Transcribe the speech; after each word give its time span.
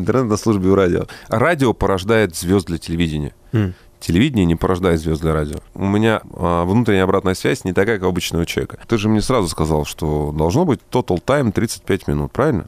Интернет 0.00 0.30
на 0.30 0.36
службе 0.36 0.70
у 0.70 0.74
радио. 0.74 1.04
Радио 1.28 1.74
порождает 1.74 2.34
звезд 2.34 2.66
для 2.66 2.78
телевидения. 2.78 3.34
М. 3.52 3.74
Телевидение 4.00 4.46
не 4.46 4.56
порождает 4.56 4.98
звезд 4.98 5.20
для 5.20 5.34
радио. 5.34 5.58
У 5.74 5.84
меня 5.84 6.22
а, 6.32 6.64
внутренняя 6.64 7.04
обратная 7.04 7.34
связь 7.34 7.64
не 7.64 7.74
такая, 7.74 7.98
как 7.98 8.06
у 8.06 8.10
обычного 8.10 8.46
человека. 8.46 8.78
Ты 8.88 8.96
же 8.96 9.10
мне 9.10 9.20
сразу 9.20 9.46
сказал, 9.48 9.84
что 9.84 10.32
должно 10.32 10.64
быть 10.64 10.80
total 10.90 11.22
time 11.22 11.52
35 11.52 12.08
минут, 12.08 12.32
правильно? 12.32 12.66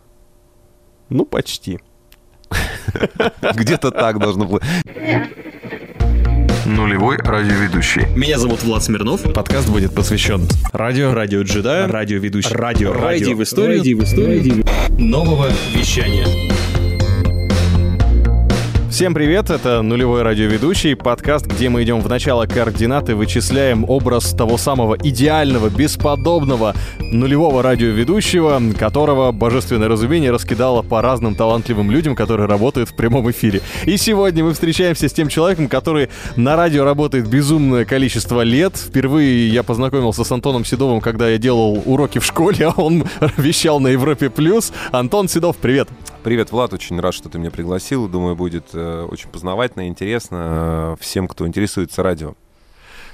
Ну, 1.08 1.24
почти. 1.24 1.80
Где-то 3.54 3.90
так 3.92 4.18
должно 4.18 4.44
быть. 4.44 4.62
Нулевой 6.66 7.16
радиоведущий. 7.16 8.06
Меня 8.14 8.38
зовут 8.38 8.62
Влад 8.62 8.84
Смирнов. 8.84 9.22
Подкаст 9.32 9.70
будет 9.70 9.94
посвящен 9.94 10.46
радио, 10.72 11.14
радио 11.14 11.42
джедаю, 11.42 11.90
радиоведущий, 11.90 12.54
радио, 12.54 12.92
Радио 12.92 13.36
в 13.36 13.42
историю. 13.42 13.78
Радио 13.78 13.98
в 13.98 14.04
историю. 14.04 14.64
Нового 14.98 15.48
вещания. 15.74 16.26
Всем 18.92 19.14
привет, 19.14 19.48
это 19.48 19.80
нулевой 19.80 20.20
радиоведущий, 20.20 20.94
подкаст, 20.94 21.46
где 21.46 21.70
мы 21.70 21.82
идем 21.82 22.00
в 22.00 22.10
начало 22.10 22.44
координаты, 22.44 23.16
вычисляем 23.16 23.88
образ 23.88 24.34
того 24.34 24.58
самого 24.58 24.98
идеального, 25.02 25.70
бесподобного 25.70 26.74
нулевого 27.00 27.62
радиоведущего, 27.62 28.60
которого 28.78 29.32
божественное 29.32 29.88
разумение 29.88 30.30
раскидало 30.30 30.82
по 30.82 31.00
разным 31.00 31.34
талантливым 31.34 31.90
людям, 31.90 32.14
которые 32.14 32.46
работают 32.46 32.90
в 32.90 32.94
прямом 32.94 33.30
эфире. 33.30 33.62
И 33.86 33.96
сегодня 33.96 34.44
мы 34.44 34.52
встречаемся 34.52 35.08
с 35.08 35.12
тем 35.14 35.28
человеком, 35.28 35.68
который 35.68 36.10
на 36.36 36.54
радио 36.54 36.84
работает 36.84 37.26
безумное 37.26 37.86
количество 37.86 38.42
лет. 38.42 38.76
Впервые 38.76 39.48
я 39.48 39.62
познакомился 39.62 40.22
с 40.22 40.30
Антоном 40.30 40.66
Седовым, 40.66 41.00
когда 41.00 41.30
я 41.30 41.38
делал 41.38 41.82
уроки 41.86 42.18
в 42.18 42.26
школе, 42.26 42.66
а 42.66 42.74
он 42.78 43.06
вещал 43.38 43.80
на 43.80 43.88
Европе+. 43.88 44.28
плюс. 44.28 44.70
Антон 44.92 45.28
Седов, 45.28 45.56
привет! 45.56 45.88
Привет, 46.22 46.52
Влад, 46.52 46.72
очень 46.72 47.00
рад, 47.00 47.14
что 47.14 47.28
ты 47.28 47.38
меня 47.38 47.50
пригласил. 47.50 48.08
Думаю, 48.08 48.36
будет 48.36 48.66
э, 48.74 49.06
очень 49.10 49.28
познавательно 49.28 49.86
и 49.86 49.88
интересно 49.88 50.94
э, 50.94 50.96
всем, 51.00 51.26
кто 51.26 51.48
интересуется 51.48 52.04
радио. 52.04 52.34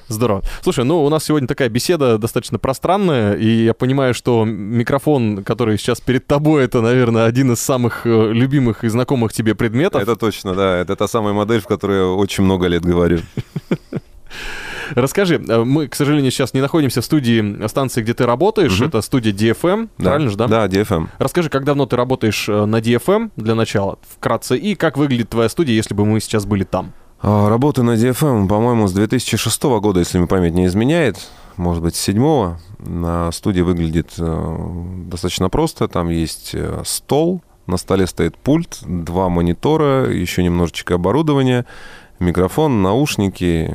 Здорово. 0.08 0.42
Слушай, 0.62 0.84
ну 0.84 1.02
у 1.02 1.08
нас 1.08 1.24
сегодня 1.24 1.48
такая 1.48 1.70
беседа 1.70 2.18
достаточно 2.18 2.58
пространная, 2.58 3.34
и 3.34 3.64
я 3.64 3.72
понимаю, 3.72 4.12
что 4.12 4.44
микрофон, 4.44 5.42
который 5.42 5.78
сейчас 5.78 6.02
перед 6.02 6.26
тобой, 6.26 6.64
это, 6.64 6.82
наверное, 6.82 7.24
один 7.24 7.52
из 7.52 7.60
самых 7.60 8.06
э, 8.06 8.32
любимых 8.32 8.84
и 8.84 8.88
знакомых 8.88 9.32
тебе 9.32 9.54
предметов. 9.54 10.02
Это 10.02 10.14
точно, 10.14 10.54
да. 10.54 10.76
Это 10.76 10.94
та 10.94 11.08
самая 11.08 11.32
модель, 11.32 11.60
в 11.62 11.66
которой 11.66 11.98
я 11.98 12.06
очень 12.06 12.44
много 12.44 12.66
лет 12.66 12.82
говорю. 12.84 13.20
Расскажи, 14.94 15.36
э, 15.46 15.64
мы, 15.64 15.88
к 15.88 15.94
сожалению, 15.94 16.30
сейчас 16.30 16.54
не 16.54 16.60
находимся 16.60 17.00
в 17.00 17.04
студии 17.04 17.66
станции, 17.66 18.02
где 18.02 18.14
ты 18.14 18.26
работаешь. 18.26 18.80
Это 18.80 19.00
студия 19.02 19.32
DFM, 19.32 19.88
Да. 19.98 20.04
правильно 20.04 20.30
же, 20.30 20.36
да? 20.36 20.46
Да, 20.48 20.66
DFM. 20.66 21.08
Расскажи, 21.18 21.50
как 21.50 21.64
давно 21.64 21.86
ты 21.86 21.96
работаешь 21.96 22.48
э, 22.48 22.64
на 22.64 22.76
DFM 22.80 23.30
для 23.36 23.54
начала, 23.54 23.98
вкратце, 24.08 24.56
и 24.56 24.74
как 24.74 24.96
выглядит 24.96 25.28
твоя 25.30 25.48
студия, 25.48 25.74
если 25.74 25.94
бы 25.94 26.04
мы 26.04 26.20
сейчас 26.20 26.46
были 26.46 26.64
там? 26.64 26.92
А, 27.20 27.48
Работаю 27.48 27.84
на 27.84 27.94
DFM, 27.94 28.46
по-моему, 28.48 28.86
с 28.86 28.92
2006 28.92 29.62
года, 29.80 30.00
если 30.00 30.18
мне 30.18 30.26
память 30.26 30.54
не 30.54 30.66
изменяет. 30.66 31.16
Может 31.56 31.82
быть, 31.82 31.96
с 31.96 32.04
2007. 32.06 32.56
На 32.78 33.32
студии 33.32 33.62
выглядит 33.62 34.12
э, 34.18 34.56
достаточно 35.06 35.48
просто. 35.48 35.88
Там 35.88 36.08
есть 36.10 36.50
э, 36.54 36.82
стол, 36.84 37.42
на 37.66 37.76
столе 37.76 38.06
стоит 38.06 38.36
пульт, 38.38 38.78
два 38.86 39.28
монитора, 39.28 40.08
еще 40.10 40.44
немножечко 40.44 40.94
оборудования, 40.94 41.66
микрофон, 42.20 42.82
наушники 42.82 43.74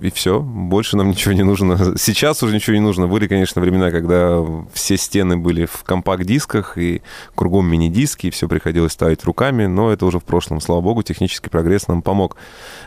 и 0.00 0.10
все. 0.10 0.40
Больше 0.40 0.96
нам 0.96 1.10
ничего 1.10 1.34
не 1.34 1.42
нужно. 1.42 1.94
Сейчас 1.98 2.42
уже 2.42 2.54
ничего 2.54 2.74
не 2.74 2.82
нужно. 2.82 3.06
Были, 3.06 3.26
конечно, 3.26 3.60
времена, 3.60 3.90
когда 3.90 4.44
все 4.72 4.96
стены 4.96 5.36
были 5.36 5.66
в 5.66 5.84
компакт-дисках 5.84 6.78
и 6.78 7.02
кругом 7.34 7.70
мини-диски, 7.70 8.28
и 8.28 8.30
все 8.30 8.48
приходилось 8.48 8.92
ставить 8.92 9.24
руками, 9.24 9.66
но 9.66 9.92
это 9.92 10.06
уже 10.06 10.18
в 10.18 10.24
прошлом. 10.24 10.60
Слава 10.60 10.80
богу, 10.80 11.02
технический 11.02 11.50
прогресс 11.50 11.88
нам 11.88 12.02
помог 12.02 12.36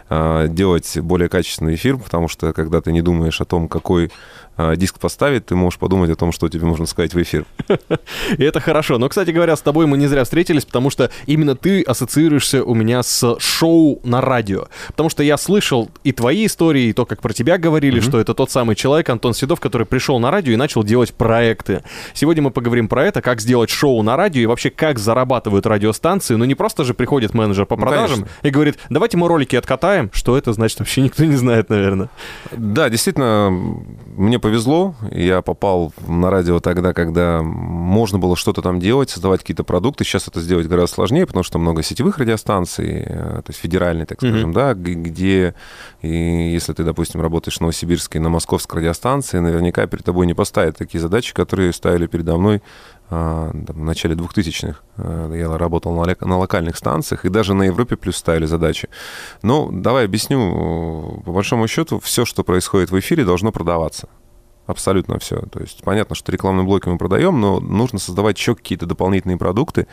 а, 0.09 0.47
делать 0.47 0.97
более 0.99 1.29
качественный 1.29 1.75
эфир, 1.75 1.97
потому 1.97 2.27
что 2.27 2.53
когда 2.53 2.81
ты 2.81 2.91
не 2.91 3.01
думаешь 3.01 3.39
о 3.41 3.45
том, 3.45 3.67
какой 3.67 4.11
а, 4.57 4.75
диск 4.75 4.99
поставить, 4.99 5.45
ты 5.45 5.55
можешь 5.55 5.79
подумать 5.79 6.09
о 6.09 6.15
том, 6.15 6.31
что 6.31 6.49
тебе 6.49 6.65
можно 6.65 6.85
сказать 6.85 7.13
в 7.13 7.21
эфир. 7.21 7.45
И 8.37 8.43
это 8.43 8.59
хорошо. 8.59 8.97
Но, 8.97 9.09
кстати 9.09 9.31
говоря, 9.31 9.55
с 9.55 9.61
тобой 9.61 9.85
мы 9.87 9.97
не 9.97 10.07
зря 10.07 10.23
встретились, 10.23 10.65
потому 10.65 10.89
что 10.89 11.09
именно 11.25 11.55
ты 11.55 11.81
ассоциируешься 11.81 12.63
у 12.63 12.75
меня 12.75 13.01
с 13.03 13.37
шоу 13.39 14.01
на 14.03 14.21
радио. 14.21 14.67
Потому 14.87 15.09
что 15.09 15.23
я 15.23 15.37
слышал 15.37 15.89
и 16.03 16.11
твои 16.11 16.45
истории, 16.45 16.85
и 16.85 16.93
то, 16.93 17.05
как 17.05 17.21
про 17.21 17.33
тебя 17.33 17.57
говорили, 17.57 17.99
что 17.99 18.19
это 18.19 18.33
тот 18.33 18.51
самый 18.51 18.75
человек, 18.75 19.09
Антон 19.09 19.33
Седов, 19.33 19.59
который 19.59 19.85
пришел 19.85 20.19
на 20.19 20.31
радио 20.31 20.53
и 20.53 20.55
начал 20.55 20.83
делать 20.83 21.13
проекты. 21.13 21.83
Сегодня 22.13 22.43
мы 22.43 22.51
поговорим 22.51 22.87
про 22.87 23.05
это, 23.05 23.21
как 23.21 23.41
сделать 23.41 23.69
шоу 23.69 24.01
на 24.03 24.15
радио 24.15 24.41
и 24.41 24.45
вообще 24.45 24.69
как 24.69 24.99
зарабатывают 24.99 25.65
радиостанции. 25.65 26.35
Ну 26.35 26.45
не 26.45 26.55
просто 26.55 26.83
же 26.83 26.93
приходит 26.93 27.33
менеджер 27.33 27.65
по 27.65 27.75
Ну, 27.75 27.81
продажам 27.81 28.19
конечно. 28.21 28.27
и 28.43 28.49
говорит, 28.49 28.77
давайте 28.89 29.17
мы 29.17 29.27
ролики 29.27 29.55
откатаем. 29.55 30.09
Что 30.13 30.37
это 30.37 30.53
значит, 30.53 30.79
вообще 30.79 31.01
никто 31.01 31.23
не 31.25 31.35
знает, 31.35 31.69
наверное. 31.69 32.09
Да, 32.51 32.89
действительно, 32.89 33.49
мне 34.15 34.39
повезло. 34.39 34.95
Я 35.11 35.41
попал 35.41 35.93
на 36.07 36.29
радио 36.29 36.59
тогда, 36.59 36.93
когда 36.93 37.41
можно 37.43 38.19
было 38.19 38.35
что-то 38.35 38.61
там 38.61 38.79
делать, 38.79 39.09
создавать 39.09 39.41
какие-то 39.41 39.63
продукты. 39.63 40.03
Сейчас 40.03 40.27
это 40.27 40.39
сделать 40.41 40.67
гораздо 40.67 40.95
сложнее, 40.95 41.25
потому 41.25 41.43
что 41.43 41.59
много 41.59 41.83
сетевых 41.83 42.17
радиостанций, 42.17 43.03
э, 43.05 43.41
то 43.41 43.45
есть 43.47 43.59
федеральные, 43.59 44.05
так 44.05 44.19
скажем, 44.19 44.53
да, 44.53 44.60
г- 44.73 44.93
где, 44.93 45.53
и 46.01 46.51
если 46.53 46.73
ты, 46.73 46.83
допустим, 46.83 47.21
работаешь 47.21 47.57
в 47.57 47.61
Новосибирской, 47.61 48.21
на 48.21 48.29
московской 48.29 48.79
радиостанции, 48.81 49.39
наверняка 49.39 49.85
перед 49.87 50.03
тобой 50.05 50.25
не 50.27 50.33
поставят 50.33 50.77
такие 50.77 50.99
задачи, 51.01 51.33
которые 51.33 51.73
ставили 51.73 52.07
передо 52.07 52.37
мной 52.37 52.61
а, 53.09 53.51
там, 53.51 53.75
в 53.75 53.83
начале 53.83 54.15
2000-х. 54.15 54.79
Э, 54.97 55.33
Я 55.37 55.57
работал 55.57 55.93
на, 55.93 56.15
на 56.21 56.37
локальных 56.37 56.77
станциях, 56.77 57.25
и 57.25 57.29
даже 57.29 57.53
на 57.53 57.63
Европе 57.63 57.95
плюс 57.97 58.15
ставили 58.17 58.45
задачи. 58.45 58.87
Ну, 59.43 59.69
давай 59.71 60.05
объясню. 60.05 61.21
По 61.25 61.31
большому 61.31 61.67
счету, 61.67 61.99
все, 61.99 62.25
что 62.25 62.43
происходит 62.43 62.91
в 62.91 62.99
эфире, 62.99 63.25
должно 63.25 63.51
продаваться. 63.51 64.07
Абсолютно 64.67 65.19
все. 65.19 65.41
То 65.51 65.59
есть 65.59 65.81
понятно, 65.83 66.15
что 66.15 66.31
рекламные 66.31 66.63
блоки 66.63 66.87
мы 66.87 66.97
продаем, 66.97 67.41
но 67.41 67.59
нужно 67.59 67.99
создавать 67.99 68.37
еще 68.37 68.55
какие-то 68.55 68.85
дополнительные 68.85 69.37
продукты, 69.37 69.87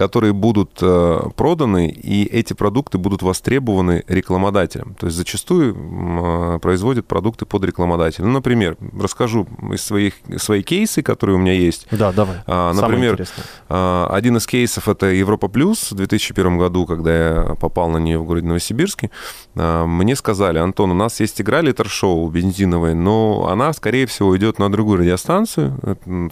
которые 0.00 0.32
будут 0.32 0.78
э, 0.80 1.20
проданы, 1.36 1.88
и 1.88 2.24
эти 2.24 2.54
продукты 2.54 2.96
будут 2.96 3.20
востребованы 3.20 4.02
рекламодателем. 4.08 4.94
То 4.98 5.08
есть 5.08 5.16
зачастую 5.18 5.76
э, 5.76 6.58
производят 6.58 7.06
продукты 7.06 7.44
под 7.44 7.64
рекламодателя. 7.64 8.24
Ну, 8.24 8.32
например, 8.32 8.78
расскажу 8.98 9.46
из 9.70 9.82
своих, 9.82 10.14
свои 10.38 10.62
кейсы, 10.62 11.02
которые 11.02 11.36
у 11.36 11.38
меня 11.38 11.52
есть. 11.52 11.86
Да, 11.90 12.12
давай. 12.12 12.36
А, 12.46 12.72
например, 12.72 13.22
а, 13.68 14.08
Один 14.10 14.38
из 14.38 14.46
кейсов 14.46 14.88
это 14.88 15.04
Европа 15.04 15.48
Плюс 15.48 15.92
в 15.92 15.94
2001 15.94 16.56
году, 16.56 16.86
когда 16.86 17.12
я 17.12 17.54
попал 17.56 17.90
на 17.90 17.98
нее 17.98 18.18
в 18.18 18.24
городе 18.24 18.46
Новосибирске. 18.46 19.10
а, 19.54 19.84
Мне 19.84 20.16
сказали, 20.16 20.56
Антон, 20.60 20.92
у 20.92 20.94
нас 20.94 21.20
есть 21.20 21.42
игра 21.42 21.60
литр-шоу 21.60 22.26
бензиновая, 22.30 22.94
но 22.94 23.48
она, 23.52 23.70
скорее 23.74 24.06
всего, 24.06 24.34
идет 24.34 24.58
на 24.58 24.72
другую 24.72 25.00
радиостанцию. 25.00 25.78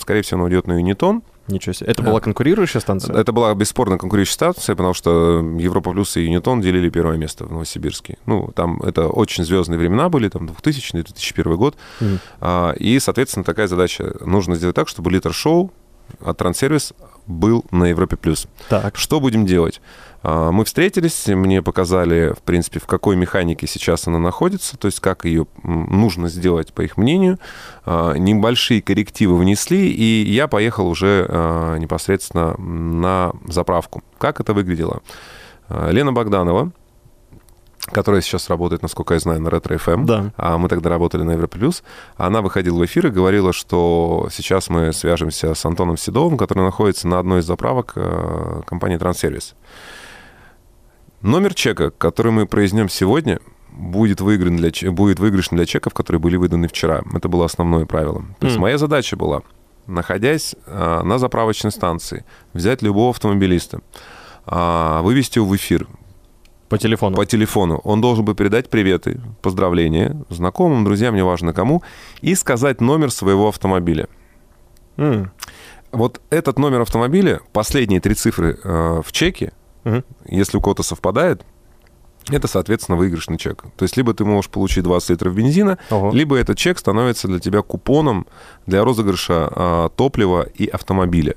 Скорее 0.00 0.22
всего, 0.22 0.40
она 0.40 0.48
идет 0.48 0.66
на 0.66 0.78
Юнитон. 0.78 1.22
Ничего 1.48 1.72
себе. 1.72 1.90
Это 1.90 2.02
была 2.02 2.20
конкурирующая 2.20 2.80
станция? 2.80 3.16
Это 3.16 3.32
была 3.32 3.54
бесспорно 3.54 3.98
конкурирующая 3.98 4.34
станция, 4.34 4.76
потому 4.76 4.94
что 4.94 5.40
Европа 5.58 5.92
Плюс 5.92 6.16
и 6.16 6.22
Юнитон 6.22 6.60
делили 6.60 6.90
первое 6.90 7.16
место 7.16 7.44
в 7.44 7.52
Новосибирске. 7.52 8.18
Ну, 8.26 8.52
там 8.54 8.80
это 8.82 9.08
очень 9.08 9.44
звездные 9.44 9.78
времена 9.78 10.08
были, 10.08 10.28
там 10.28 10.46
2000-2001 10.46 11.56
год. 11.56 11.76
Мгм. 12.00 12.20
А, 12.40 12.72
И, 12.72 12.98
соответственно, 13.00 13.44
такая 13.44 13.66
задача. 13.66 14.14
Нужно 14.20 14.56
сделать 14.56 14.76
так, 14.76 14.88
чтобы 14.88 15.10
литр-шоу 15.10 15.72
от 16.20 16.36
Транссервис 16.38 16.92
был 17.28 17.64
на 17.70 17.84
Европе+. 17.84 18.16
плюс. 18.16 18.46
Так. 18.68 18.96
Что 18.96 19.20
будем 19.20 19.46
делать? 19.46 19.80
А, 20.22 20.50
Мы 20.50 20.64
встретились, 20.64 21.26
мне 21.28 21.62
показали, 21.62 22.34
в 22.36 22.42
принципе, 22.42 22.80
в 22.80 22.86
какой 22.86 23.16
механике 23.16 23.66
сейчас 23.66 24.08
она 24.08 24.18
находится, 24.18 24.76
то 24.76 24.86
есть 24.86 25.00
как 25.00 25.24
ее 25.24 25.46
нужно 25.62 26.28
сделать, 26.28 26.72
по 26.72 26.82
их 26.82 26.96
мнению. 26.96 27.38
А, 27.84 28.14
Небольшие 28.14 28.82
коррективы 28.82 29.36
внесли, 29.38 29.90
и 29.90 30.30
я 30.30 30.48
поехал 30.48 30.88
уже 30.88 31.26
а, 31.28 31.76
непосредственно 31.76 32.56
на 32.58 33.32
заправку. 33.46 34.02
Как 34.18 34.40
это 34.40 34.54
выглядело? 34.54 35.02
Лена 35.68 36.14
Богданова, 36.14 36.72
которая 37.86 38.20
сейчас 38.20 38.48
работает, 38.48 38.82
насколько 38.82 39.14
я 39.14 39.20
знаю, 39.20 39.40
на 39.40 39.50
Ретро 39.50 39.76
FM. 39.76 40.04
Да. 40.04 40.32
А 40.36 40.58
мы 40.58 40.68
тогда 40.68 40.90
работали 40.90 41.22
на 41.22 41.32
Европе 41.32 41.58
Плюс. 41.58 41.82
Она 42.16 42.42
выходила 42.42 42.78
в 42.78 42.84
эфир 42.84 43.06
и 43.06 43.10
говорила, 43.10 43.52
что 43.52 44.28
сейчас 44.30 44.68
мы 44.68 44.92
свяжемся 44.92 45.54
с 45.54 45.64
Антоном 45.64 45.96
Седовым, 45.96 46.36
который 46.36 46.64
находится 46.64 47.08
на 47.08 47.18
одной 47.18 47.40
из 47.40 47.46
заправок 47.46 47.92
э, 47.96 48.62
компании 48.66 48.96
Транссервис. 48.96 49.54
Номер 51.22 51.54
чека, 51.54 51.90
который 51.90 52.32
мы 52.32 52.46
произнем 52.46 52.88
сегодня, 52.88 53.40
будет, 53.70 54.20
выигран 54.20 54.56
для, 54.56 54.70
будет 54.90 55.18
выигрышным 55.18 55.56
для 55.56 55.66
чеков, 55.66 55.94
которые 55.94 56.20
были 56.20 56.36
выданы 56.36 56.68
вчера. 56.68 57.02
Это 57.14 57.28
было 57.28 57.44
основное 57.44 57.86
правило. 57.86 58.24
То 58.38 58.46
есть 58.46 58.56
М. 58.56 58.62
моя 58.62 58.78
задача 58.78 59.16
была, 59.16 59.42
находясь 59.86 60.54
э, 60.66 61.00
на 61.02 61.18
заправочной 61.18 61.72
станции, 61.72 62.24
взять 62.52 62.82
любого 62.82 63.10
автомобилиста, 63.10 63.80
а, 64.50 65.02
вывести 65.02 65.38
его 65.38 65.48
в 65.48 65.56
эфир, 65.56 65.86
По 66.68 66.78
телефону. 66.78 67.16
по 67.16 67.24
телефону. 67.26 67.80
Он 67.84 68.00
должен 68.00 68.24
был 68.24 68.34
передать 68.34 68.68
приветы, 68.68 69.20
поздравления 69.42 70.16
знакомым, 70.28 70.84
друзьям, 70.84 71.14
неважно 71.14 71.52
кому, 71.52 71.82
и 72.20 72.34
сказать 72.34 72.80
номер 72.80 73.10
своего 73.10 73.48
автомобиля. 73.48 74.08
М. 74.96 75.30
Вот 75.92 76.20
этот 76.30 76.58
номер 76.58 76.82
автомобиля, 76.82 77.40
последние 77.52 78.00
три 78.00 78.14
цифры 78.14 78.58
э, 78.62 79.02
в 79.04 79.12
чеке, 79.12 79.52
Мгм. 79.84 80.04
Если 80.26 80.58
у 80.58 80.60
кого-то 80.60 80.82
совпадает, 80.82 81.44
это, 82.30 82.46
соответственно, 82.46 82.98
выигрышный 82.98 83.38
чек. 83.38 83.62
То 83.76 83.84
есть 83.84 83.96
либо 83.96 84.12
ты 84.12 84.24
можешь 84.24 84.50
получить 84.50 84.84
20 84.84 85.10
литров 85.10 85.34
бензина, 85.34 85.78
Ого. 85.90 86.10
либо 86.12 86.36
этот 86.36 86.58
чек 86.58 86.78
становится 86.78 87.26
для 87.26 87.38
тебя 87.38 87.62
купоном 87.62 88.26
для 88.66 88.84
розыгрыша 88.84 89.48
а, 89.50 89.88
топлива 89.90 90.42
и 90.42 90.66
автомобиля. 90.66 91.36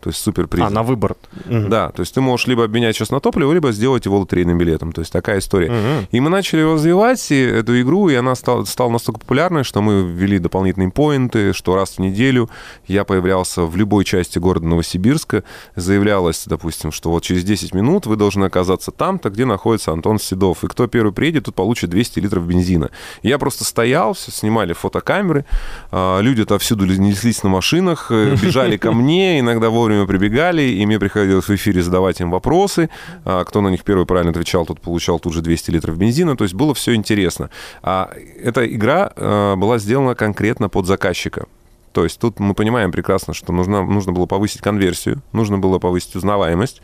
То 0.00 0.10
есть 0.10 0.20
супер 0.20 0.46
приз. 0.46 0.64
А, 0.64 0.70
на 0.70 0.82
выбор. 0.82 1.16
Да, 1.46 1.90
то 1.90 2.00
есть 2.00 2.14
ты 2.14 2.20
можешь 2.20 2.46
либо 2.46 2.64
обменять 2.64 2.96
сейчас 2.96 3.10
на 3.10 3.20
топливо, 3.20 3.52
либо 3.52 3.72
сделать 3.72 4.06
его 4.06 4.18
лотерейным 4.18 4.58
билетом. 4.58 4.92
То 4.92 5.00
есть 5.00 5.12
такая 5.12 5.38
история. 5.38 5.70
Мгм. 5.70 6.08
И 6.10 6.20
мы 6.20 6.30
начали 6.30 6.62
развивать 6.62 7.30
и 7.30 7.40
эту 7.40 7.80
игру, 7.80 8.08
и 8.08 8.14
она 8.14 8.34
стала, 8.34 8.64
стала 8.64 8.90
настолько 8.90 9.20
популярной, 9.20 9.64
что 9.64 9.82
мы 9.82 10.02
ввели 10.02 10.38
дополнительные 10.38 10.90
поинты, 10.90 11.52
что 11.52 11.74
раз 11.74 11.96
в 11.96 11.98
неделю 11.98 12.48
я 12.86 13.04
появлялся 13.04 13.62
в 13.62 13.76
любой 13.76 14.04
части 14.04 14.38
города 14.38 14.66
Новосибирска. 14.66 15.44
Заявлялось, 15.76 16.44
допустим, 16.46 16.92
что 16.92 17.10
вот 17.10 17.22
через 17.22 17.44
10 17.44 17.74
минут 17.74 18.06
вы 18.06 18.16
должны 18.16 18.44
оказаться 18.44 18.90
там-то, 18.90 19.30
где 19.30 19.44
находится 19.44 19.92
Антон 19.92 20.18
Седов. 20.18 20.64
И 20.64 20.68
кто 20.68 20.86
первый 20.86 21.12
приедет, 21.12 21.44
тот 21.44 21.54
получит 21.54 21.90
200 21.90 22.20
литров 22.20 22.46
бензина. 22.46 22.90
И 23.22 23.28
я 23.28 23.38
просто 23.38 23.64
стоял, 23.64 24.14
все 24.14 24.30
снимали 24.30 24.72
фотокамеры, 24.72 25.44
а, 25.90 26.20
люди 26.20 26.42
отовсюду 26.42 26.86
неслись 26.86 27.42
на 27.42 27.50
машинах, 27.50 28.06
э, 28.10 28.36
бежали 28.42 28.76
ко 28.76 28.92
мне, 28.92 29.40
иногда 29.40 29.70
вовремя 29.70 29.89
прибегали, 30.06 30.62
и 30.62 30.86
мне 30.86 30.98
приходилось 30.98 31.48
в 31.48 31.54
эфире 31.54 31.82
задавать 31.82 32.20
им 32.20 32.30
вопросы. 32.30 32.90
А, 33.24 33.44
Кто 33.44 33.60
на 33.60 33.68
них 33.68 33.84
первый 33.84 34.06
правильно 34.06 34.30
отвечал, 34.30 34.66
тот 34.66 34.80
получал 34.80 35.18
тут 35.18 35.32
же 35.32 35.42
200 35.42 35.70
литров 35.70 35.98
бензина. 35.98 36.36
То 36.36 36.44
есть 36.44 36.54
было 36.54 36.74
все 36.74 36.94
интересно. 36.94 37.50
А 37.82 38.10
эта 38.42 38.66
игра 38.66 39.12
э, 39.14 39.54
была 39.56 39.78
сделана 39.78 40.14
конкретно 40.14 40.68
под 40.68 40.86
заказчика. 40.86 41.46
То 41.92 42.04
есть 42.04 42.20
тут 42.20 42.38
мы 42.38 42.54
понимаем 42.54 42.92
прекрасно, 42.92 43.34
что 43.34 43.52
нужно, 43.52 43.84
нужно 43.84 44.12
было 44.12 44.26
повысить 44.26 44.60
конверсию, 44.60 45.22
нужно 45.32 45.58
было 45.58 45.78
повысить 45.78 46.14
узнаваемость 46.14 46.80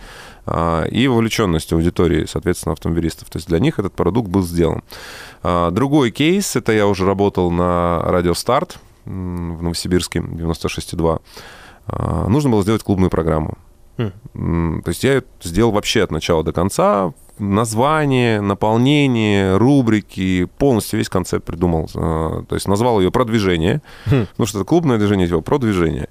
а, 0.46 0.84
и 0.84 1.06
вовлеченность 1.06 1.72
аудитории, 1.72 2.26
соответственно, 2.26 2.72
автомобилистов. 2.72 3.30
То 3.30 3.38
есть 3.38 3.48
для 3.48 3.60
них 3.60 3.78
этот 3.78 3.92
продукт 3.92 4.28
был 4.28 4.42
сделан. 4.42 4.82
А, 5.42 5.70
Другой 5.70 6.10
кейс, 6.10 6.56
это 6.56 6.72
я 6.72 6.86
уже 6.88 7.06
работал 7.06 7.50
на 7.50 8.02
радио 8.02 8.34
«Старт» 8.34 8.78
в 9.04 9.62
Новосибирске, 9.62 10.18
96,2. 10.18 11.20
А, 11.86 12.28
Нужно 12.28 12.50
было 12.50 12.62
сделать 12.62 12.82
клубную 12.82 13.10
программу. 13.10 13.58
М, 13.98 14.82
То 14.84 14.90
есть 14.90 15.04
я 15.04 15.14
это 15.14 15.26
сделал 15.42 15.72
вообще 15.72 16.02
от 16.02 16.10
начала 16.10 16.44
до 16.44 16.52
конца. 16.52 17.12
Название, 17.38 18.40
наполнение, 18.40 19.56
рубрики, 19.56 20.46
полностью 20.58 20.98
весь 20.98 21.08
концепт 21.08 21.46
придумал. 21.46 21.88
А, 21.94 22.42
То 22.44 22.54
есть 22.54 22.68
назвал 22.68 23.00
ее 23.00 23.10
«Продвижение». 23.10 23.82
Хм. 24.06 24.26
Ну, 24.36 24.46
что 24.46 24.58
это 24.58 24.66
клубное 24.66 24.98
движение, 24.98 25.26
типа 25.26 25.40
«Продвижение». 25.40 26.08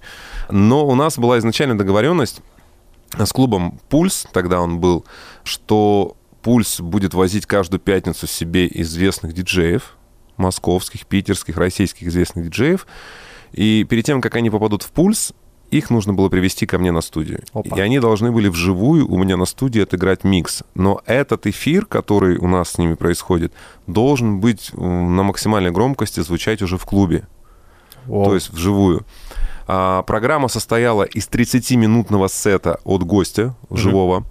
Но 0.50 0.88
у 0.88 0.96
нас 0.96 1.18
была 1.18 1.38
изначально 1.40 1.78
договоренность 1.78 2.42
с 3.18 3.32
клубом 3.32 3.80
«Пульс», 3.90 4.28
тогда 4.34 4.62
он 4.62 4.80
был, 4.80 5.06
что 5.44 6.16
«Пульс» 6.42 6.80
будет 6.82 7.14
возить 7.14 7.46
каждую 7.46 7.80
пятницу 7.80 8.28
себе 8.28 8.68
известных 8.68 9.34
диджеев, 9.34 9.96
московских, 10.38 11.06
питерских, 11.06 11.58
российских 11.58 12.08
известных 12.08 12.46
диджеев. 12.46 12.86
И 13.54 13.86
перед 13.86 14.06
тем, 14.06 14.22
как 14.22 14.36
они 14.36 14.50
попадут 14.50 14.84
в 14.84 14.92
«Пульс», 14.92 15.34
их 15.72 15.90
нужно 15.90 16.14
было 16.14 16.30
привести 16.30 16.66
ко 16.66 16.78
мне 16.78 16.92
на 16.92 17.02
студию. 17.02 17.44
Опа. 17.54 17.76
И 17.76 17.80
они 17.80 18.00
должны 18.00 18.32
были 18.32 18.48
вживую 18.48 19.12
у 19.12 19.18
меня 19.18 19.38
на 19.38 19.46
студии 19.46 19.82
отыграть 19.82 20.24
микс. 20.24 20.64
Но 20.74 21.02
этот 21.06 21.48
эфир, 21.48 21.86
который 21.86 22.38
у 22.38 22.48
нас 22.48 22.72
с 22.72 22.78
ними 22.78 22.96
происходит, 22.96 23.54
должен 23.88 24.40
быть 24.40 24.72
на 24.74 25.24
максимальной 25.24 25.72
громкости 25.72 26.20
звучать 26.22 26.62
уже 26.62 26.78
в 26.78 26.86
клубе 26.86 27.28
О. 28.08 28.26
то 28.26 28.36
есть 28.36 28.52
вживую. 28.52 29.06
А, 29.68 30.04
программа 30.04 30.48
состояла 30.48 31.04
из 31.04 31.28
30-минутного 31.28 32.28
сета 32.28 32.80
от 32.84 33.04
гостя 33.04 33.56
живого. 33.72 34.26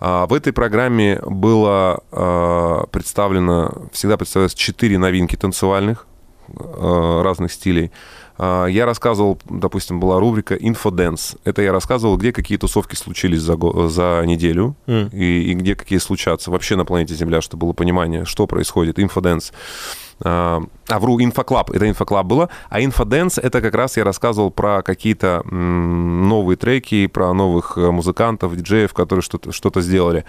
А, 0.00 0.26
в 0.26 0.34
этой 0.34 0.52
программе 0.52 1.18
было 1.24 2.02
а, 2.12 2.86
представлено, 2.90 3.88
всегда 3.92 4.16
представлялось 4.16 4.54
4 4.54 4.98
новинки 4.98 5.36
танцевальных 5.36 6.06
а, 6.48 7.22
разных 7.22 7.52
стилей. 7.52 7.90
А, 8.38 8.66
Я 8.66 8.86
рассказывал, 8.86 9.38
допустим, 9.48 10.00
была 10.00 10.18
рубрика 10.20 10.54
«Инфоденс». 10.54 11.36
Это 11.44 11.62
я 11.62 11.72
рассказывал, 11.72 12.16
где 12.16 12.32
какие 12.32 12.58
тусовки 12.58 12.94
случились 12.96 13.40
за, 13.40 13.56
за 13.88 14.22
неделю 14.26 14.76
М. 14.86 15.08
и, 15.08 15.50
и 15.50 15.54
где 15.54 15.74
какие 15.74 15.98
случатся 15.98 16.50
вообще 16.50 16.76
на 16.76 16.84
планете 16.84 17.14
Земля, 17.14 17.40
чтобы 17.40 17.66
было 17.66 17.72
понимание, 17.72 18.24
что 18.24 18.46
происходит. 18.46 18.98
«Инфоденс». 18.98 19.52
А, 20.20 20.62
а, 20.88 20.98
вру, 21.00 21.20
инфоклаб, 21.20 21.70
это 21.70 21.88
инфоклаб 21.88 22.26
было, 22.26 22.48
а 22.68 22.80
инфоденс, 22.80 23.38
это 23.38 23.60
как 23.60 23.74
раз 23.74 23.96
я 23.96 24.04
рассказывал 24.04 24.52
про 24.52 24.82
какие-то 24.82 25.42
новые 25.50 26.56
треки, 26.56 27.08
про 27.08 27.32
новых 27.34 27.76
э, 27.76 27.90
музыкантов, 27.90 28.54
диджеев, 28.56 28.94
которые 28.94 29.22
что-то, 29.22 29.50
что-то 29.52 29.80
сделали. 29.80 30.24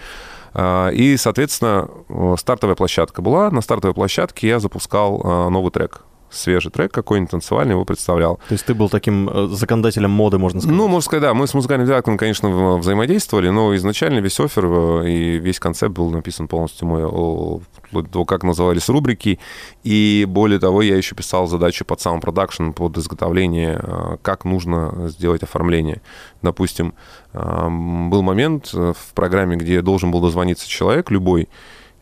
А, 0.54 0.88
И, 0.88 1.16
соответственно, 1.16 1.88
э, 2.08 2.34
стартовая 2.38 2.74
площадка 2.74 3.22
была. 3.22 3.50
На 3.50 3.60
стартовой 3.60 3.94
площадке 3.94 4.48
я 4.48 4.58
запускал 4.58 5.20
э, 5.22 5.48
новый 5.50 5.70
трек. 5.70 6.02
Свежий 6.30 6.70
трек 6.72 6.92
какой-нибудь 6.92 7.30
танцевальный, 7.30 7.72
его 7.72 7.84
представлял. 7.84 8.36
То 8.48 8.52
есть 8.52 8.66
ты 8.66 8.74
был 8.74 8.88
таким 8.88 9.28
э, 9.28 9.46
законодателем 9.48 10.10
моды, 10.10 10.38
можно 10.38 10.60
сказать. 10.60 10.76
Ну, 10.76 10.88
можно 10.88 11.00
сказать, 11.00 11.22
да, 11.22 11.34
мы 11.34 11.46
с 11.46 11.54
музыкальным 11.54 11.86
редактором, 11.86 12.18
конечно, 12.18 12.76
взаимодействовали, 12.78 13.48
но 13.48 13.74
изначально 13.76 14.18
весь 14.18 14.38
offer 14.40 14.66
э, 14.66 15.08
и 15.08 15.38
весь 15.38 15.60
концепт 15.60 15.94
был 15.94 16.10
написан 16.10 16.48
полностью 16.48 16.88
мой, 16.88 17.62
вплоть 17.84 18.06
до 18.06 18.10
того, 18.10 18.24
как 18.24 18.42
назывались 18.42 18.88
рубрики. 18.88 19.38
И 19.84 20.26
более 20.28 20.58
того, 20.58 20.82
я 20.82 20.96
еще 20.96 21.14
писал 21.14 21.46
задачи 21.46 21.84
под 21.84 22.00
сам 22.00 22.20
продакшн, 22.20 22.70
под 22.70 22.98
изготовление, 22.98 23.80
э, 23.80 24.16
как 24.22 24.44
нужно 24.44 25.08
сделать 25.08 25.42
оформление. 25.42 26.02
Допустим, 26.42 26.94
был 27.32 28.22
момент 28.22 28.72
в 28.72 29.14
программе, 29.14 29.56
где 29.56 29.82
должен 29.82 30.10
был 30.10 30.20
дозвониться 30.20 30.68
человек, 30.68 31.10
любой, 31.10 31.48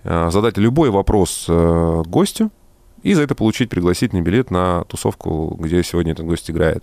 задать 0.04 0.58
любой 0.58 0.90
вопрос 0.90 1.46
гостю, 1.48 2.50
и 3.04 3.14
за 3.14 3.22
это 3.22 3.34
получить 3.34 3.68
пригласительный 3.68 4.22
билет 4.22 4.50
на 4.50 4.84
тусовку, 4.84 5.56
где 5.60 5.84
сегодня 5.84 6.12
этот 6.12 6.26
гость 6.26 6.50
играет. 6.50 6.82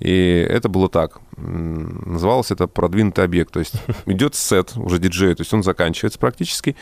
И 0.00 0.46
это 0.50 0.68
было 0.68 0.88
так. 0.88 1.20
Называлось 1.36 2.50
это 2.50 2.66
продвинутый 2.66 3.24
объект. 3.24 3.52
То 3.52 3.60
есть 3.60 3.74
идет 4.06 4.34
сет 4.34 4.72
уже 4.76 4.98
диджея, 4.98 5.36
то 5.36 5.42
есть 5.42 5.54
он 5.54 5.62
заканчивается 5.62 6.18
практически. 6.18 6.76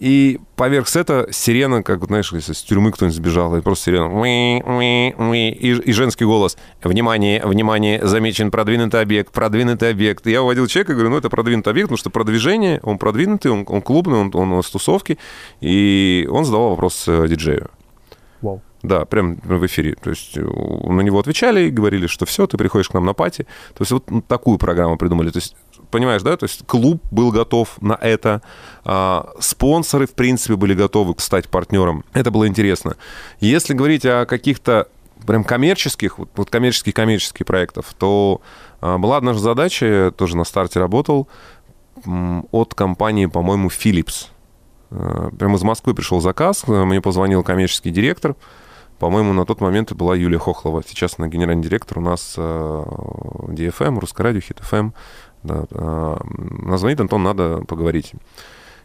И 0.00 0.40
поверх 0.56 0.88
сета 0.88 1.28
сирена, 1.30 1.82
как, 1.82 2.00
вот, 2.00 2.08
знаешь, 2.08 2.32
если 2.32 2.52
с 2.52 2.62
тюрьмы 2.62 2.90
кто-нибудь 2.92 3.14
сбежал, 3.14 3.54
и 3.56 3.60
просто 3.60 3.84
сирена. 3.84 4.08
И, 5.32 5.52
и 5.68 5.92
женский 5.92 6.24
голос. 6.24 6.56
Внимание, 6.82 7.44
внимание, 7.44 8.04
замечен 8.04 8.50
продвинутый 8.50 9.02
объект, 9.02 9.32
продвинутый 9.32 9.90
объект. 9.90 10.26
И 10.26 10.30
я 10.30 10.42
уводил 10.42 10.66
человека 10.66 10.92
и 10.92 10.94
говорю, 10.94 11.10
ну, 11.10 11.18
это 11.18 11.28
продвинутый 11.28 11.70
объект, 11.70 11.88
потому 11.88 11.98
что 11.98 12.10
продвижение, 12.10 12.80
он 12.82 12.96
продвинутый, 12.96 13.52
он, 13.52 13.64
он 13.68 13.82
клубный, 13.82 14.16
он, 14.16 14.34
он 14.34 14.62
с 14.62 14.70
тусовки. 14.70 15.18
И 15.60 16.26
он 16.30 16.44
задавал 16.46 16.70
вопрос 16.70 17.04
э, 17.06 17.28
диджею. 17.28 17.70
Вау. 18.44 18.62
Да, 18.82 19.06
прям 19.06 19.36
в 19.36 19.64
эфире. 19.64 19.94
То 19.94 20.10
есть 20.10 20.36
э, 20.36 20.42
на 20.42 21.00
него 21.00 21.18
отвечали 21.18 21.62
и 21.62 21.70
говорили, 21.70 22.06
что 22.06 22.26
все, 22.26 22.46
ты 22.46 22.58
приходишь 22.58 22.90
к 22.90 22.94
нам 22.94 23.06
на 23.06 23.14
пати. 23.14 23.44
То 23.72 23.80
есть 23.80 23.92
вот 23.92 24.10
ну, 24.10 24.20
такую 24.20 24.58
программу 24.58 24.98
придумали. 24.98 25.30
То 25.30 25.38
есть 25.38 25.56
понимаешь, 25.90 26.22
да, 26.22 26.36
то 26.36 26.44
есть 26.44 26.66
клуб 26.66 27.02
был 27.10 27.32
готов 27.32 27.80
на 27.80 27.94
это, 27.94 28.42
а, 28.84 29.30
спонсоры, 29.38 30.06
в 30.06 30.12
принципе, 30.12 30.56
были 30.56 30.74
готовы 30.74 31.14
стать 31.18 31.48
партнером. 31.48 32.04
Это 32.12 32.30
было 32.30 32.46
интересно. 32.46 32.96
Если 33.40 33.72
говорить 33.72 34.04
о 34.04 34.26
каких-то 34.26 34.88
прям 35.26 35.44
коммерческих, 35.44 36.18
вот, 36.18 36.28
вот 36.36 36.50
коммерческих 36.50 36.92
коммерческих 36.92 37.46
проектов, 37.46 37.94
то 37.98 38.42
а, 38.82 38.98
была 38.98 39.16
одна 39.16 39.32
же 39.32 39.38
задача, 39.38 39.86
я 39.86 40.10
тоже 40.10 40.36
на 40.36 40.44
старте 40.44 40.78
работал, 40.78 41.26
от 42.50 42.74
компании, 42.74 43.26
по-моему, 43.26 43.68
Philips. 43.68 44.26
Э, 44.94 45.30
Прямо 45.38 45.56
из 45.56 45.62
Москвы 45.62 45.94
пришел 45.94 46.20
заказ, 46.20 46.64
э, 46.66 46.84
мне 46.84 47.00
позвонил 47.00 47.42
коммерческий 47.42 47.90
директор, 47.90 48.36
по-моему, 48.98 49.32
на 49.32 49.44
тот 49.44 49.60
момент 49.60 49.88
это 49.88 49.96
была 49.96 50.14
Юлия 50.14 50.38
Хохлова. 50.38 50.82
Сейчас 50.86 51.16
она 51.18 51.26
генеральный 51.26 51.62
директор 51.62 51.98
у 51.98 52.00
нас 52.00 52.34
э, 52.36 52.40
DFM, 52.42 53.98
Русское 53.98 54.22
радио, 54.22 54.40
Хит 54.40 54.60
FM. 54.60 54.92
Да, 55.42 55.66
она 55.72 56.78
звонит, 56.78 57.00
Антон, 57.00 57.22
надо 57.22 57.58
поговорить. 57.68 58.12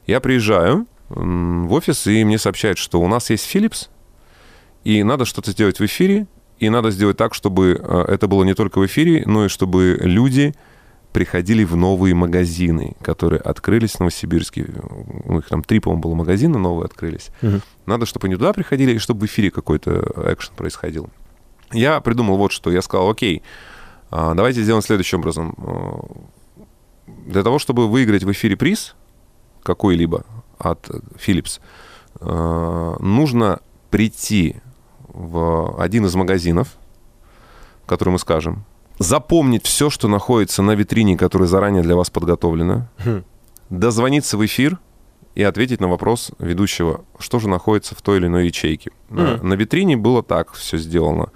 Я 0.07 0.19
приезжаю 0.19 0.87
в 1.07 1.71
офис, 1.71 2.05
и 2.05 2.25
мне 2.25 2.37
сообщают, 2.37 2.77
что 2.77 2.99
у 2.99 3.07
нас 3.07 3.29
есть 3.29 3.55
Philips, 3.55 3.87
и 4.83 5.03
надо 5.03 5.23
что-то 5.23 5.51
сделать 5.51 5.79
в 5.79 5.85
эфире, 5.85 6.27
и 6.57 6.69
надо 6.69 6.91
сделать 6.91 7.15
так, 7.15 7.33
чтобы 7.33 7.81
это 8.09 8.27
было 8.27 8.43
не 8.43 8.55
только 8.55 8.79
в 8.79 8.85
эфире, 8.87 9.23
но 9.25 9.45
и 9.45 9.47
чтобы 9.47 9.99
люди 10.01 10.53
приходили 11.13 11.63
в 11.63 11.75
новые 11.75 12.13
магазины, 12.13 12.95
которые 13.01 13.41
открылись 13.41 13.93
в 13.93 13.99
Новосибирске. 13.99 14.67
У 15.25 15.33
них 15.33 15.47
там 15.47 15.63
три, 15.63 15.79
по-моему, 15.79 16.01
было 16.01 16.15
магазина 16.15 16.59
новые 16.59 16.85
открылись. 16.85 17.29
Мгм. 17.41 17.61
Надо, 17.85 18.05
чтобы 18.05 18.27
они 18.27 18.35
туда 18.35 18.53
приходили, 18.53 18.93
и 18.93 18.99
чтобы 18.99 19.21
в 19.21 19.25
эфире 19.25 19.51
какой-то 19.51 20.13
экшен 20.31 20.53
происходил. 20.55 21.09
Я 21.71 21.99
придумал 22.01 22.37
вот 22.37 22.51
что. 22.51 22.71
Я 22.71 22.81
сказал, 22.81 23.09
окей, 23.09 23.43
а, 24.11 24.33
давайте 24.33 24.63
сделаем 24.63 24.83
следующим 24.83 25.19
образом. 25.19 25.55
А, 25.57 26.05
Для 27.25 27.43
того, 27.43 27.59
чтобы 27.59 27.87
выиграть 27.87 28.23
в 28.23 28.31
эфире 28.31 28.55
приз 28.55 28.95
какой-либо 29.63 30.25
от 30.57 30.89
Philips, 31.15 31.59
а, 32.19 32.97
нужно 32.99 33.61
прийти 33.89 34.57
в 35.07 35.79
один 35.81 36.05
из 36.05 36.13
магазинов, 36.15 36.77
который 37.85 38.09
мы 38.09 38.19
скажем, 38.19 38.63
запомнить 38.99 39.65
все, 39.65 39.89
что 39.89 40.07
находится 40.07 40.61
на 40.61 40.75
витрине, 40.75 41.17
которая 41.17 41.47
заранее 41.47 41.81
для 41.81 41.95
вас 41.95 42.09
подготовлена, 42.09 42.89
Хм. 43.03 43.23
дозвониться 43.69 44.37
в 44.37 44.45
эфир 44.45 44.77
и 45.35 45.43
ответить 45.43 45.79
на 45.79 45.87
вопрос 45.87 46.31
ведущего, 46.37 47.05
что 47.17 47.39
же 47.39 47.47
находится 47.49 47.95
в 47.95 48.01
той 48.01 48.17
или 48.17 48.27
иной 48.27 48.47
ячейке. 48.47 48.91
Мгм. 49.09 49.47
На 49.47 49.53
витрине 49.53 49.95
было 49.97 50.21
так 50.21 50.51
все 50.53 50.77
сделано, 50.77 51.29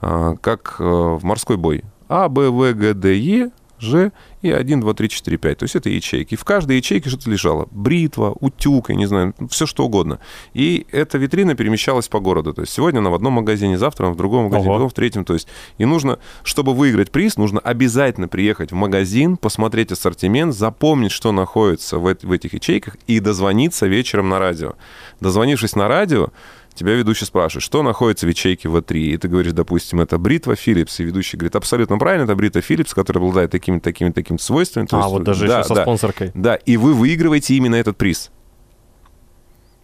а, 0.00 0.36
как 0.36 0.76
э, 0.78 0.84
в 0.84 1.24
морской 1.24 1.56
бой. 1.56 1.84
А, 2.08 2.28
Б, 2.28 2.48
В, 2.48 2.72
Г, 2.74 2.94
Д, 2.94 3.16
Е, 3.16 3.50
Ж 3.80 4.12
и 4.42 4.50
1, 4.50 4.80
2, 4.80 4.94
3, 4.94 5.08
4, 5.08 5.38
5. 5.38 5.58
То 5.58 5.64
есть 5.64 5.76
это 5.76 5.88
ячейки. 5.88 6.34
В 6.34 6.44
каждой 6.44 6.76
ячейке 6.76 7.08
что-то 7.08 7.30
лежало. 7.30 7.68
Бритва, 7.70 8.34
утюг, 8.40 8.90
я 8.90 8.94
не 8.94 9.06
знаю, 9.06 9.34
все 9.48 9.66
что 9.66 9.84
угодно. 9.84 10.18
И 10.54 10.86
эта 10.92 11.18
витрина 11.18 11.54
перемещалась 11.54 12.08
по 12.08 12.20
городу. 12.20 12.52
То 12.52 12.62
есть 12.62 12.72
сегодня 12.72 12.98
она 12.98 13.10
в 13.10 13.14
одном 13.14 13.34
магазине, 13.34 13.78
завтра 13.78 14.06
она 14.06 14.14
в 14.14 14.16
другом 14.16 14.44
магазине, 14.44 14.68
Ого. 14.68 14.76
потом 14.76 14.88
в 14.90 14.92
третьем. 14.92 15.24
То 15.24 15.34
есть 15.34 15.48
и 15.78 15.84
нужно, 15.84 16.18
чтобы 16.42 16.74
выиграть 16.74 17.10
приз, 17.10 17.36
нужно 17.36 17.60
обязательно 17.60 18.28
приехать 18.28 18.72
в 18.72 18.74
магазин, 18.74 19.36
посмотреть 19.36 19.92
ассортимент, 19.92 20.54
запомнить, 20.54 21.12
что 21.12 21.32
находится 21.32 21.98
в, 21.98 22.14
в 22.22 22.32
этих 22.32 22.54
ячейках 22.54 22.96
и 23.06 23.20
дозвониться 23.20 23.86
вечером 23.86 24.28
на 24.28 24.38
радио. 24.38 24.74
Дозвонившись 25.20 25.74
на 25.74 25.88
радио, 25.88 26.28
тебя 26.74 26.94
ведущий 26.94 27.24
спрашивает, 27.24 27.62
что 27.62 27.82
находится 27.82 28.26
в 28.26 28.28
ячейке 28.28 28.68
В3. 28.68 28.96
И 28.98 29.16
ты 29.16 29.28
говоришь, 29.28 29.52
допустим, 29.52 30.00
это 30.00 30.18
бритва 30.18 30.52
Philips. 30.52 30.94
И 30.98 31.04
ведущий 31.04 31.36
говорит, 31.36 31.56
абсолютно 31.56 31.98
правильно, 31.98 32.24
это 32.24 32.34
бритва 32.34 32.60
Philips, 32.60 32.94
которая 32.94 33.22
обладает 33.22 33.50
такими-то, 33.50 33.84
такими-то, 33.84 34.14
такими-то 34.14 34.44
свойствами. 34.44 34.86
А, 34.90 34.96
есть, 34.96 35.08
вот 35.10 35.22
даже 35.24 35.46
да, 35.46 35.58
еще 35.60 35.68
со 35.68 35.74
да. 35.74 35.82
спонсоркой. 35.82 36.30
Да, 36.34 36.54
и 36.54 36.76
вы 36.76 36.94
выигрываете 36.94 37.54
именно 37.54 37.76
этот 37.76 37.96
приз. 37.96 38.30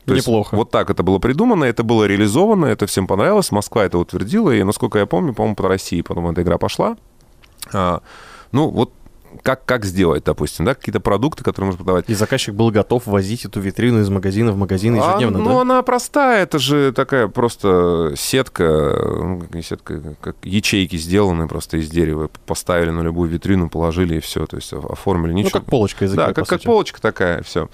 То 0.07 0.15
есть 0.15 0.29
Неплохо. 0.29 0.55
вот 0.55 0.71
так 0.71 0.89
это 0.89 1.03
было 1.03 1.19
придумано, 1.19 1.65
это 1.65 1.83
было 1.83 2.05
реализовано, 2.05 2.67
это 2.67 2.87
всем 2.87 3.09
понравилось. 3.09 3.51
Москва 3.51 3.85
это 3.85 3.99
утвердила, 3.99 4.53
и, 4.53 4.63
насколько 4.63 5.01
я 5.01 5.07
помню, 5.07 5.35
по-моему, 5.35 5.57
по 5.57 5.69
России 5.69 6.01
потом 6.01 6.29
эта 6.29 6.43
игра 6.43 6.59
пошла. 6.59 6.97
А, 7.73 8.03
ну, 8.53 8.69
вот 8.69 8.93
как, 9.43 9.65
как 9.65 9.85
сделать, 9.85 10.25
допустим, 10.25 10.65
да, 10.65 10.75
какие-то 10.75 11.01
продукты, 11.01 11.45
которые 11.45 11.67
можно 11.67 11.79
продавать. 11.79 12.05
И 12.09 12.15
заказчик 12.15 12.55
был 12.55 12.71
готов 12.71 13.07
возить 13.07 13.45
эту 13.45 13.61
витрину 13.61 14.01
из 14.01 14.09
магазина 14.09 14.53
в 14.53 14.57
магазин 14.57 14.95
А, 14.95 14.99
ежедневно, 14.99 15.39
ну, 15.39 15.55
да? 15.55 15.61
она 15.61 15.83
простая, 15.83 16.43
это 16.43 16.59
же 16.59 16.93
такая 16.93 17.29
просто 17.29 18.15
сетка, 18.17 18.97
ну, 19.23 19.41
как 19.41 19.55
не 19.55 19.63
сетка, 19.63 20.17
как 20.21 20.37
ячейки 20.43 20.97
сделаны 20.97 21.49
просто 21.49 21.79
из 21.79 21.89
дерева. 21.89 22.31
Поставили 22.47 22.91
на 22.91 23.01
любую 23.01 23.31
витрину, 23.31 23.69
положили 23.69 24.17
и 24.17 24.21
все, 24.21 24.47
то 24.47 24.57
есть 24.57 24.73
оформили. 24.73 25.33
Ну, 25.33 25.39
Ничего. 25.39 25.61
как 25.61 25.65
полочка 25.65 26.05
из 26.05 26.13
Да, 26.13 26.33
как, 26.33 26.47
как 26.47 26.63
полочка 26.63 27.01
такая, 27.01 27.43
все. 27.43 27.69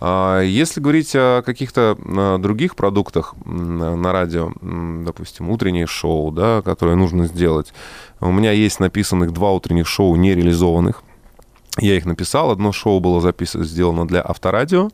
Если 0.00 0.80
говорить 0.80 1.12
о 1.16 1.42
каких-то 1.42 1.98
а, 1.98 2.38
других 2.38 2.76
продуктах 2.76 3.34
м, 3.44 4.00
на 4.00 4.12
радио, 4.12 4.52
допустим, 5.04 5.50
утреннее 5.50 5.86
шоу, 5.86 6.30
да, 6.30 6.62
которое 6.62 6.94
нужно 6.94 7.26
сделать, 7.26 7.72
у 8.20 8.30
меня 8.30 8.52
есть 8.52 8.78
написанных 8.78 9.32
два 9.32 9.50
утренних 9.52 9.88
шоу 9.88 10.14
нереализованных. 10.14 11.02
Я 11.78 11.96
их 11.96 12.06
написал. 12.06 12.50
Одно 12.50 12.72
шоу 12.72 13.00
было 13.00 13.20
записано, 13.20 13.64
сделано 13.64 14.06
для 14.06 14.20
авторадио, 14.24 14.86
а, 14.86 14.90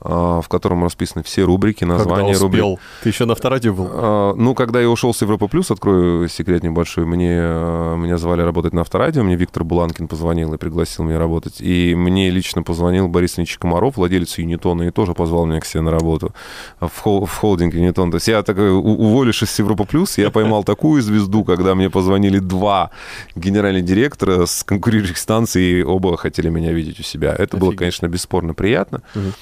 в 0.00 0.44
котором 0.48 0.84
расписаны 0.84 1.22
все 1.24 1.42
рубрики, 1.42 1.80
Когда 1.80 1.96
названия 1.98 2.36
рубрик. 2.36 2.62
успел. 2.64 2.78
Ты 3.02 3.08
еще 3.08 3.24
на 3.24 3.32
авторадио 3.32 3.74
был? 3.74 3.88
А, 3.92 4.34
Ну, 4.34 4.54
когда 4.54 4.80
я 4.80 4.88
ушел 4.88 5.12
с 5.12 5.22
Европа 5.22 5.48
Плюс, 5.48 5.70
открою 5.70 6.28
секрет 6.28 6.62
небольшой, 6.62 7.04
мне, 7.04 7.32
э, 7.36 7.96
меня 7.96 8.16
звали 8.18 8.42
работать 8.42 8.72
на 8.72 8.82
авторадио, 8.82 9.24
мне 9.24 9.34
Виктор 9.36 9.64
Буланкин 9.64 10.06
позвонил 10.08 10.54
и 10.54 10.58
пригласил 10.58 11.04
меня 11.04 11.18
работать. 11.18 11.60
И 11.60 11.94
мне 11.96 12.30
лично 12.30 12.62
позвонил 12.62 13.08
Борис 13.08 13.38
Ильич 13.38 13.58
Комаров, 13.58 13.96
владелец 13.96 14.38
Юнитона, 14.38 14.84
и 14.84 14.90
тоже 14.90 15.14
позвал 15.14 15.46
меня 15.46 15.60
к 15.60 15.64
себе 15.64 15.80
на 15.80 15.90
работу 15.90 16.32
в, 16.80 16.90
хол- 17.02 17.26
в 17.26 17.36
холдинг 17.36 17.74
Юнитон. 17.74 18.10
То 18.10 18.16
есть 18.16 18.28
я 18.28 18.42
такой, 18.42 18.70
у- 18.70 18.80
уволившись 18.82 19.50
с 19.50 19.58
Европа 19.58 19.84
Плюс, 19.84 20.16
я 20.18 20.30
поймал 20.30 20.62
такую 20.64 21.02
звезду, 21.02 21.44
когда 21.44 21.74
мне 21.74 21.90
позвонили 21.90 22.38
два 22.38 22.90
генеральных 23.34 23.84
директора 23.84 24.46
с 24.46 24.62
конкурирующих 24.62 25.18
станций, 25.18 25.62
и 25.80 25.82
оба 25.82 26.16
хотели 26.16 26.48
меня 26.50 26.72
видеть 26.72 27.00
у 27.00 27.02
себя. 27.02 27.34
Это 27.36 27.56
было, 27.56 27.70
Офигеть. 27.70 27.78
конечно, 27.78 28.06
бесспорно 28.08 28.54
приятно. 28.54 29.02
Мгм. 29.14 29.32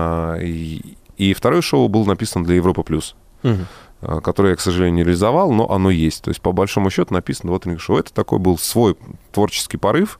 А, 0.00 0.36
И, 0.38 0.96
и 1.16 1.34
второе 1.34 1.60
шоу 1.60 1.88
было 1.88 2.04
написано 2.04 2.44
для 2.44 2.56
Европа 2.56 2.82
Плюс 2.82 3.14
а, 4.02 4.20
которое 4.20 4.50
я, 4.50 4.56
к 4.56 4.60
сожалению, 4.60 4.96
не 4.96 5.04
реализовал, 5.04 5.52
но 5.52 5.70
оно 5.70 5.90
есть. 5.90 6.22
То 6.22 6.30
есть, 6.30 6.40
по 6.40 6.52
большому 6.52 6.90
счету, 6.90 7.12
написано 7.12 7.52
вот 7.52 7.66
шоу. 7.78 7.98
Это 7.98 8.12
такой 8.12 8.38
был 8.38 8.58
свой 8.58 8.96
творческий 9.32 9.76
порыв, 9.76 10.18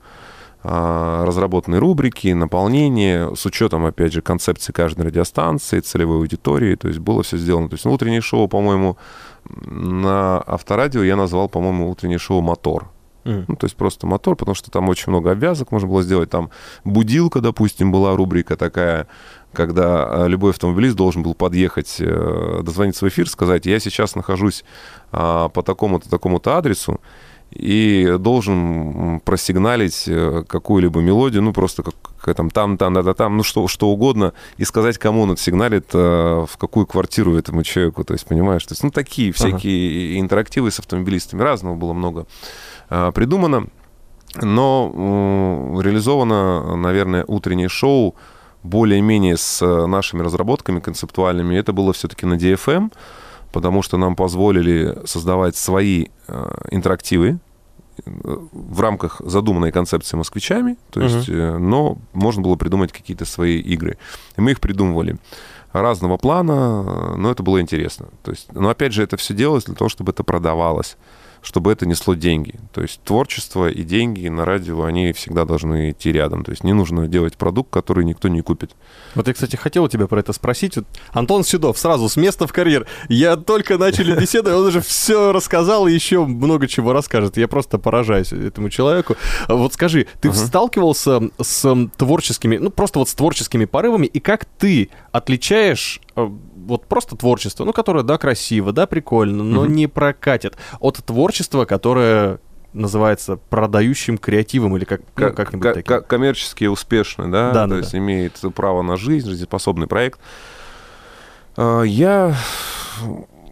а, 0.62 1.25
разработанные 1.25 1.78
рубрики, 1.78 2.28
наполнение, 2.28 3.34
с 3.34 3.46
учетом, 3.46 3.87
опять 3.87 4.12
же, 4.12 4.20
концепции 4.20 4.72
каждой 4.72 5.06
радиостанции, 5.06 5.80
целевой 5.80 6.18
аудитории. 6.18 6.75
То 6.76 6.88
есть, 6.88 7.00
было 7.00 7.22
все 7.22 7.38
сделано. 7.38 7.68
То 7.68 7.75
есть, 7.75 7.84
ну, 7.87 7.92
утреннее 7.92 8.20
шоу, 8.20 8.49
по-моему, 8.49 8.99
на 9.44 10.38
авторадио 10.46 11.02
я 11.02 11.16
назвал, 11.16 11.49
по-моему, 11.49 11.90
утреннее 11.90 12.18
шоу 12.18 12.42
«Мотор». 12.42 12.90
Мгм. 13.25 13.45
Ну, 13.49 13.57
то 13.57 13.67
есть 13.67 13.77
просто 13.77 14.07
мотор, 14.07 14.37
потому 14.37 14.55
что 14.55 14.71
там 14.71 14.89
очень 14.89 15.11
много 15.11 15.33
обвязок 15.33 15.73
можно 15.73 15.89
было 15.89 16.03
сделать. 16.03 16.31
Там 16.31 16.50
будилка, 16.85 17.41
допустим, 17.41 17.93
была 17.93 18.17
рубрика 18.17 18.57
такая, 18.57 19.07
когда 19.53 20.09
э, 20.11 20.29
любой 20.29 20.53
автомобилист 20.53 20.97
должен 20.97 21.23
был 21.23 21.35
подъехать, 21.35 21.97
э, 21.99 22.61
дозвониться 22.62 23.05
в 23.05 23.09
эфир, 23.09 23.29
сказать, 23.29 23.67
я 23.67 23.79
сейчас 23.79 24.15
нахожусь 24.15 24.65
а, 25.12 25.49
по 25.49 25.62
такому-то, 25.62 26.09
такому-то 26.09 26.57
адресу, 26.57 27.00
и 27.50 28.17
должен 28.19 29.21
просигналить 29.21 30.05
э, 30.07 30.45
какую-либо 30.47 31.00
мелодию, 31.00 31.43
ну, 31.43 31.53
просто 31.53 31.83
как, 31.83 31.95
как 32.21 32.37
там, 32.37 32.49
там, 32.49 32.79
там, 32.79 32.95
да, 32.95 33.03
да, 33.03 33.12
там, 33.12 33.37
ну, 33.37 33.43
что, 33.43 33.67
что 33.67 33.89
угодно, 33.89 34.35
и 34.57 34.65
сказать, 34.65 34.99
кому 34.99 35.23
он 35.23 35.33
отсигналит, 35.33 35.87
э, 35.93 35.99
в 36.49 36.57
какую 36.59 36.87
квартиру 36.87 37.35
этому 37.35 37.65
человеку, 37.65 38.05
то 38.05 38.12
есть, 38.12 38.27
понимаешь, 38.27 38.65
то 38.65 38.73
есть, 38.73 38.85
ну, 38.85 38.91
такие 38.91 39.33
всякие 39.33 40.21
интерактивы 40.21 40.71
с 40.71 40.79
автомобилистами, 40.79 41.43
разного 41.43 41.75
было 41.75 41.93
много. 41.93 42.21
а, 42.21 42.79
придумано, 43.14 43.68
но 44.40 45.80
реализовано, 45.80 46.76
наверное, 46.76 47.25
утреннее 47.26 47.68
шоу 47.68 48.14
более-менее 48.62 49.37
с 49.37 49.62
э, 49.62 49.87
нашими 49.87 50.23
разработками 50.23 50.80
концептуальными. 50.80 51.54
Это 51.56 51.73
было 51.73 51.92
все-таки 51.92 52.26
на 52.26 52.35
DFM, 52.35 52.92
потому 53.52 53.82
что 53.82 53.97
нам 53.97 54.16
позволили 54.16 54.99
создавать 55.04 55.56
свои 55.56 56.06
э, 56.28 56.50
интерактивы 56.70 57.38
э, 58.04 58.11
в 58.52 58.80
рамках 58.80 59.20
задуманной 59.25 59.73
концепции 59.73 60.16
москвичами, 60.16 60.76
то 60.90 61.00
есть, 61.00 61.28
э, 61.28 61.59
но 61.59 61.99
можно 62.12 62.42
было 62.42 62.56
придумать 62.56 62.92
какие-то 62.92 63.25
свои 63.25 63.59
игры. 63.59 63.97
И 64.37 64.40
мы 64.40 64.50
их 64.50 64.61
придумывали 64.61 65.16
разного 65.73 66.18
плана, 66.18 66.85
э, 66.87 67.14
но 67.16 67.30
это 67.30 67.42
было 67.42 67.61
интересно. 67.61 68.09
То 68.23 68.30
есть, 68.30 68.52
но 68.52 68.68
опять 68.68 68.92
же, 68.92 69.02
это 69.02 69.16
все 69.16 69.32
делалось 69.32 69.64
для 69.64 69.75
того, 69.75 69.88
чтобы 69.88 70.12
это 70.12 70.23
продавалось, 70.23 70.99
чтобы 71.42 71.73
это 71.73 71.87
несло 71.87 72.14
деньги. 72.14 72.54
То 72.73 72.82
есть 72.82 73.00
творчество 73.02 73.68
и 73.68 73.82
деньги 73.82 74.28
на 74.28 74.44
радио, 74.44 74.85
они 74.85 75.12
всегда 75.12 75.44
должны 75.44 75.90
идти 75.90 76.12
рядом. 76.12 76.44
То 76.44 76.50
есть 76.52 76.64
не 76.64 76.73
нужно 76.73 77.09
делать 77.09 77.37
продукт, 77.37 77.70
который 77.73 78.04
никто 78.04 78.28
не 78.28 78.42
купит. 78.42 78.76
Вот 79.14 79.26
я, 79.28 79.35
кстати, 79.35 79.56
хотел 79.56 79.85
у 79.85 79.88
тебя 79.88 80.06
про 80.06 80.20
это 80.20 80.32
спросить. 80.32 80.76
Вот 80.76 80.87
Антон 81.12 81.44
Седов, 81.44 81.78
сразу 81.78 82.09
с 82.09 82.16
места 82.16 82.47
в 82.47 82.52
карьер. 82.52 82.87
Я 83.09 83.37
только 83.37 83.78
начали 83.78 84.18
беседу, 84.18 84.50
он 84.56 84.66
уже 84.66 84.80
все 84.80 85.32
рассказал 85.32 85.87
и 85.87 85.92
еще 85.92 86.25
много 86.25 86.68
чего 86.68 86.92
расскажет. 86.92 87.37
Я 87.37 87.49
просто 87.49 87.78
поражаюсь 87.78 88.32
этому 88.32 88.68
человеку. 88.70 89.16
А 89.49 89.54
Вот 89.54 89.75
скажи, 89.75 90.06
ты 90.20 90.28
Ага. 90.28 90.37
сталкивался 90.38 91.20
с 91.40 91.88
творческими, 91.97 92.56
ну 92.59 92.70
просто 92.70 92.99
вот 92.99 93.09
с 93.09 93.14
творческими 93.14 93.64
порывами, 93.64 94.06
и 94.06 94.20
как 94.20 94.44
ты 94.44 94.90
отличаешь 95.12 96.00
э, 96.16 96.28
вот 96.71 96.87
просто 96.87 97.17
творчество, 97.17 97.65
ну 97.65 97.73
которое, 97.73 98.03
да, 98.03 98.17
красиво, 98.19 98.73
да, 98.73 98.87
прикольно, 98.87 99.45
но 99.45 99.65
Мгм. 99.65 99.73
не 99.75 99.87
прокатит, 99.87 100.57
от 100.81 100.97
творчества, 101.05 101.65
которое 101.67 102.39
называется 102.73 103.37
продающим 103.37 104.17
креативом 104.17 104.77
или 104.77 104.85
как, 104.85 105.00
ну, 105.17 105.27
Ко- 105.27 105.33
как-нибудь 105.33 105.75
таким. 105.75 105.83
ко- 105.83 106.00
коммерчески 106.03 106.65
успешный, 106.67 107.29
да, 107.31 107.53
Да, 107.53 107.65
то 107.65 107.71
да, 107.71 107.77
есть 107.79 107.93
да. 107.93 107.99
имеет 107.99 108.41
право 108.55 108.83
на 108.83 108.97
жизнь, 108.97 109.29
жизнеспособный 109.29 109.87
проект. 109.89 110.21
А, 111.57 111.83
Я 111.83 112.37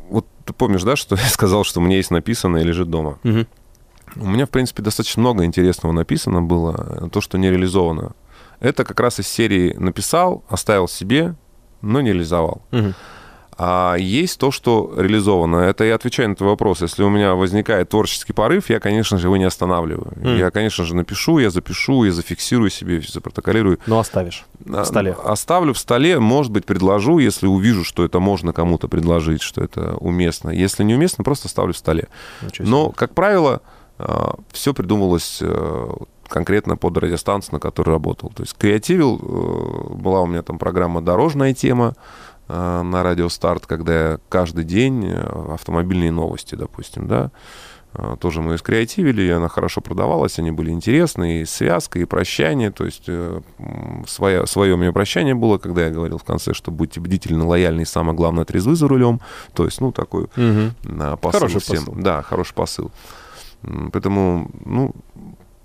вот 0.09 0.27
ты 0.45 0.53
помнишь, 0.53 0.83
да, 0.85 0.97
что 0.97 1.17
я 1.17 1.27
сказал, 1.29 1.65
что 1.65 1.81
у 1.81 1.83
меня 1.83 1.97
есть 1.97 2.11
написанное 2.11 2.63
лежит 2.63 2.89
дома. 2.91 3.19
Мгм. 3.25 3.47
У 4.17 4.27
меня, 4.27 4.47
в 4.47 4.51
принципе, 4.51 4.83
достаточно 4.83 5.21
много 5.21 5.45
интересного 5.45 5.93
написано 5.93 6.41
было, 6.43 7.09
то, 7.13 7.21
что 7.21 7.39
не 7.39 7.51
реализовано. 7.51 8.13
Это 8.61 8.85
как 8.85 8.99
раз 9.01 9.21
из 9.21 9.29
серии 9.29 9.75
написал, 9.75 10.43
оставил 10.49 10.89
себе, 10.89 11.35
но 11.83 12.01
не 12.01 12.13
реализовал. 12.13 12.63
Мгм. 12.71 12.95
А 13.61 13.97
есть 13.99 14.39
то, 14.39 14.53
что 14.53 14.95
реализовано. 14.97 15.57
Это 15.57 15.83
я 15.83 15.97
отвечаю 15.97 16.29
на 16.29 16.37
твой 16.37 16.51
вопрос. 16.51 16.81
Если 16.81 17.03
у 17.03 17.09
меня 17.09 17.35
возникает 17.35 17.89
творческий 17.89 18.33
порыв, 18.33 18.71
я, 18.71 18.79
конечно 18.79 19.19
же, 19.19 19.27
его 19.27 19.37
не 19.37 19.45
останавливаю. 19.45 20.13
Мгм. 20.15 20.37
Я, 20.37 20.53
конечно 20.53 20.85
же, 20.85 20.95
напишу, 20.95 21.41
я 21.41 21.51
запишу, 21.51 22.05
я 22.05 22.13
зафиксирую 22.13 22.71
себе, 22.71 23.01
запротоколирую. 23.01 23.81
Ну, 23.87 23.99
оставишь. 23.99 24.45
А, 24.73 24.85
столе. 24.85 25.17
Оставлю 25.25 25.73
в 25.73 25.79
столе, 25.79 26.21
может 26.21 26.53
быть, 26.53 26.67
предложу, 26.67 27.19
если 27.19 27.49
увижу, 27.49 27.83
что 27.83 28.05
это 28.05 28.21
можно 28.21 28.53
кому-то 28.53 28.87
предложить, 28.87 29.43
что 29.43 29.65
это 29.65 29.97
уместно. 29.97 30.51
Если 30.51 30.85
не 30.85 30.95
уместно, 30.95 31.25
просто 31.25 31.49
ставлю 31.49 31.73
в 31.73 31.79
столе. 31.79 32.07
Но, 32.61 32.91
как 32.91 33.13
правило, 33.13 33.61
все 34.53 34.73
придумывалось 34.73 35.39
э, 35.41 35.89
конкретно 36.29 36.77
под 36.77 36.99
радиостанцию, 36.99 37.55
на 37.55 37.61
которой 37.61 37.91
работал. 37.91 38.31
То 38.35 38.43
есть 38.43 38.57
креативил, 38.57 39.19
э, 39.21 39.95
была 39.95 40.21
у 40.21 40.27
меня 40.27 40.43
там 40.43 40.59
программа 40.59 41.01
«Дорожная 41.01 41.55
тема», 41.55 41.95
э, 42.49 42.83
на 42.83 43.03
радио 43.03 43.29
«Старт», 43.29 43.67
когда 43.67 44.11
я 44.11 44.19
каждый 44.29 44.65
день 44.65 45.07
э, 45.07 45.55
автомобильные 45.55 46.13
новости, 46.13 46.55
допустим, 46.55 47.09
да, 47.09 47.31
тоже 48.21 48.43
мы 48.43 48.59
скреативили, 48.59 49.23
и 49.23 49.31
она 49.31 49.49
хорошо 49.49 49.81
продавалась, 49.81 50.39
они 50.39 50.51
были 50.51 50.71
интересны, 50.71 51.41
и 51.41 51.45
связка, 51.47 51.99
и 51.99 52.05
прощание, 52.05 52.71
то 52.71 52.85
есть 52.85 53.09
свое, 54.07 54.47
свое 54.47 54.75
у 54.75 54.77
меня 54.77 54.93
прощание 54.93 55.35
было, 55.35 55.57
когда 55.57 55.87
я 55.87 55.91
говорил 55.91 56.19
в 56.19 56.23
конце, 56.23 56.53
что 56.53 56.71
будьте 56.71 57.01
бдительны, 57.01 57.45
лояльны, 57.45 57.81
и 57.81 57.87
самое 57.87 58.15
главное, 58.15 58.45
трезвы 58.45 58.77
за 58.77 58.89
рулем, 58.89 59.21
то 59.55 59.65
есть, 59.65 59.81
ну, 59.81 59.91
такой 59.91 60.25
угу. 60.25 61.17
посыл 61.17 61.41
хороший 61.41 61.61
всем. 61.61 61.87
Посыл. 61.87 61.95
Да, 61.97 62.21
хороший 62.23 62.55
посыл. 62.55 62.93
Поэтому, 63.63 64.51
ну, 64.67 64.95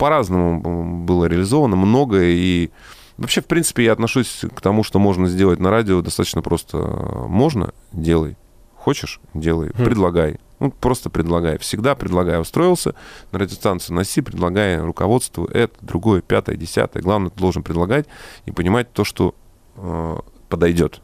по-разному 0.04 1.06
было 1.06 1.28
реализовано, 1.28 1.78
многое, 1.78 2.32
и 2.32 2.72
вообще, 3.16 3.40
в 3.40 3.46
принципе, 3.46 3.86
я 3.86 3.94
отношусь 3.94 4.42
к 4.54 4.60
тому, 4.60 4.84
что 4.84 5.00
можно 5.00 5.30
сделать 5.30 5.62
на 5.62 5.70
радио 5.70 6.02
достаточно 6.02 6.42
просто. 6.42 6.78
Можно, 6.78 7.74
делай. 7.94 8.36
Хочешь, 8.76 9.22
делай. 9.34 9.70
Хм. 9.70 9.86
Предлагай. 9.86 10.42
Ну, 10.60 10.72
просто 10.72 11.10
предлагай. 11.10 11.58
Всегда 11.58 11.96
предлагай. 11.96 12.38
Устроился 12.38 12.96
на 13.32 13.40
радиостанцию, 13.40 13.96
носи, 13.96 14.20
предлагай 14.20 14.78
руководству 14.78 15.46
это, 15.46 15.74
другое, 15.80 16.20
пятое, 16.20 16.58
десятое. 16.58 17.02
Главное, 17.02 17.30
ты 17.30 17.40
должен 17.40 17.64
предлагать 17.64 18.06
и 18.46 18.52
понимать 18.52 18.92
то, 18.92 19.06
что 19.06 19.36
э, 19.78 20.18
подойдет. 20.50 21.00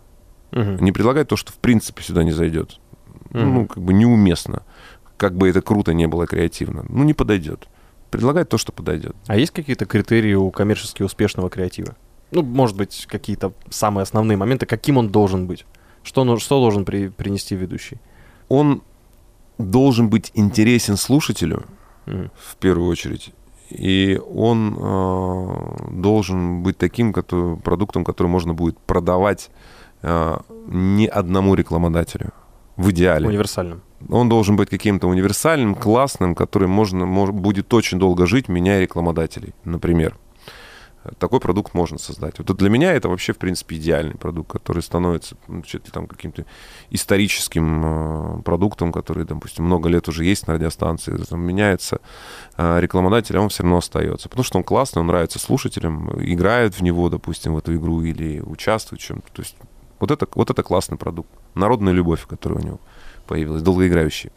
Угу. 0.52 0.84
Не 0.84 0.92
предлагать 0.92 1.30
то, 1.30 1.38
что 1.38 1.54
в 1.54 1.58
принципе 1.60 2.04
сюда 2.04 2.26
не 2.26 2.34
зайдет. 2.34 2.82
Угу. 3.30 3.40
Ну, 3.40 3.66
как 3.66 3.82
бы 3.82 3.94
неуместно. 3.94 4.64
Как 5.16 5.38
бы 5.38 5.48
это 5.48 5.62
круто 5.62 5.94
не 5.94 6.08
было 6.08 6.28
креативно. 6.28 6.84
Ну, 6.90 7.06
не 7.06 7.14
подойдет. 7.14 7.70
Предлагать 8.12 8.50
то, 8.50 8.58
что 8.58 8.72
подойдет. 8.72 9.16
А 9.28 9.38
есть 9.38 9.52
какие-то 9.52 9.86
критерии 9.86 10.34
у 10.34 10.50
коммерчески 10.52 11.04
успешного 11.04 11.50
креатива? 11.50 11.96
Ну, 12.32 12.44
может 12.44 12.76
быть, 12.76 13.06
какие-то 13.08 13.54
самые 13.70 14.04
основные 14.04 14.38
моменты, 14.38 14.66
каким 14.66 14.98
он 14.98 15.10
должен 15.10 15.48
быть? 15.48 15.66
Что, 16.04 16.38
что 16.38 16.60
должен 16.60 16.86
при, 16.86 17.10
принести 17.10 17.56
ведущий? 17.56 17.98
Он 18.48 18.82
должен 19.58 20.10
быть 20.10 20.32
интересен 20.34 20.98
слушателю, 20.98 21.66
mm. 22.06 22.30
в 22.36 22.56
первую 22.58 22.90
очередь. 22.90 23.34
И 23.70 24.20
он 24.34 24.76
э, 24.80 25.92
должен 25.92 26.64
быть 26.64 26.78
таким 26.78 27.14
который, 27.14 27.58
продуктом, 27.58 28.04
который 28.04 28.28
можно 28.28 28.54
будет 28.54 28.80
продавать 28.80 29.52
э, 30.02 30.38
не 30.68 31.08
одному 31.08 31.54
рекламодателю. 31.54 32.32
В 32.80 32.92
идеале. 32.92 33.28
Универсальным. 33.28 33.82
Он 34.10 34.30
должен 34.30 34.56
быть 34.56 34.70
каким-то 34.70 35.08
универсальным, 35.08 35.76
классным, 35.76 36.34
который 36.34 36.68
можно, 36.68 37.06
может, 37.06 37.36
будет 37.36 37.74
очень 37.74 38.00
долго 38.00 38.26
жить, 38.26 38.48
меняя 38.48 38.82
рекламодателей, 38.82 39.54
например 39.66 40.16
такой 41.18 41.40
продукт 41.40 41.74
можно 41.74 41.98
создать. 41.98 42.36
Вот 42.38 42.58
для 42.58 42.70
меня 42.70 42.94
это 42.94 43.10
вообще, 43.10 43.34
в 43.34 43.38
принципе, 43.38 43.78
идеальный 43.78 44.16
продукт, 44.16 44.52
который 44.52 44.84
становится 44.84 45.36
ну, 45.48 45.64
там 45.92 46.08
каким-то 46.08 46.46
историческим 46.90 48.40
э, 48.40 48.42
продуктом, 48.44 48.92
который, 48.92 49.26
допустим, 49.26 49.66
много 49.66 49.90
лет 49.90 50.08
уже 50.08 50.26
есть 50.26 50.48
на 50.48 50.56
радиостанции, 50.56 51.18
там, 51.18 51.42
меняется 51.42 52.00
э, 52.58 52.80
рекламодатель, 52.80 53.38
а 53.38 53.42
он 53.42 53.50
все 53.50 53.64
равно 53.64 53.78
остается. 53.78 54.30
Потому 54.30 54.44
что 54.44 54.58
он 54.58 54.64
классный, 54.64 55.02
он 55.02 55.08
нравится 55.08 55.40
слушателям, 55.40 56.12
играют 56.22 56.76
в 56.76 56.82
него, 56.82 57.10
допустим, 57.10 57.54
в 57.54 57.58
эту 57.58 57.76
игру 57.76 58.02
или 58.02 58.42
участвуют 58.42 59.02
в 59.02 59.06
чем-то. 59.06 59.32
То 59.32 59.42
есть 59.42 59.56
вот 60.00 60.12
это, 60.12 60.28
вот 60.36 60.50
это 60.50 60.64
классный 60.64 60.98
продукт. 60.98 61.30
Народная 61.56 61.94
любовь, 61.94 62.26
которая 62.28 62.60
у 62.60 62.64
него 62.64 62.80
появилась, 63.28 63.62
долгоиграющий. 63.62 64.32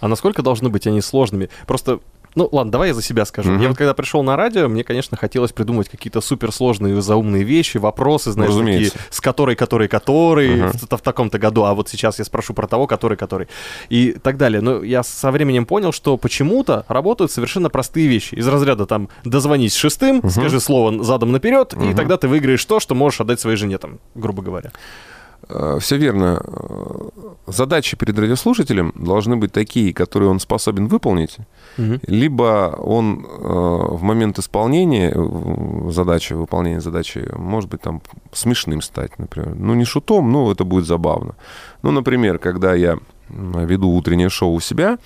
А 0.00 0.08
насколько 0.08 0.42
должны 0.42 0.68
быть 0.68 0.86
они 0.86 1.00
сложными? 1.00 1.48
Просто 1.66 2.00
ну, 2.34 2.48
ладно, 2.50 2.72
давай 2.72 2.88
я 2.88 2.94
за 2.94 3.02
себя 3.02 3.24
скажу. 3.24 3.52
Mm-hmm. 3.52 3.62
Я 3.62 3.68
вот 3.68 3.76
когда 3.76 3.94
пришел 3.94 4.22
на 4.22 4.36
радио, 4.36 4.68
мне, 4.68 4.84
конечно, 4.84 5.16
хотелось 5.16 5.52
придумать 5.52 5.88
какие-то 5.88 6.20
суперсложные 6.20 7.00
заумные 7.00 7.44
вещи, 7.44 7.78
вопросы, 7.78 8.32
знаешь, 8.32 8.54
такие, 8.54 8.90
с 9.10 9.20
которой, 9.20 9.56
который, 9.56 9.88
который, 9.88 10.56
mm-hmm. 10.56 10.88
в, 10.90 10.98
в 10.98 11.02
таком-то 11.02 11.38
году, 11.38 11.64
а 11.64 11.74
вот 11.74 11.88
сейчас 11.88 12.18
я 12.18 12.24
спрошу 12.24 12.54
про 12.54 12.66
того, 12.66 12.86
который, 12.86 13.16
который, 13.16 13.48
и 13.88 14.12
так 14.12 14.36
далее. 14.36 14.60
Но 14.60 14.82
я 14.82 15.02
со 15.02 15.30
временем 15.30 15.66
понял, 15.66 15.92
что 15.92 16.16
почему-то 16.16 16.84
работают 16.88 17.30
совершенно 17.30 17.70
простые 17.70 18.08
вещи. 18.08 18.34
Из 18.34 18.46
разряда 18.48 18.86
там 18.86 19.08
дозвонись 19.24 19.74
шестым, 19.74 20.20
mm-hmm. 20.20 20.30
скажи 20.30 20.60
слово 20.60 21.04
задом 21.04 21.32
наперед, 21.32 21.72
mm-hmm. 21.72 21.92
и 21.92 21.94
тогда 21.94 22.16
ты 22.16 22.28
выиграешь 22.28 22.64
то, 22.64 22.80
что 22.80 22.94
можешь 22.94 23.20
отдать 23.20 23.40
своей 23.40 23.56
жене, 23.56 23.78
там, 23.78 23.98
грубо 24.14 24.42
говоря. 24.42 24.72
Э, 25.48 25.78
Все 25.80 25.96
верно. 25.96 26.42
Задачи 27.46 27.96
перед 27.96 28.18
радиослушателем 28.18 28.92
должны 28.94 29.36
быть 29.36 29.52
такие, 29.52 29.92
которые 29.92 30.30
он 30.30 30.40
способен 30.40 30.86
выполнить, 30.86 31.36
угу. 31.76 32.00
либо 32.06 32.74
он 32.78 33.26
э, 33.26 33.96
в 33.96 34.02
момент 34.02 34.38
исполнения 34.38 35.14
задачи, 35.90 36.32
выполнения 36.32 36.80
задачи, 36.80 37.28
может 37.36 37.68
быть, 37.70 37.82
там 37.82 38.00
смешным 38.32 38.80
стать, 38.80 39.18
например. 39.18 39.54
Ну, 39.56 39.74
не 39.74 39.84
шутом, 39.84 40.32
но 40.32 40.50
это 40.50 40.64
будет 40.64 40.86
забавно. 40.86 41.34
Ну, 41.82 41.90
например, 41.90 42.38
когда 42.38 42.74
я 42.74 42.98
веду 43.28 43.90
утреннее 43.90 44.28
шоу 44.28 44.54
у 44.54 44.60
себя, 44.60 44.98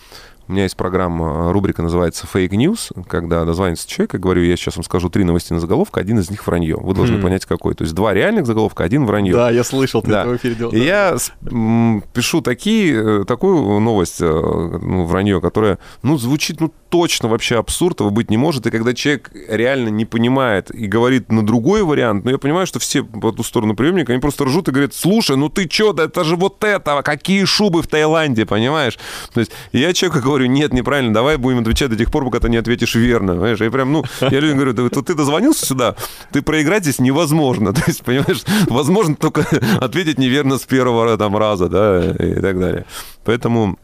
у 0.49 0.53
меня 0.53 0.63
есть 0.63 0.77
программа, 0.77 1.53
рубрика 1.53 1.83
называется 1.83 2.27
Fake 2.33 2.51
News, 2.51 3.05
когда 3.07 3.45
дозвонится 3.45 3.87
человек, 3.89 4.15
и 4.15 4.19
говорю, 4.19 4.43
я 4.43 4.57
сейчас 4.57 4.77
вам 4.77 4.85
скажу 4.85 5.11
три 5.11 5.25
новости 5.25 5.53
на 5.53 5.61
заголовка, 5.61 6.01
один 6.01 6.19
из 6.19 6.31
них 6.31 6.47
вранье. 6.47 6.77
Вы 6.77 6.95
должны 6.95 7.17
mm. 7.17 7.23
понять, 7.23 7.45
какой. 7.45 7.75
То 7.75 7.85
есть 7.85 7.95
два 7.95 8.15
реальных 8.15 8.47
заголовка, 8.47 8.83
один 8.83 9.05
вранье. 9.05 9.35
Да, 9.35 9.51
я 9.51 9.63
слышал, 9.63 10.01
ты 10.01 10.11
да. 10.11 10.25
в 10.25 10.37
эфире 10.37 10.55
делал. 10.55 10.73
И 10.73 10.79
да. 10.79 10.85
я 11.13 12.01
пишу 12.15 12.41
такие, 12.41 13.21
э, 13.21 13.25
такую 13.27 13.79
новость, 13.81 14.21
э, 14.21 14.25
ну, 14.27 15.05
вранье, 15.05 15.41
которая, 15.41 15.79
ну, 16.03 16.17
звучит, 16.17 16.61
ну, 16.61 16.73
точно 16.89 17.29
вообще 17.29 17.59
абсурд 17.59 18.01
его 18.01 18.11
быть 18.11 18.31
не 18.31 18.37
может. 18.37 18.67
И 18.67 18.71
когда 18.71 18.95
человек 18.95 19.31
реально 19.49 19.89
не 19.89 20.05
понимает 20.05 20.75
и 20.75 20.87
говорит 20.87 21.31
на 21.31 21.45
другой 21.45 21.83
вариант, 21.83 22.25
ну, 22.25 22.31
я 22.31 22.39
понимаю, 22.39 22.67
что 22.67 22.79
все 22.79 23.03
по 23.03 23.33
ту 23.33 23.43
сторону 23.43 23.75
приемника, 23.75 24.13
они 24.13 24.21
просто 24.21 24.45
ржут 24.45 24.69
и 24.69 24.71
говорят, 24.71 24.95
слушай, 24.95 25.37
ну 25.37 25.49
ты 25.49 25.67
чё, 25.67 25.93
да 25.93 26.05
это 26.05 26.25
же 26.25 26.37
вот 26.37 26.63
это, 26.65 27.03
какие 27.03 27.45
шубы 27.45 27.83
в 27.83 27.87
Таиланде, 27.87 28.47
понимаешь? 28.47 28.99
То 29.33 29.41
есть 29.41 29.53
я 29.73 29.93
человеку 29.93 30.23
говорю, 30.23 30.47
нет, 30.47 30.73
неправильно, 30.73 31.13
давай 31.13 31.37
будем 31.37 31.61
отвечать 31.61 31.91
до 31.91 31.97
тех 31.97 32.11
пор, 32.11 32.25
пока 32.25 32.41
ты 32.41 32.49
не 32.49 32.57
ответишь 32.57 32.95
верно, 32.95 33.33
понимаешь? 33.33 33.61
Я 33.61 33.71
прям, 33.71 33.93
ну, 33.93 34.05
я 34.21 34.41
людям 34.41 34.57
говорю, 34.57 34.73
да, 34.73 35.03
ты 35.03 35.15
дозвонился 35.15 35.67
сюда, 35.67 35.97
ты 36.33 36.43
проиграть 36.43 36.83
здесь 36.83 36.99
невозможно, 36.99 37.73
то 37.75 37.83
есть, 37.87 38.03
понимаешь, 38.03 38.43
возможно 38.69 39.15
только 39.15 39.47
ответить 39.81 40.19
неверно 40.19 40.59
с 40.59 40.63
первого 40.63 41.17
там 41.17 41.37
раза, 41.37 41.69
да, 41.69 42.11
и 42.13 42.41
так 42.41 42.59
далее. 42.59 42.85
Поэтому 43.25 43.79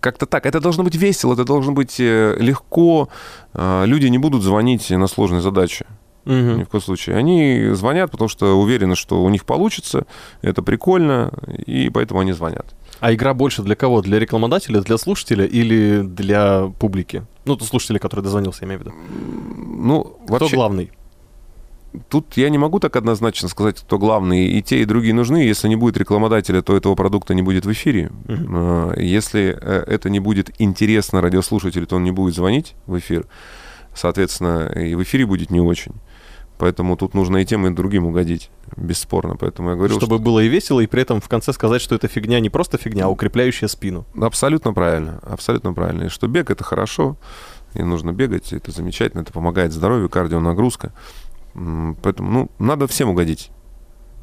как-то 0.00 0.26
так. 0.26 0.46
Это 0.46 0.60
должно 0.60 0.84
быть 0.84 0.94
весело, 0.94 1.34
это 1.34 1.44
должно 1.44 1.72
быть 1.72 2.00
э, 2.00 2.36
легко. 2.38 3.08
А, 3.54 3.84
люди 3.84 4.06
не 4.06 4.18
будут 4.18 4.42
звонить 4.42 4.90
на 4.90 5.06
сложные 5.06 5.40
задачи. 5.40 5.86
Угу. 6.26 6.34
Ни 6.34 6.64
в 6.64 6.68
коем 6.68 6.82
случае. 6.82 7.16
Они 7.16 7.68
звонят, 7.72 8.10
потому 8.10 8.28
что 8.28 8.58
уверены, 8.58 8.96
что 8.96 9.22
у 9.22 9.28
них 9.28 9.44
получится, 9.44 10.06
это 10.42 10.60
прикольно, 10.60 11.32
и 11.66 11.88
поэтому 11.88 12.20
они 12.20 12.32
звонят. 12.32 12.66
А 12.98 13.14
игра 13.14 13.32
больше 13.32 13.62
для 13.62 13.76
кого? 13.76 14.02
Для 14.02 14.18
рекламодателя, 14.18 14.80
для 14.80 14.98
слушателя 14.98 15.46
или 15.46 16.02
для 16.02 16.72
публики? 16.80 17.24
Ну, 17.44 17.56
то 17.56 17.64
слушателя, 17.64 18.00
который 18.00 18.22
дозвонился, 18.22 18.64
я 18.64 18.66
имею 18.66 18.80
в 18.80 18.82
виду. 18.82 18.94
Ну, 19.56 20.18
Кто 20.24 20.32
вообще... 20.32 20.56
главный? 20.56 20.90
Тут 22.08 22.36
я 22.36 22.50
не 22.50 22.58
могу 22.58 22.78
так 22.78 22.94
однозначно 22.96 23.48
сказать, 23.48 23.80
кто 23.80 23.98
главный. 23.98 24.48
И 24.48 24.62
те, 24.62 24.82
и 24.82 24.84
другие 24.84 25.14
нужны. 25.14 25.38
Если 25.38 25.68
не 25.68 25.76
будет 25.76 25.96
рекламодателя, 25.96 26.62
то 26.62 26.76
этого 26.76 26.94
продукта 26.94 27.34
не 27.34 27.42
будет 27.42 27.64
в 27.64 27.72
эфире. 27.72 28.10
Uh-huh. 28.24 29.00
Если 29.02 29.56
э, 29.58 29.84
это 29.86 30.10
не 30.10 30.20
будет 30.20 30.50
интересно 30.58 31.20
радиослушателю, 31.20 31.86
то 31.86 31.96
он 31.96 32.04
не 32.04 32.10
будет 32.10 32.34
звонить 32.34 32.74
в 32.86 32.98
эфир. 32.98 33.26
Соответственно, 33.94 34.70
и 34.76 34.94
в 34.94 35.02
эфире 35.02 35.24
будет 35.24 35.50
не 35.50 35.60
очень. 35.60 35.92
Поэтому 36.58 36.96
тут 36.96 37.14
нужно 37.14 37.38
и 37.38 37.44
тем, 37.44 37.66
и 37.66 37.70
другим 37.70 38.06
угодить, 38.06 38.50
бесспорно. 38.76 39.36
Поэтому 39.36 39.70
я 39.70 39.76
говорю, 39.76 39.96
Чтобы 39.96 40.16
что... 40.16 40.24
было 40.24 40.40
и 40.40 40.48
весело, 40.48 40.80
и 40.80 40.86
при 40.86 41.02
этом 41.02 41.20
в 41.20 41.28
конце 41.28 41.52
сказать, 41.52 41.82
что 41.82 41.94
это 41.94 42.08
фигня 42.08 42.40
не 42.40 42.48
просто 42.48 42.78
фигня, 42.78 43.06
а 43.06 43.08
укрепляющая 43.08 43.68
спину. 43.68 44.06
Абсолютно 44.18 44.72
правильно, 44.72 45.20
абсолютно 45.22 45.74
правильно. 45.74 46.04
И 46.04 46.08
что 46.08 46.28
бег— 46.28 46.50
это 46.50 46.64
хорошо, 46.64 47.18
и 47.74 47.82
нужно 47.82 48.12
бегать, 48.12 48.54
это 48.54 48.70
замечательно, 48.70 49.20
это 49.20 49.32
помогает 49.32 49.72
здоровью, 49.72 50.08
кардионагрузка. 50.08 50.92
Поэтому, 52.02 52.30
ну, 52.30 52.50
надо 52.58 52.86
всем 52.86 53.10
угодить. 53.10 53.50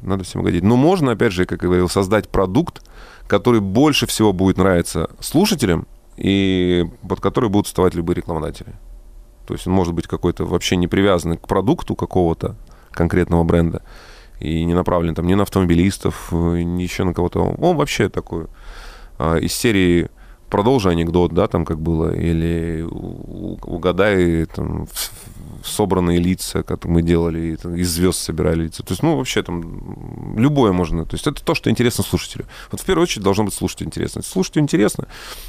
Надо 0.02 0.24
всем 0.24 0.42
угодить. 0.42 0.62
Но 0.62 0.76
можно, 0.76 1.12
опять 1.12 1.32
же, 1.32 1.46
как 1.46 1.62
я 1.62 1.68
говорил, 1.68 1.88
создать 1.88 2.28
продукт, 2.28 2.82
который 3.26 3.60
больше 3.60 4.06
всего 4.06 4.32
будет 4.32 4.58
нравиться 4.58 5.10
слушателям, 5.20 5.86
и 6.16 6.86
под 7.08 7.20
который 7.20 7.50
будут 7.50 7.66
вставать 7.66 7.94
любые 7.94 8.16
рекламодатели. 8.16 8.72
То 9.46 9.54
есть 9.54 9.66
он 9.66 9.72
может 9.72 9.94
быть 9.94 10.06
какой-то 10.06 10.44
вообще 10.44 10.76
не 10.76 10.86
привязанный 10.86 11.36
к 11.36 11.48
продукту 11.48 11.96
какого-то 11.96 12.56
конкретного 12.92 13.44
бренда 13.44 13.82
и 14.40 14.64
не 14.64 14.74
направлен 14.74 15.14
там 15.14 15.26
ни 15.26 15.34
на 15.34 15.42
автомобилистов, 15.42 16.30
ни 16.32 16.82
еще 16.82 17.04
на 17.04 17.14
кого-то. 17.14 17.40
Он 17.40 17.76
вообще 17.76 18.08
такой 18.08 18.46
а, 19.18 19.36
из 19.36 19.52
серии 19.52 20.08
продолжи 20.50 20.88
анекдот, 20.88 21.32
да, 21.32 21.46
там 21.46 21.64
как 21.64 21.80
было, 21.80 22.14
или 22.14 22.86
угадай 22.90 24.46
там, 24.46 24.86
собранные 25.64 26.18
лица, 26.18 26.62
которые 26.62 26.94
мы 26.94 27.02
делали, 27.02 27.58
из 27.76 27.90
звезд 27.90 28.18
собирали 28.18 28.64
лица. 28.64 28.82
То 28.82 28.92
есть, 28.92 29.02
ну, 29.02 29.16
вообще 29.16 29.42
там 29.42 30.36
любое 30.36 30.72
можно. 30.72 31.04
То 31.04 31.14
есть 31.14 31.26
это 31.26 31.42
то, 31.42 31.54
что 31.54 31.70
интересно 31.70 32.04
слушателю. 32.04 32.46
Вот 32.70 32.80
в 32.80 32.84
первую 32.84 33.04
очередь 33.04 33.22
должно 33.22 33.44
быть 33.44 33.54
слушателю 33.54 33.88
интересно. 33.88 34.20
Если 34.20 34.30
слушателю 34.30 34.62
интересно, 34.62 35.08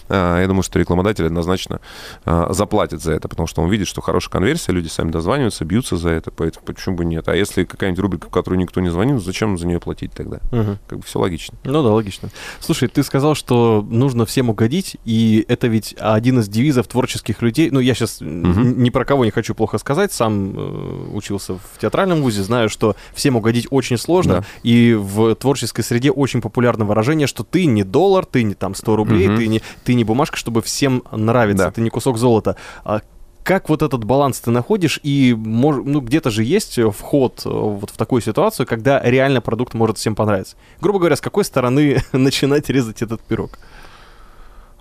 а, 0.10 0.42
я 0.42 0.48
думаю, 0.48 0.64
что 0.64 0.80
рекламодатель 0.80 1.26
однозначно 1.26 1.82
а, 2.24 2.52
заплатит 2.54 3.02
за 3.02 3.14
это, 3.14 3.28
потому 3.28 3.48
что 3.48 3.62
он 3.62 3.70
видит, 3.70 3.88
что 3.88 4.02
хорошая 4.02 4.32
конверсия, 4.32 4.72
люди 4.72 4.88
сами 4.88 5.12
дозваниваются, 5.12 5.66
бьются 5.66 5.98
за 5.98 6.10
это, 6.10 6.32
поэтому 6.32 6.66
почему 6.66 6.96
бы 6.96 7.06
нет? 7.06 7.28
А 7.28 7.36
если 7.36 7.64
какая-нибудь 7.64 8.00
рубрика, 8.00 8.28
в 8.28 8.32
которую 8.32 8.60
никто 8.60 8.82
не 8.82 8.90
звонит, 8.90 9.22
зачем 9.22 9.58
за 9.58 9.68
нее 9.68 9.80
платить 9.80 10.14
тогда? 10.14 10.40
Угу. 10.52 10.78
Как 10.88 11.00
бы 11.00 11.06
все 11.06 11.20
логично. 11.20 11.58
Ну 11.64 11.84
да, 11.84 11.92
логично. 11.92 12.30
Слушай, 12.60 12.88
ты 12.88 13.04
сказал, 13.04 13.36
что 13.36 13.86
нужно 13.88 14.26
всем 14.26 14.50
угодить, 14.50 14.85
угодить, 14.86 14.98
и 15.06 15.46
это 15.48 15.68
ведь 15.68 15.96
один 16.00 16.40
из 16.40 16.48
девизов 16.48 16.88
творческих 16.88 17.42
людей. 17.42 17.70
Ну, 17.72 17.80
я 17.80 17.94
сейчас 17.94 18.22
угу. 18.22 18.28
ни 18.28 18.90
про 18.90 19.06
кого 19.06 19.26
не 19.26 19.32
хочу 19.32 19.56
плохо 19.56 19.78
сказать, 19.78 20.12
сам 20.12 20.54
э, 20.56 21.10
учился 21.14 21.56
в 21.56 21.80
театральном 21.80 22.22
вузе, 22.22 22.44
знаю, 22.44 22.70
что 22.70 22.96
всем 23.14 23.36
угодить 23.36 23.68
очень 23.70 23.98
сложно, 23.98 24.42
да. 24.42 24.46
и 24.64 24.94
в 24.94 25.36
творческой 25.36 25.84
среде 25.84 26.12
очень 26.12 26.42
популярно 26.42 26.86
выражение, 26.86 27.28
что 27.28 27.44
ты 27.44 27.66
не 27.66 27.84
доллар, 27.84 28.26
ты 28.26 28.44
не 28.44 28.54
там 28.54 28.76
100 28.76 28.96
рублей, 28.96 29.28
угу. 29.28 29.38
ты, 29.38 29.48
не, 29.48 29.62
ты 29.84 29.94
не 29.94 30.04
бумажка, 30.04 30.38
чтобы 30.38 30.62
всем 30.62 31.04
нравиться, 31.12 31.66
да. 31.66 31.72
ты 31.72 31.82
не 31.82 31.90
кусок 31.90 32.18
золота. 32.18 32.56
А 32.84 33.02
как 33.46 33.70
вот 33.70 33.84
этот 33.84 34.04
баланс 34.04 34.40
ты 34.40 34.50
находишь, 34.50 35.00
и 35.04 35.36
мож, 35.38 35.78
ну, 35.86 36.02
где-то 36.02 36.32
же 36.32 36.44
есть 36.44 36.80
вход 36.98 37.44
э, 37.46 37.50
вот 37.50 37.92
в 37.92 37.96
такую 37.96 38.24
ситуацию, 38.24 38.66
когда 38.66 39.00
реально 39.00 39.40
продукт 39.40 39.76
может 39.76 40.00
всем 40.00 40.16
понравиться. 40.16 40.56
Грубо 40.82 40.98
говоря, 40.98 41.16
с 41.16 41.22
какой 41.22 41.46
стороны 41.46 42.02
начинать 42.12 42.70
резать 42.70 43.04
этот 43.04 43.22
пирог? 43.22 43.60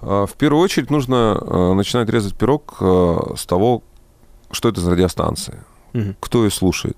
А, 0.05 0.27
в 0.27 0.35
первую 0.35 0.63
очередь 0.63 0.91
нужно 0.91 1.39
э, 1.41 1.73
начинать 1.75 2.09
резать 2.11 2.35
пирог 2.35 2.77
э, 2.81 3.19
с 3.37 3.47
того, 3.47 3.83
что 4.51 4.69
это 4.69 4.81
за 4.81 4.93
радиостанция, 4.93 5.65
угу. 5.95 6.15
кто 6.21 6.45
ее 6.45 6.51
слушает, 6.51 6.97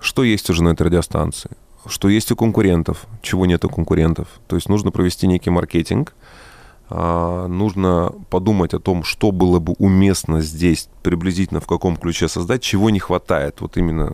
что 0.00 0.24
есть 0.24 0.50
уже 0.50 0.62
на 0.62 0.70
этой 0.70 0.82
радиостанции, 0.88 1.50
что 1.86 2.08
есть 2.08 2.32
у 2.32 2.36
конкурентов, 2.36 3.06
чего 3.22 3.46
нет 3.46 3.64
у 3.64 3.68
конкурентов. 3.68 4.28
То 4.48 4.56
есть 4.56 4.68
нужно 4.68 4.90
провести 4.90 5.28
некий 5.28 5.50
маркетинг, 5.50 6.14
а, 6.88 7.46
нужно 7.46 8.12
подумать 8.28 8.74
о 8.74 8.80
том, 8.80 9.04
что 9.04 9.30
было 9.30 9.60
бы 9.60 9.74
уместно 9.78 10.40
здесь, 10.40 10.88
приблизительно 11.02 11.60
в 11.60 11.66
каком 11.66 11.96
ключе 11.96 12.28
создать, 12.28 12.62
чего 12.62 12.90
не 12.90 12.98
хватает 12.98 13.60
вот 13.60 13.76
именно 13.76 14.06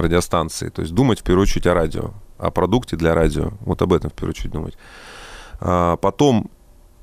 радиостанции. 0.00 0.68
То 0.68 0.82
есть 0.82 0.94
думать 0.94 1.20
в 1.20 1.22
первую 1.22 1.44
очередь 1.44 1.66
о 1.66 1.74
радио, 1.74 2.10
о 2.38 2.50
продукте 2.50 2.96
для 2.96 3.14
радио. 3.14 3.52
Вот 3.60 3.80
об 3.80 3.94
этом 3.94 4.10
в 4.10 4.14
первую 4.14 4.32
очередь 4.32 4.52
думать. 4.52 4.76
А 5.60 5.96
потом, 5.96 6.50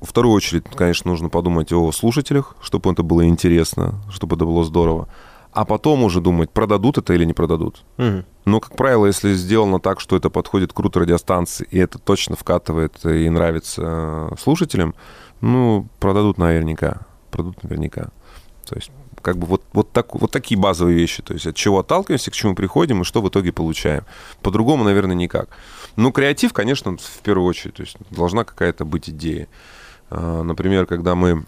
в 0.00 0.06
вторую 0.06 0.34
очередь, 0.34 0.64
конечно, 0.74 1.10
нужно 1.10 1.28
подумать 1.28 1.72
о 1.72 1.92
слушателях, 1.92 2.56
чтобы 2.62 2.90
это 2.92 3.02
было 3.02 3.26
интересно, 3.26 4.02
чтобы 4.10 4.36
это 4.36 4.44
было 4.44 4.64
здорово 4.64 5.08
а 5.52 5.64
потом 5.64 6.04
уже 6.04 6.20
думать, 6.20 6.50
продадут 6.50 6.98
это 6.98 7.12
или 7.12 7.24
не 7.24 7.32
продадут. 7.32 7.82
Угу. 7.98 8.24
Но, 8.44 8.60
как 8.60 8.76
правило, 8.76 9.06
если 9.06 9.34
сделано 9.34 9.80
так, 9.80 10.00
что 10.00 10.16
это 10.16 10.30
подходит 10.30 10.72
круто 10.72 11.00
радиостанции, 11.00 11.66
и 11.70 11.78
это 11.78 11.98
точно 11.98 12.36
вкатывает 12.36 13.04
и 13.04 13.28
нравится 13.28 13.82
э, 14.32 14.36
слушателям, 14.40 14.94
ну, 15.40 15.88
продадут 15.98 16.38
наверняка. 16.38 17.06
Продадут 17.30 17.62
наверняка. 17.64 18.10
То 18.66 18.76
есть, 18.76 18.90
как 19.22 19.38
бы 19.38 19.46
вот, 19.46 19.62
вот, 19.72 19.90
так, 19.92 20.14
вот 20.14 20.30
такие 20.30 20.58
базовые 20.58 20.96
вещи. 20.96 21.22
То 21.22 21.34
есть, 21.34 21.46
от 21.46 21.56
чего 21.56 21.80
отталкиваемся, 21.80 22.30
к 22.30 22.34
чему 22.34 22.54
приходим 22.54 23.02
и 23.02 23.04
что 23.04 23.20
в 23.20 23.28
итоге 23.28 23.52
получаем. 23.52 24.04
По-другому, 24.42 24.84
наверное, 24.84 25.16
никак. 25.16 25.48
Ну, 25.96 26.12
креатив, 26.12 26.52
конечно, 26.52 26.96
в 26.96 27.20
первую 27.22 27.46
очередь. 27.46 27.74
То 27.74 27.82
есть, 27.82 27.96
должна 28.10 28.44
какая-то 28.44 28.84
быть 28.84 29.10
идея. 29.10 29.48
Э, 30.10 30.42
например, 30.42 30.86
когда 30.86 31.14
мы 31.14 31.44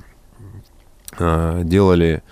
э, 1.18 1.60
делали 1.64 2.22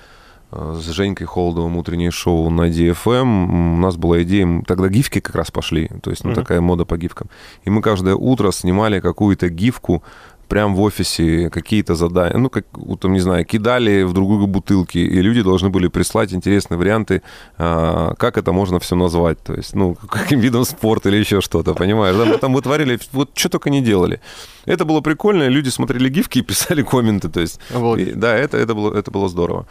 Э, 0.53 0.75
с 0.81 0.89
Женькой 0.89 1.27
Холдовым 1.27 1.77
утреннее 1.77 2.11
шоу 2.11 2.51
на 2.51 2.69
DFM. 2.69 3.75
У 3.75 3.77
нас 3.77 3.97
была 3.97 4.23
идея, 4.23 4.63
тогда 4.67 4.89
гифки 4.89 5.21
как 5.21 5.37
раз 5.37 5.51
пошли, 5.51 5.89
то 6.03 6.11
есть 6.11 6.25
ну, 6.25 6.31
mm-hmm. 6.31 6.35
такая 6.35 6.61
мода 6.61 6.85
по 6.85 6.97
гифкам. 6.97 7.29
И 7.65 7.71
мы 7.71 7.83
каждое 7.83 8.15
утро 8.15 8.51
снимали 8.51 9.01
какую-то 9.01 9.49
гифку 9.49 10.03
прям 10.51 10.75
в 10.75 10.81
офисе 10.81 11.49
какие-то 11.49 11.95
задания, 11.95 12.37
ну, 12.37 12.51
как, 12.51 12.67
там, 13.01 13.13
не 13.13 13.21
знаю, 13.21 13.45
кидали 13.45 14.03
в 14.03 14.13
другую 14.13 14.49
бутылки, 14.49 14.99
и 14.99 15.23
люди 15.23 15.43
должны 15.43 15.71
были 15.71 15.89
прислать 15.89 16.35
интересные 16.35 16.77
варианты, 16.77 17.23
а, 17.57 18.15
как 18.19 18.37
это 18.37 18.53
можно 18.53 18.81
все 18.81 18.97
назвать, 18.97 19.39
то 19.45 19.55
есть, 19.55 19.75
ну, 19.75 19.97
каким 20.11 20.41
видом 20.41 20.65
спорта 20.65 21.09
или 21.09 21.19
еще 21.19 21.41
что-то, 21.41 21.75
понимаешь? 21.75 22.17
Да? 22.17 22.25
Мы 22.25 22.37
там 22.39 22.53
вытворили, 22.53 22.99
вот 23.13 23.31
что 23.35 23.49
только 23.49 23.71
не 23.71 23.81
делали. 23.81 24.21
Это 24.67 24.85
было 24.85 25.01
прикольно, 25.01 25.49
люди 25.49 25.69
смотрели 25.69 26.09
гифки 26.09 26.41
и 26.41 26.43
писали 26.43 26.83
комменты, 26.91 27.29
то 27.29 27.41
есть, 27.41 27.61
вот. 27.71 28.01
и, 28.01 28.13
да, 28.13 28.37
это, 28.37 28.57
это, 28.59 28.75
было, 28.75 28.93
это 28.99 29.11
было 29.13 29.29
здорово. 29.29 29.67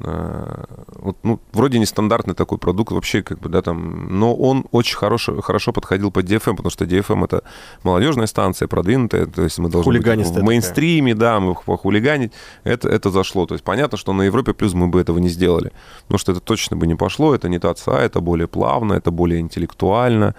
Э, 0.00 0.64
вот, 0.96 1.16
ну, 1.22 1.40
вроде 1.52 1.78
нестандартный 1.78 2.34
такой 2.34 2.58
продукт 2.58 2.92
вообще, 2.92 3.22
как 3.22 3.38
бы, 3.38 3.48
да, 3.48 3.62
там, 3.62 4.18
но 4.18 4.34
он 4.34 4.66
очень 4.70 4.96
хорошо, 4.96 5.40
хорошо 5.40 5.72
подходил 5.72 6.10
под 6.10 6.26
DFM, 6.26 6.56
потому 6.56 6.70
что 6.70 6.84
DFM 6.84 7.24
это 7.24 7.42
молодежная 7.82 8.26
станция, 8.26 8.68
продвинутая, 8.68 9.26
то 9.26 9.42
есть 9.42 9.58
мы 9.58 9.70
должны 9.70 9.92
быть 9.98 10.26
в 10.26 10.42
мейнстриме, 10.42 11.14
да, 11.14 11.40
мы 11.40 11.54
похулиганить, 11.54 12.32
это, 12.64 12.88
это 12.88 13.10
зашло. 13.10 13.46
То 13.46 13.54
есть 13.54 13.64
понятно, 13.64 13.96
что 13.96 14.12
на 14.12 14.22
Европе 14.22 14.52
плюс 14.52 14.74
мы 14.74 14.88
бы 14.88 15.00
этого 15.00 15.18
не 15.18 15.28
сделали, 15.28 15.72
потому 16.02 16.18
что 16.18 16.32
это 16.32 16.40
точно 16.40 16.76
бы 16.76 16.86
не 16.86 16.94
пошло, 16.94 17.34
это 17.34 17.48
не 17.48 17.58
та 17.58 17.72
ца, 17.74 18.02
это 18.02 18.20
более 18.20 18.48
плавно, 18.48 18.94
это 18.94 19.10
более 19.10 19.40
интеллектуально, 19.40 20.34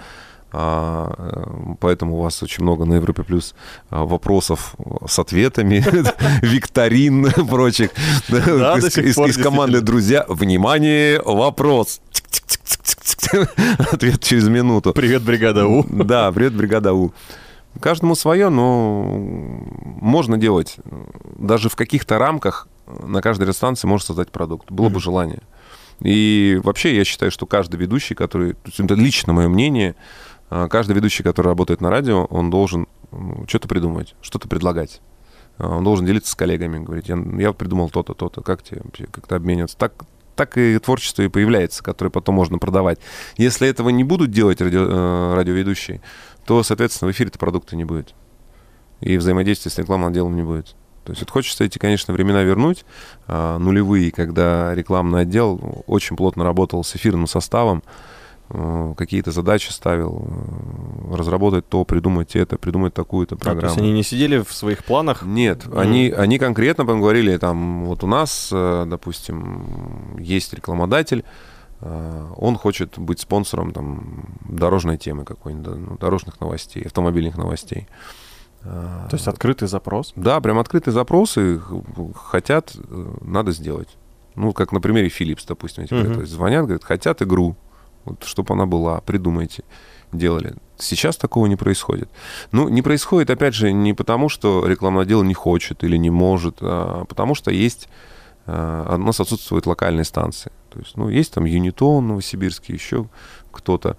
поэтому 0.51 2.17
у 2.17 2.21
вас 2.21 2.41
очень 2.41 2.63
много 2.63 2.85
на 2.85 2.95
Европе 2.95 3.23
Плюс 3.23 3.53
а, 3.89 4.05
вопросов 4.05 4.75
с 5.05 5.19
ответами, 5.19 5.83
викторин 6.41 7.31
прочих. 7.47 7.91
Из 8.29 9.37
команды 9.37 9.81
«Друзья». 9.81 10.25
Внимание, 10.27 11.21
вопрос. 11.21 11.99
Ответ 13.91 14.23
через 14.23 14.47
минуту. 14.47 14.93
Привет, 14.93 15.23
бригада 15.23 15.67
У. 15.67 15.83
Да, 15.83 16.31
привет, 16.31 16.53
бригада 16.53 16.93
У. 16.93 17.11
Каждому 17.79 18.15
свое, 18.15 18.49
но 18.49 19.03
можно 20.01 20.37
делать. 20.37 20.77
Даже 21.37 21.69
в 21.69 21.75
каких-то 21.75 22.17
рамках 22.17 22.67
на 22.87 23.21
каждой 23.21 23.43
радиостанции 23.43 23.87
можно 23.87 24.07
создать 24.07 24.31
продукт. 24.31 24.71
Было 24.71 24.89
бы 24.89 24.99
желание. 24.99 25.41
И 25.99 26.59
вообще 26.63 26.95
я 26.95 27.03
считаю, 27.03 27.31
что 27.31 27.45
каждый 27.45 27.77
ведущий, 27.77 28.15
который... 28.15 28.55
Это 28.77 28.93
лично 28.93 29.33
мое 29.33 29.47
мнение, 29.47 29.95
а, 29.95 29.95
каждый 30.49 30.93
ведущий, 30.93 31.23
который 31.23 31.47
работает 31.47 31.81
на 31.81 31.89
радио, 31.89 32.25
он 32.25 32.49
должен 32.49 32.87
что-то 33.47 33.67
придумать, 33.67 34.15
что-то 34.21 34.47
предлагать. 34.47 35.01
А, 35.57 35.77
он 35.77 35.83
должен 35.83 36.05
делиться 36.05 36.31
с 36.31 36.35
коллегами, 36.35 36.83
говорить, 36.83 37.09
я, 37.09 37.17
я 37.37 37.53
придумал 37.53 37.89
то-то, 37.89 38.13
то-то, 38.13 38.41
как 38.41 38.63
тебе 38.63 38.81
как-то 39.11 39.35
обмениваться. 39.35 39.77
Так, 39.77 39.93
так 40.35 40.57
и 40.57 40.77
творчество 40.79 41.23
и 41.23 41.29
появляется, 41.29 41.83
которое 41.83 42.11
потом 42.11 42.35
можно 42.35 42.57
продавать. 42.57 42.99
Если 43.37 43.67
этого 43.67 43.89
не 43.89 44.03
будут 44.03 44.31
делать 44.31 44.61
радио, 44.61 44.85
э, 44.87 45.33
радиоведущие, 45.35 46.01
то, 46.45 46.61
соответственно, 46.63 47.11
в 47.11 47.15
эфире-то 47.15 47.39
продукта 47.39 47.75
не 47.75 47.85
будет. 47.85 48.13
И 49.01 49.17
взаимодействия 49.17 49.71
с 49.71 49.77
рекламным 49.77 50.09
отделом 50.09 50.35
не 50.35 50.43
будет. 50.43 50.75
То 51.03 51.11
есть 51.11 51.21
вот 51.21 51.29
хочется 51.29 51.63
эти, 51.63 51.77
конечно, 51.77 52.13
времена 52.13 52.43
вернуть, 52.43 52.83
а, 53.27 53.57
нулевые, 53.59 54.11
когда 54.11 54.75
рекламный 54.75 55.21
отдел 55.21 55.83
очень 55.87 56.17
плотно 56.17 56.43
работал 56.43 56.83
с 56.83 56.95
эфирным 56.95 57.27
составом, 57.27 57.81
какие-то 58.49 59.31
задачи 59.31 59.71
ставил, 59.71 60.25
э, 60.25 61.15
разработать 61.15 61.67
то, 61.67 61.83
придумать 61.83 62.35
это, 62.35 62.57
придумать 62.57 62.93
такую-то 62.93 63.35
программу. 63.35 63.59
А, 63.59 63.61
то 63.61 63.67
есть 63.67 63.77
они 63.77 63.91
не 63.91 64.03
сидели 64.03 64.39
в 64.39 64.53
своих 64.53 64.85
планах? 64.85 65.23
Нет, 65.23 65.65
mm. 65.65 65.79
они, 65.79 66.09
они 66.09 66.39
конкретно 66.39 66.85
поговорили, 66.85 67.35
там, 67.37 67.85
вот 67.85 68.03
у 68.03 68.07
нас, 68.07 68.49
э, 68.53 68.85
допустим, 68.87 70.17
есть 70.19 70.53
рекламодатель, 70.53 71.23
он 71.79 72.55
хочет 72.55 72.97
быть 72.97 73.19
спонсором 73.19 73.71
там, 73.71 74.25
дорожной 74.49 74.97
темы 74.97 75.25
какой-нибудь, 75.25 75.77
ну, 75.77 75.97
дорожных 75.99 76.39
новостей, 76.39 76.81
автомобильных 76.83 77.37
новостей. 77.37 77.87
То 78.63 79.09
есть 79.11 79.27
открытый 79.27 79.67
запрос? 79.67 80.11
Да, 80.15 80.41
прям 80.41 80.57
открытый 80.57 80.91
запрос, 80.91 81.37
и 81.37 81.59
хотят, 82.15 82.75
надо 83.21 83.51
сделать. 83.51 83.89
Ну, 84.33 84.53
как 84.53 84.71
на 84.71 84.81
примере 84.81 85.09
Philips, 85.09 85.45
допустим, 85.47 85.83
эти 85.83 85.93
uh-huh. 85.93 86.25
звонят, 86.25 86.63
говорят, 86.65 86.83
хотят 86.83 87.21
игру, 87.21 87.55
вот, 88.07 88.23
чтобы 88.23 88.53
она 88.53 88.65
была, 88.65 89.01
придумайте, 89.01 89.63
делали. 90.11 90.55
Сейчас 90.77 91.17
такого 91.17 91.47
не 91.47 91.55
происходит. 91.55 92.09
Ну, 92.51 92.69
не 92.69 92.81
происходит, 92.81 93.29
опять 93.29 93.53
же, 93.53 93.71
не 93.71 93.93
потому, 93.93 94.29
что 94.29 94.65
рекламное 94.65 95.03
отдел 95.03 95.23
не 95.23 95.33
хочет 95.33 95.83
или 95.83 95.97
не 95.97 96.09
может, 96.09 96.57
а 96.61 97.05
потому 97.05 97.35
что 97.35 97.51
есть 97.51 97.89
а, 98.45 98.95
у 98.95 98.97
нас 98.97 99.19
отсутствуют 99.19 99.65
локальные 99.65 100.05
станции. 100.05 100.51
То 100.69 100.79
есть, 100.79 100.95
ну, 100.95 101.09
есть 101.09 101.33
там 101.33 101.45
Юнитон, 101.45 102.07
Новосибирский, 102.07 102.75
еще 102.75 103.09
кто-то, 103.51 103.97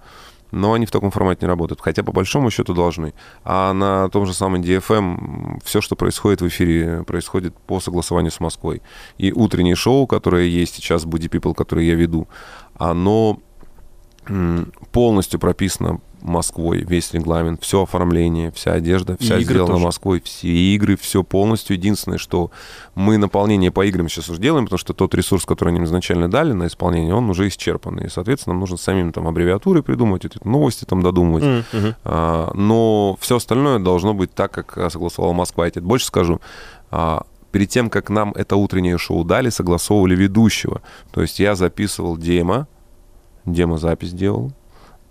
но 0.51 0.73
они 0.73 0.85
в 0.85 0.91
таком 0.91 1.11
формате 1.11 1.41
не 1.43 1.47
работают, 1.47 1.79
хотя 1.81 2.03
по 2.03 2.11
большому 2.11 2.49
счету 2.49 2.73
должны. 2.73 3.13
А 3.43 3.73
на 3.73 4.09
том 4.09 4.25
же 4.25 4.33
самом 4.33 4.61
DFM 4.61 5.61
все, 5.63 5.81
что 5.81 5.95
происходит 5.95 6.41
в 6.41 6.47
эфире, 6.47 7.03
происходит 7.03 7.55
по 7.67 7.79
согласованию 7.79 8.31
с 8.31 8.39
Москвой. 8.39 8.81
И 9.17 9.31
утреннее 9.31 9.75
шоу, 9.75 10.07
которое 10.07 10.45
есть 10.45 10.75
сейчас, 10.75 11.05
Buddy 11.05 11.29
People, 11.29 11.53
которое 11.53 11.85
я 11.85 11.95
веду, 11.95 12.27
оно 12.75 13.39
полностью 14.91 15.39
прописано 15.39 15.99
Москвой, 16.21 16.83
весь 16.83 17.13
регламент, 17.13 17.63
все 17.63 17.83
оформление, 17.83 18.51
вся 18.51 18.73
одежда, 18.73 19.15
вся 19.19 19.37
и 19.37 19.43
сделана 19.43 19.73
тоже. 19.73 19.85
Москвой, 19.85 20.21
все 20.21 20.49
игры, 20.49 20.97
все 20.97 21.23
полностью. 21.23 21.75
Единственное, 21.75 22.17
что 22.17 22.51
мы 22.95 23.17
наполнение 23.17 23.71
по 23.71 23.85
играм 23.85 24.09
сейчас 24.09 24.29
уже 24.29 24.41
делаем, 24.41 24.65
потому 24.65 24.79
что 24.79 24.93
тот 24.93 25.15
ресурс, 25.15 25.45
который 25.45 25.73
они 25.73 25.83
изначально 25.85 26.29
дали 26.29 26.51
на 26.51 26.67
исполнение, 26.67 27.13
он 27.13 27.29
уже 27.29 27.47
исчерпан. 27.47 27.99
И, 27.99 28.09
соответственно, 28.09 28.53
нам 28.53 28.59
нужно 28.59 28.77
самим 28.77 29.13
там 29.13 29.27
аббревиатуры 29.27 29.81
придумать, 29.81 30.25
новости 30.43 30.85
там 30.85 31.01
додумывать. 31.01 31.43
Mm-hmm. 31.43 31.95
А, 32.03 32.51
но 32.53 33.17
все 33.21 33.37
остальное 33.37 33.79
должно 33.79 34.13
быть 34.13 34.33
так, 34.33 34.51
как 34.51 34.91
согласовала 34.91 35.33
Москва. 35.33 35.65
Я 35.65 35.71
тебе 35.71 35.85
больше 35.85 36.07
скажу. 36.07 36.41
А, 36.91 37.25
перед 37.51 37.69
тем, 37.69 37.89
как 37.89 38.09
нам 38.09 38.33
это 38.33 38.55
утреннее 38.57 38.97
шоу 38.97 39.23
дали, 39.23 39.49
согласовывали 39.49 40.15
ведущего. 40.15 40.81
То 41.11 41.21
есть 41.21 41.39
я 41.39 41.55
записывал 41.55 42.17
демо, 42.17 42.67
демозапись 43.53 44.13
делал, 44.13 44.51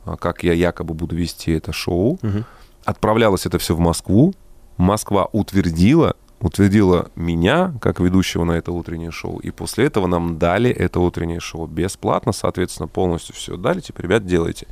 а, 0.04 0.16
как 0.16 0.44
я 0.44 0.52
якобы 0.52 0.94
буду 0.94 1.16
вести 1.16 1.52
это 1.52 1.72
шоу. 1.72 2.18
Угу. 2.22 2.44
Отправлялось 2.84 3.46
это 3.46 3.58
все 3.58 3.74
в 3.74 3.80
Москву. 3.80 4.34
Москва 4.76 5.28
утвердила, 5.32 6.14
утвердила 6.40 7.10
меня 7.16 7.74
как 7.80 8.00
ведущего 8.00 8.44
на 8.44 8.52
это 8.52 8.72
утреннее 8.72 9.10
шоу, 9.10 9.38
и 9.38 9.50
после 9.50 9.86
этого 9.86 10.06
нам 10.06 10.38
дали 10.38 10.70
это 10.70 11.00
утреннее 11.00 11.40
шоу 11.40 11.66
бесплатно, 11.66 12.32
соответственно, 12.32 12.86
полностью 12.86 13.34
все 13.34 13.56
дали, 13.56 13.80
типа, 13.80 14.00
ребят, 14.00 14.24
делайте. 14.24 14.66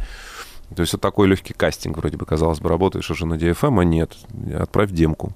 То 0.75 0.83
есть 0.83 0.93
вот 0.93 1.03
такой 1.03 1.29
легкий 1.29 1.55
кастинг, 1.55 1.97
вроде 1.99 2.17
бы, 2.17 2.27
казалось 2.27 2.61
бы, 2.61 2.69
работаешь 2.69 3.11
уже 3.11 3.27
на 3.27 3.35
DFM, 3.35 3.81
а 3.81 3.85
нет, 3.85 4.17
отправь 4.55 4.91
демку. 4.91 5.33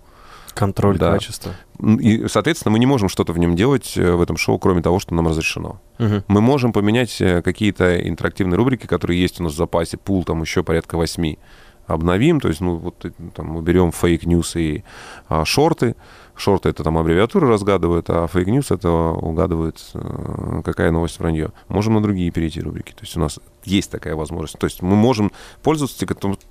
Контроль 0.54 0.98
Да. 0.98 1.12
качества. 1.12 1.52
И, 2.00 2.26
соответственно, 2.28 2.72
мы 2.72 2.78
не 2.78 2.86
можем 2.86 3.08
что-то 3.08 3.32
в 3.32 3.38
нем 3.38 3.56
делать 3.56 3.94
э, 3.96 4.12
в 4.12 4.20
этом 4.20 4.36
шоу, 4.36 4.58
кроме 4.58 4.82
того, 4.82 4.98
что 5.00 5.14
нам 5.14 5.28
разрешено. 5.28 5.80
Мгм. 5.98 6.24
Мы 6.28 6.40
можем 6.40 6.72
поменять 6.72 7.20
э, 7.20 7.42
какие-то 7.42 7.96
интерактивные 8.08 8.56
рубрики, 8.56 8.86
которые 8.86 9.20
есть 9.20 9.40
у 9.40 9.44
нас 9.44 9.52
в 9.52 9.56
запасе, 9.56 9.96
пул 9.96 10.24
там 10.24 10.42
еще 10.42 10.62
порядка 10.62 10.96
восьми. 10.96 11.38
Обновим, 11.86 12.38
то 12.40 12.46
есть, 12.48 12.60
ну, 12.60 12.76
вот 12.76 13.04
э, 13.04 13.10
там 13.34 13.46
мы 13.46 13.62
берем 13.62 13.90
fake 13.90 14.22
news 14.22 14.54
и 14.56 14.84
а, 15.28 15.44
шорты. 15.44 15.96
Шорты 16.40 16.70
это 16.70 16.82
там 16.82 16.96
аббревиатуры 16.96 17.46
разгадывают, 17.46 18.08
а 18.08 18.26
fake 18.26 18.48
news 18.48 18.70
это 18.70 18.90
угадывает, 18.90 19.78
э, 19.92 20.62
какая 20.64 20.90
новость 20.90 21.18
вранье. 21.18 21.52
Можем 21.68 21.94
на 21.94 22.02
другие 22.02 22.30
перейти 22.30 22.62
рубрики. 22.62 22.92
То 22.92 23.02
есть 23.02 23.14
у 23.14 23.20
нас 23.20 23.38
есть 23.64 23.90
такая 23.90 24.14
возможность. 24.14 24.58
То 24.58 24.64
есть 24.64 24.80
мы 24.80 24.96
можем 24.96 25.32
пользоваться 25.62 25.98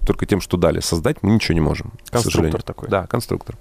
только 0.06 0.26
тем, 0.28 0.42
что 0.42 0.58
дали. 0.58 0.80
Создать 0.80 1.24
мы 1.24 1.32
ничего 1.32 1.56
не 1.56 1.62
можем. 1.62 1.94
Конструктор 2.12 2.62
такой. 2.62 2.88
Да, 2.88 3.08
конструктор. 3.08 3.58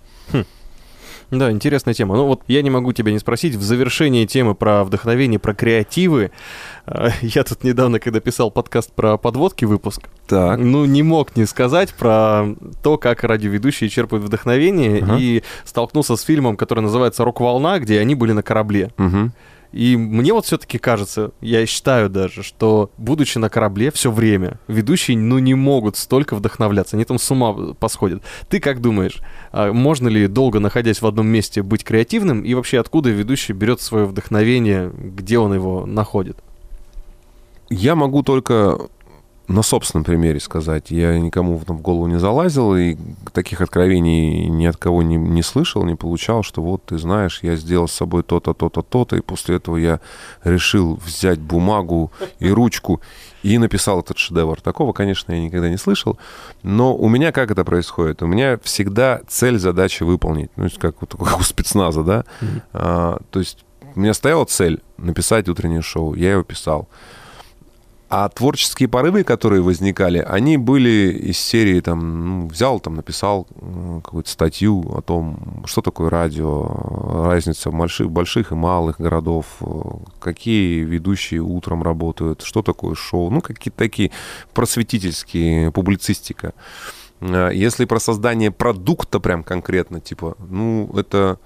Да, 1.31 1.51
интересная 1.51 1.93
тема. 1.95 2.17
Ну 2.17 2.27
вот 2.27 2.43
я 2.47 2.63
не 2.63 2.71
могу 2.71 2.93
тебя 2.93 3.13
не 3.13 3.19
спросить, 3.19 3.55
в 3.55 3.63
завершении 3.63 4.25
темы 4.25 4.55
про 4.55 4.83
вдохновение, 4.85 5.39
про 5.39 5.55
креативы, 5.55 6.31
э, 6.87 7.09
я 7.23 7.45
тут 7.45 7.65
недавно, 7.65 8.01
когда 8.01 8.21
писал 8.21 8.51
подкаст 8.51 8.93
про 8.93 9.19
подводки 9.19 9.65
выпуск, 9.67 10.09
Так. 10.27 10.59
ну 10.59 10.87
не 10.87 11.03
мог 11.03 11.37
не 11.37 11.45
сказать 11.45 11.93
про 11.93 12.47
то, 12.83 12.97
как 12.97 13.25
радиоведущие 13.25 13.91
черпают 13.91 14.25
вдохновение, 14.25 15.03
Ага. 15.03 15.17
и 15.19 15.43
столкнулся 15.65 16.17
с 16.17 16.23
фильмом, 16.23 16.57
который 16.57 16.81
называется 16.81 17.25
«Рок-волна», 17.25 17.79
где 17.79 18.01
они 18.01 18.15
были 18.15 18.33
на 18.33 18.43
корабле. 18.43 18.91
Мгм. 18.97 19.33
И 19.73 19.97
мне 19.97 20.33
вот 20.33 20.47
все-таки 20.47 20.79
кажется, 20.79 21.33
я 21.41 21.65
считаю 21.67 22.09
даже, 22.09 22.43
что, 22.43 22.91
будучи 22.97 23.37
на 23.39 23.51
корабле 23.51 23.91
все 23.91 24.11
время, 24.11 24.59
ведущие, 24.67 25.19
ну, 25.19 25.39
не 25.39 25.55
могут 25.55 25.97
столько 25.97 26.37
вдохновляться, 26.37 26.97
они 26.97 27.05
там 27.05 27.19
с 27.19 27.31
ума 27.31 27.75
посходят. 27.75 28.23
Ты 28.49 28.61
как 28.61 28.81
думаешь, 28.81 29.19
а 29.53 29.73
можно 29.73 30.09
ли, 30.09 30.27
долго 30.27 30.59
находясь 30.59 31.03
в 31.03 31.07
одном 31.07 31.27
месте, 31.27 31.63
быть 31.63 31.85
креативным? 31.85 32.43
И 32.43 32.55
вообще, 32.55 32.81
откуда 32.81 33.11
ведущий 33.11 33.53
берет 33.53 33.83
свое 33.83 34.07
вдохновение, 34.07 34.91
где 34.97 35.39
он 35.39 35.53
его 35.53 35.85
находит? 35.85 36.39
Я 37.69 37.95
могу 37.95 38.23
только 38.23 38.79
на 39.49 39.63
собственном 39.63 40.05
примере 40.05 40.41
сказать. 40.41 40.91
Я 40.91 41.19
никому 41.19 41.57
в 41.57 41.65
в 41.69 41.81
голову 41.81 42.07
не 42.07 42.19
залазил, 42.19 42.77
и 42.77 42.97
таких 43.33 43.61
откровений 43.61 44.47
ни 44.47 44.67
от 44.67 44.77
кого 44.77 45.03
не, 45.03 45.17
не 45.17 45.43
слышал, 45.43 45.85
не 45.85 45.95
получал, 45.95 46.43
что 46.43 46.63
вот, 46.63 46.85
ты 46.85 46.99
знаешь, 46.99 47.41
я 47.43 47.57
сделал 47.57 47.89
с 47.89 47.93
собой 47.93 48.23
то-то, 48.23 48.53
то-то, 48.53 48.83
то-то, 48.83 49.17
и 49.17 49.21
после 49.21 49.57
этого 49.57 49.77
я 49.77 50.01
решил 50.45 50.97
взять 50.97 51.39
бумагу 51.39 52.13
и 52.39 52.51
ручку 52.51 53.01
и 53.43 53.59
написал 53.59 54.01
этот 54.01 54.19
шедевр. 54.19 54.61
Такого, 54.61 54.93
конечно, 54.93 55.33
я 55.33 55.41
никогда 55.41 55.69
не 55.71 55.79
слышал. 55.79 56.19
Но 56.63 56.95
у 56.95 57.09
меня 57.09 57.33
как 57.33 57.51
это 57.51 57.65
происходит? 57.65 58.23
У 58.23 58.27
меня 58.27 58.59
всегда 58.63 59.21
цель, 59.29 59.59
задача 59.59 60.05
выполнить. 60.05 60.51
Ну, 60.57 60.69
как, 60.79 60.99
как 60.99 61.41
у 61.41 61.43
спецназа, 61.43 62.03
да? 62.03 62.25
А, 62.73 63.19
то 63.31 63.39
есть 63.39 63.65
у 63.95 64.01
меня 64.01 64.15
стояла 64.15 64.45
цель 64.45 64.83
написать 64.97 65.49
утреннее 65.49 65.83
шоу. 65.83 66.15
Я 66.15 66.33
его 66.33 66.43
писал. 66.43 66.89
А 68.11 68.31
творческие 68.31 68.89
порывы, 68.89 69.23
которые 69.23 69.61
возникали, 69.61 70.19
они 70.27 70.57
были 70.57 71.13
из 71.13 71.39
серии, 71.39 71.79
там, 71.81 72.25
ну, 72.25 72.47
взял, 72.47 72.81
там, 72.81 72.95
написал 72.95 73.47
э, 73.51 74.01
какую-то 74.03 74.31
статью 74.31 74.81
о 74.97 75.03
том, 75.03 75.63
что 75.67 75.83
такое 75.83 76.09
радио, 76.09 77.27
разница 77.27 77.71
больших, 77.71 78.11
больших 78.11 78.51
и 78.51 78.55
малых 78.55 78.99
городов, 78.99 79.45
э, 79.61 79.67
какие 80.21 80.85
ведущие 80.85 81.43
утром 81.43 81.83
работают, 81.83 82.41
что 82.41 82.63
такое 82.63 82.95
шоу, 82.95 83.29
ну, 83.29 83.43
какие-то 83.43 83.77
такие 83.77 84.11
просветительские, 84.55 85.71
публицистика. 85.71 86.55
Э, 87.21 87.51
Если 87.53 87.85
про 87.85 88.01
создание 88.01 88.51
продукта 88.51 89.21
прям 89.21 89.45
конкретно, 89.45 90.01
типа, 90.01 90.35
ну, 90.49 90.91
это, 90.97 91.39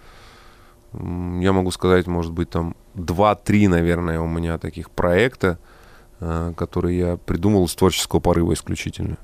я 0.92 1.52
могу 1.52 1.72
сказать, 1.72 2.06
может 2.06 2.30
быть, 2.30 2.50
там 2.50 2.76
2-3, 2.94 3.66
наверное, 3.68 4.20
у 4.20 4.28
меня 4.28 4.58
таких 4.58 4.92
проекта, 4.92 5.58
э, 6.22 6.52
которые 6.56 6.98
я 6.98 7.16
придумал 7.16 7.64
из 7.64 7.74
творческого 7.74 8.20
порыва 8.20 8.52
исключительно. 8.52 9.16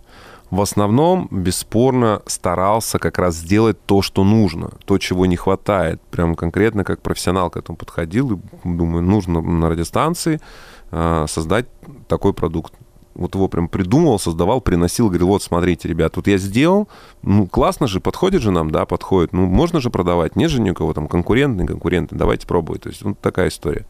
В 0.51 0.63
основном, 0.63 1.29
бесспорно, 1.31 2.23
старался 2.27 2.99
как 2.99 3.19
раз 3.19 3.37
сделать 3.37 3.77
то, 3.85 4.01
что 4.01 4.25
нужно, 4.25 4.71
то, 4.87 4.97
чего 4.99 5.27
не 5.27 5.37
хватает. 5.37 6.01
Прям 6.11 6.35
конкретно 6.35 6.85
как 6.85 7.03
профессионал 7.03 7.51
к 7.51 7.59
этому 7.59 7.77
подходил 7.77 8.33
и 8.33 8.39
думаю, 8.65 9.03
нужно 9.03 9.43
на 9.43 9.69
радиостанции 9.69 10.41
э, 10.91 11.27
создать 11.29 11.67
такой 12.09 12.33
продукт. 12.33 12.73
Вот 13.15 13.35
его 13.35 13.49
прям 13.49 13.69
придумывал, 13.69 14.19
создавал, 14.19 14.61
приносил, 14.61 15.09
говорил, 15.09 15.29
вот 15.29 15.43
смотрите, 15.43 15.89
ребят, 15.89 16.17
вот 16.17 16.29
я 16.29 16.39
сделал, 16.39 16.89
ну 17.23 17.49
классно 17.49 17.89
же, 17.89 18.01
подходит 18.01 18.43
же 18.43 18.53
нам, 18.53 18.71
да, 18.71 18.87
подходит, 18.87 19.33
ну 19.33 19.45
можно 19.47 19.81
же 19.81 19.91
продавать, 19.91 20.37
нет 20.37 20.51
же 20.51 20.61
ни 20.61 20.73
там 20.93 21.09
конкурентный, 21.09 21.67
конкуренты, 21.67 22.15
давайте 22.15 22.47
пробовать. 22.47 22.83
То 22.83 22.89
есть 22.91 23.03
вот 23.03 23.19
такая 23.19 23.49
история. 23.49 23.87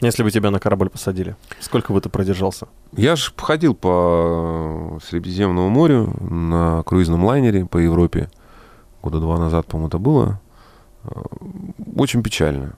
Если 0.00 0.22
бы 0.22 0.30
тебя 0.30 0.50
на 0.50 0.58
корабль 0.58 0.90
посадили, 0.90 1.36
сколько 1.60 1.92
бы 1.92 2.00
ты 2.00 2.08
продержался? 2.08 2.66
Я 2.96 3.16
же 3.16 3.30
ходил 3.36 3.74
по 3.74 4.98
Средиземному 5.08 5.68
морю 5.68 6.14
на 6.20 6.82
круизном 6.82 7.24
лайнере 7.24 7.64
по 7.64 7.78
Европе. 7.78 8.28
Года 9.02 9.20
два 9.20 9.38
назад, 9.38 9.66
по-моему, 9.66 9.88
это 9.88 9.98
было. 9.98 10.40
Э, 11.04 11.10
Очень 11.96 12.22
печально. 12.22 12.74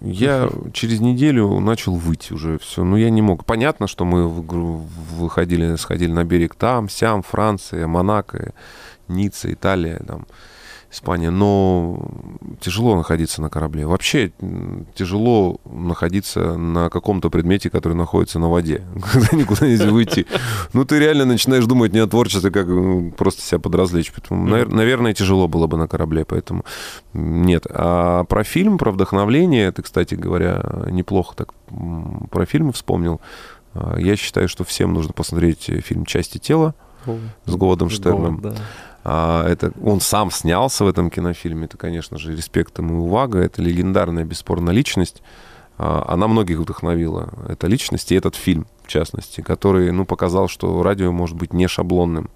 Я 0.00 0.50
через 0.72 1.00
неделю 1.00 1.60
начал 1.60 1.94
выть 1.94 2.32
уже 2.32 2.58
все. 2.58 2.82
Ну, 2.82 2.96
я 2.96 3.08
не 3.08 3.22
мог. 3.22 3.44
Понятно, 3.44 3.86
что 3.86 4.04
мы 4.04 4.28
выходили, 4.28 5.76
сходили 5.76 6.10
на 6.10 6.24
берег 6.24 6.56
там, 6.56 6.88
сям, 6.88 7.22
Франция, 7.22 7.86
Монако, 7.86 8.52
Ницца, 9.06 9.52
Италия, 9.52 10.02
там, 10.06 10.26
Испания. 10.92 11.30
Но 11.30 12.10
тяжело 12.60 12.94
находиться 12.96 13.40
на 13.40 13.48
корабле. 13.48 13.86
Вообще 13.86 14.30
тяжело 14.94 15.56
находиться 15.64 16.56
на 16.58 16.90
каком-то 16.90 17.30
предмете, 17.30 17.70
который 17.70 17.94
находится 17.94 18.38
на 18.38 18.50
воде. 18.50 18.82
Когда 19.12 19.34
никуда 19.36 19.66
нельзя 19.66 19.90
выйти. 19.90 20.26
Ну, 20.74 20.84
ты 20.84 20.98
реально 20.98 21.24
начинаешь 21.24 21.64
думать 21.64 21.92
не 21.94 21.98
о 22.00 22.06
творчестве, 22.06 22.50
как 22.50 22.66
просто 23.16 23.40
себя 23.40 23.58
подразвлечь. 23.58 24.12
Поэтому, 24.12 24.46
навер- 24.46 24.68
наверное, 24.74 25.14
тяжело 25.14 25.48
было 25.48 25.66
бы 25.66 25.78
на 25.78 25.88
корабле, 25.88 26.26
поэтому 26.26 26.62
нет. 27.14 27.66
А 27.70 28.24
про 28.24 28.44
фильм, 28.44 28.76
про 28.76 28.90
вдохновление, 28.92 29.72
ты, 29.72 29.80
кстати 29.82 30.14
говоря, 30.14 30.62
неплохо 30.90 31.34
так 31.34 31.54
про 32.30 32.44
фильмы 32.44 32.72
вспомнил. 32.72 33.20
А, 33.72 33.96
Я 33.98 34.14
считаю, 34.16 34.46
что 34.46 34.62
всем 34.64 34.92
нужно 34.92 35.14
посмотреть 35.14 35.70
фильм 35.84 36.04
«Части 36.04 36.36
тела» 36.36 36.74
с 37.46 37.54
Говардом 37.56 37.88
Штерном. 37.88 38.40
Да. 38.42 38.54
А, 39.04 39.46
это 39.46 39.72
он 39.82 40.00
сам 40.00 40.30
снялся 40.30 40.84
в 40.84 40.88
этом 40.88 41.10
кинофильме. 41.10 41.66
Это, 41.66 41.76
конечно 41.76 42.18
же, 42.18 42.36
респект 42.36 42.78
ему 42.78 42.94
и 42.94 42.98
увага. 42.98 43.38
Это 43.38 43.62
легендарная, 43.62 44.24
бесспорно, 44.24 44.70
личность. 44.70 45.22
А, 45.78 46.04
Она 46.08 46.28
многих 46.28 46.58
вдохновила, 46.58 47.30
эта 47.48 47.66
личность 47.66 48.12
и 48.12 48.14
этот 48.14 48.36
фильм, 48.36 48.66
в 48.84 48.88
частности, 48.88 49.40
который, 49.40 49.90
ну, 49.92 50.04
показал, 50.04 50.48
что 50.48 50.82
радио 50.82 51.12
может 51.12 51.36
быть 51.36 51.52
не 51.52 51.66
шаблонным. 51.66 52.30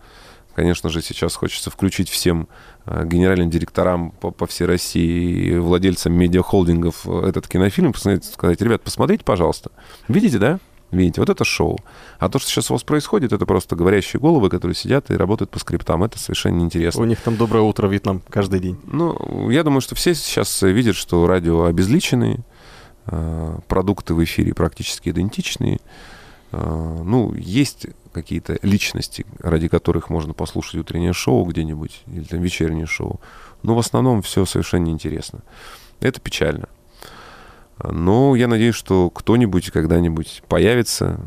Конечно 0.55 0.89
же, 0.89 1.03
сейчас 1.03 1.37
хочется 1.37 1.71
включить 1.71 2.09
всем 2.09 2.49
а, 2.85 3.05
генеральным 3.05 3.51
директорам 3.51 4.11
по, 4.13 4.31
по 4.31 4.47
всей 4.47 4.65
России 4.65 5.51
и 5.51 5.59
владельцам 5.59 6.15
медиахолдингов 6.15 7.07
этот 7.07 7.47
кинофильм, 7.47 7.93
посмотреть, 7.93 8.25
сказать, 8.25 8.61
ребят, 8.61 8.83
посмотрите, 8.83 9.23
пожалуйста. 9.23 9.71
Видите, 10.09 10.39
да? 10.39 10.59
Видите, 10.93 11.21
вот 11.21 11.29
это 11.29 11.45
шоу. 11.45 11.79
А 12.19 12.29
то, 12.29 12.39
что 12.39 12.49
сейчас 12.49 12.71
у 12.71 12.75
вас 12.75 12.85
происходит, 12.85 13.33
это 13.33 13.45
просто 13.45 13.75
говорящие 13.75 14.21
головы, 14.21 14.49
которые 14.51 14.75
сидят 14.75 15.11
и 15.11 15.15
работают 15.17 15.51
по 15.51 15.59
скриптам. 15.59 16.05
Это 16.05 16.19
совершенно 16.19 16.57
неинтересно. 16.57 17.03
У 17.03 17.05
них 17.05 17.21
там 17.21 17.37
доброе 17.37 17.63
утро, 17.63 17.89
Вьетнам, 17.89 18.23
каждый 18.29 18.61
день. 18.61 18.79
Ну, 18.87 19.51
я 19.51 19.65
думаю, 19.65 19.81
что 19.81 19.95
все 19.95 20.15
сейчас 20.15 20.63
видят, 20.63 20.95
что 20.95 21.27
радио 21.27 21.65
обезличенные, 21.65 22.39
э, 23.07 23.59
продукты 23.67 24.15
в 24.15 24.23
эфире 24.23 24.55
практически 24.55 25.09
идентичные. 25.09 25.81
Э, 26.53 27.03
Ну, 27.05 27.35
есть 27.35 27.87
какие-то 28.13 28.59
личности, 28.63 29.27
ради 29.41 29.69
которых 29.69 30.09
можно 30.09 30.33
послушать 30.33 30.77
утреннее 30.77 31.13
шоу 31.13 31.45
где-нибудь 31.45 32.03
или 32.07 32.25
там 32.25 32.41
вечернее 32.41 32.87
шоу. 32.87 33.21
Но 33.63 33.75
в 33.75 33.79
основном 33.79 34.23
все 34.23 34.47
совершенно 34.47 34.85
неинтересно. 34.85 35.41
Это 36.01 36.21
печально. 36.21 36.69
Но 37.83 38.35
я 38.37 38.49
надеюсь, 38.49 38.75
что 38.75 39.11
кто-нибудь 39.11 39.71
когда-нибудь 39.71 40.43
появится 40.49 41.21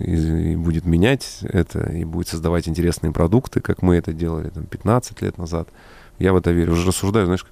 и, 0.00 0.52
и 0.52 0.56
будет 0.56 0.84
менять 0.86 1.38
это, 1.42 1.80
и 1.92 2.04
будет 2.04 2.28
создавать 2.28 2.68
интересные 2.68 3.12
продукты, 3.12 3.60
как 3.60 3.80
мы 3.80 3.94
это 3.96 4.12
делали 4.12 4.48
там, 4.48 4.64
15 4.66 5.22
лет 5.22 5.38
назад. 5.38 5.68
Я 6.18 6.32
в 6.32 6.36
это 6.36 6.50
верю. 6.50 6.72
Уже 6.72 6.88
рассуждаю, 6.88 7.26
знаешь, 7.26 7.44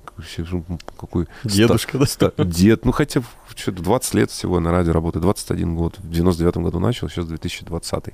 ну, 0.50 0.64
какой 0.98 1.26
Дедушка, 1.44 1.98
да? 1.98 2.06
ста- 2.06 2.32
дед. 2.36 2.84
Ну, 2.84 2.92
хотя 2.92 3.22
что-то 3.56 3.82
20 3.82 4.14
лет 4.14 4.30
всего 4.30 4.60
на 4.60 4.70
радио 4.70 4.92
работаю, 4.92 5.22
21 5.22 5.76
год. 5.76 5.98
В 5.98 6.10
99 6.10 6.56
году 6.58 6.78
начал, 6.78 7.08
сейчас 7.08 7.26
2020. 7.26 8.04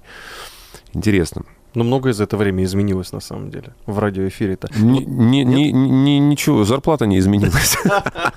Интересно. 0.93 1.43
Но 1.75 1.85
многое 1.85 2.15
за 2.15 2.25
это 2.25 2.39
время 2.39 2.65
изменилось, 2.65 3.13
на 3.13 3.21
самом 3.21 3.51
деле, 3.51 3.75
в 3.85 3.99
радиоэфире-то. 3.99 4.69
Ни- 4.79 5.05
ни- 5.05 5.43
ни- 5.45 5.71
ни- 5.71 6.19
Ничего, 6.21 6.65
зарплата 6.65 7.05
не 7.07 7.19
изменилась. 7.19 7.77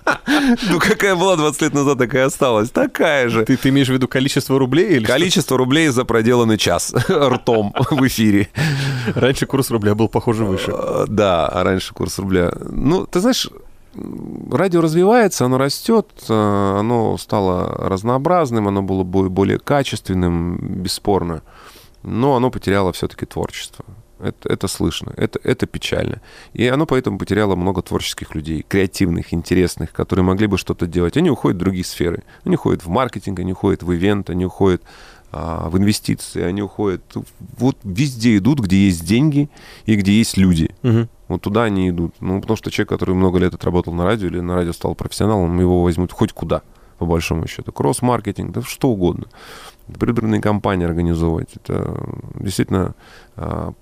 Ну, 0.70 0.80
какая 0.80 1.16
была 1.16 1.36
20 1.36 1.62
лет 1.62 1.74
назад, 1.74 1.98
такая 1.98 2.26
осталась. 2.26 2.70
Такая 2.70 3.30
же. 3.30 3.46
Ты, 3.46 3.58
ты 3.58 3.70
имеешь 3.70 3.88
в 3.88 3.94
виду 3.94 4.08
количество 4.08 4.58
рублей 4.60 4.96
или 4.96 5.04
что? 5.04 5.14
Количество 5.14 5.58
рублей 5.58 5.88
за 5.90 6.06
проделанный 6.06 6.58
час 6.58 6.94
ртом 7.10 7.74
в 7.92 8.08
эфире. 8.08 8.50
Раньше 9.16 9.46
курс 9.46 9.70
рубля 9.72 9.96
был, 9.96 10.08
похоже, 10.08 10.46
выше. 10.46 10.72
Э, 10.76 11.06
Да, 11.08 11.48
а 11.48 11.64
раньше 11.64 11.94
курс 11.94 12.20
рубля. 12.20 12.52
Ну, 12.70 13.06
ты 13.06 13.20
знаешь, 13.20 13.50
радио 14.52 14.82
развивается, 14.82 15.46
оно 15.46 15.58
растет, 15.58 16.08
э, 16.30 16.76
оно 16.80 17.18
стало 17.18 17.68
разнообразным, 17.90 18.68
оно 18.68 18.82
было 18.82 19.04
бо- 19.04 19.30
более 19.30 19.58
качественным, 19.60 20.58
бесспорно. 20.58 21.42
Но 22.04 22.36
оно 22.36 22.50
потеряло 22.52 22.94
все-таки 22.94 23.26
творчество. 23.26 23.84
Это, 24.20 24.50
это 24.50 24.68
слышно, 24.68 25.14
это, 25.16 25.40
это 25.44 25.66
печально. 25.66 26.22
И 26.54 26.68
оно 26.68 26.86
поэтому 26.86 27.18
потеряло 27.18 27.56
много 27.56 27.82
творческих 27.82 28.36
людей, 28.36 28.66
креативных, 28.68 29.34
интересных, 29.34 29.92
которые 29.94 30.26
могли 30.26 30.48
бы 30.48 30.58
что-то 30.58 30.88
делать. 30.88 31.16
Они 31.18 31.30
уходят 31.30 31.56
в 31.56 31.60
другие 31.60 31.86
сферы. 31.86 32.24
Они 32.44 32.56
уходят 32.56 32.84
в 32.84 32.90
маркетинг, 32.90 33.40
они 33.40 33.54
уходят 33.54 33.84
в 33.84 33.94
ивент, 33.94 34.30
они 34.30 34.46
уходят 34.46 34.84
а, 35.32 35.70
в 35.70 35.78
инвестиции, 35.78 36.42
они 36.42 36.62
уходят... 36.62 37.02
Вот 37.58 37.78
везде 37.84 38.38
идут, 38.38 38.60
где 38.60 38.88
есть 38.88 39.06
деньги 39.06 39.50
и 39.86 39.96
где 39.96 40.12
есть 40.12 40.38
люди. 40.38 40.76
Мгм. 40.82 41.08
Вот 41.28 41.42
туда 41.42 41.64
они 41.64 41.90
идут. 41.90 42.16
Ну, 42.20 42.42
потому 42.42 42.58
что 42.58 42.72
человек, 42.72 42.90
который 42.90 43.16
много 43.16 43.40
лет 43.40 43.54
отработал 43.54 43.94
на 43.94 44.04
радио 44.04 44.28
или 44.28 44.40
на 44.40 44.56
радио 44.56 44.74
стал 44.74 44.96
профессионалом, 44.96 45.60
его 45.60 45.84
возьмут 45.84 46.12
хоть 46.12 46.34
куда, 46.34 46.64
по 46.98 47.06
большому 47.06 47.48
счету. 47.48 47.72
Кросс-маркетинг, 47.72 48.52
да 48.52 48.62
что 48.64 48.90
угодно. 48.90 49.28
Предвыборные 49.98 50.42
кампании 50.42 50.86
организовывать. 50.86 51.50
Это 51.56 51.98
действительно, 52.40 52.96
а, 53.36 53.74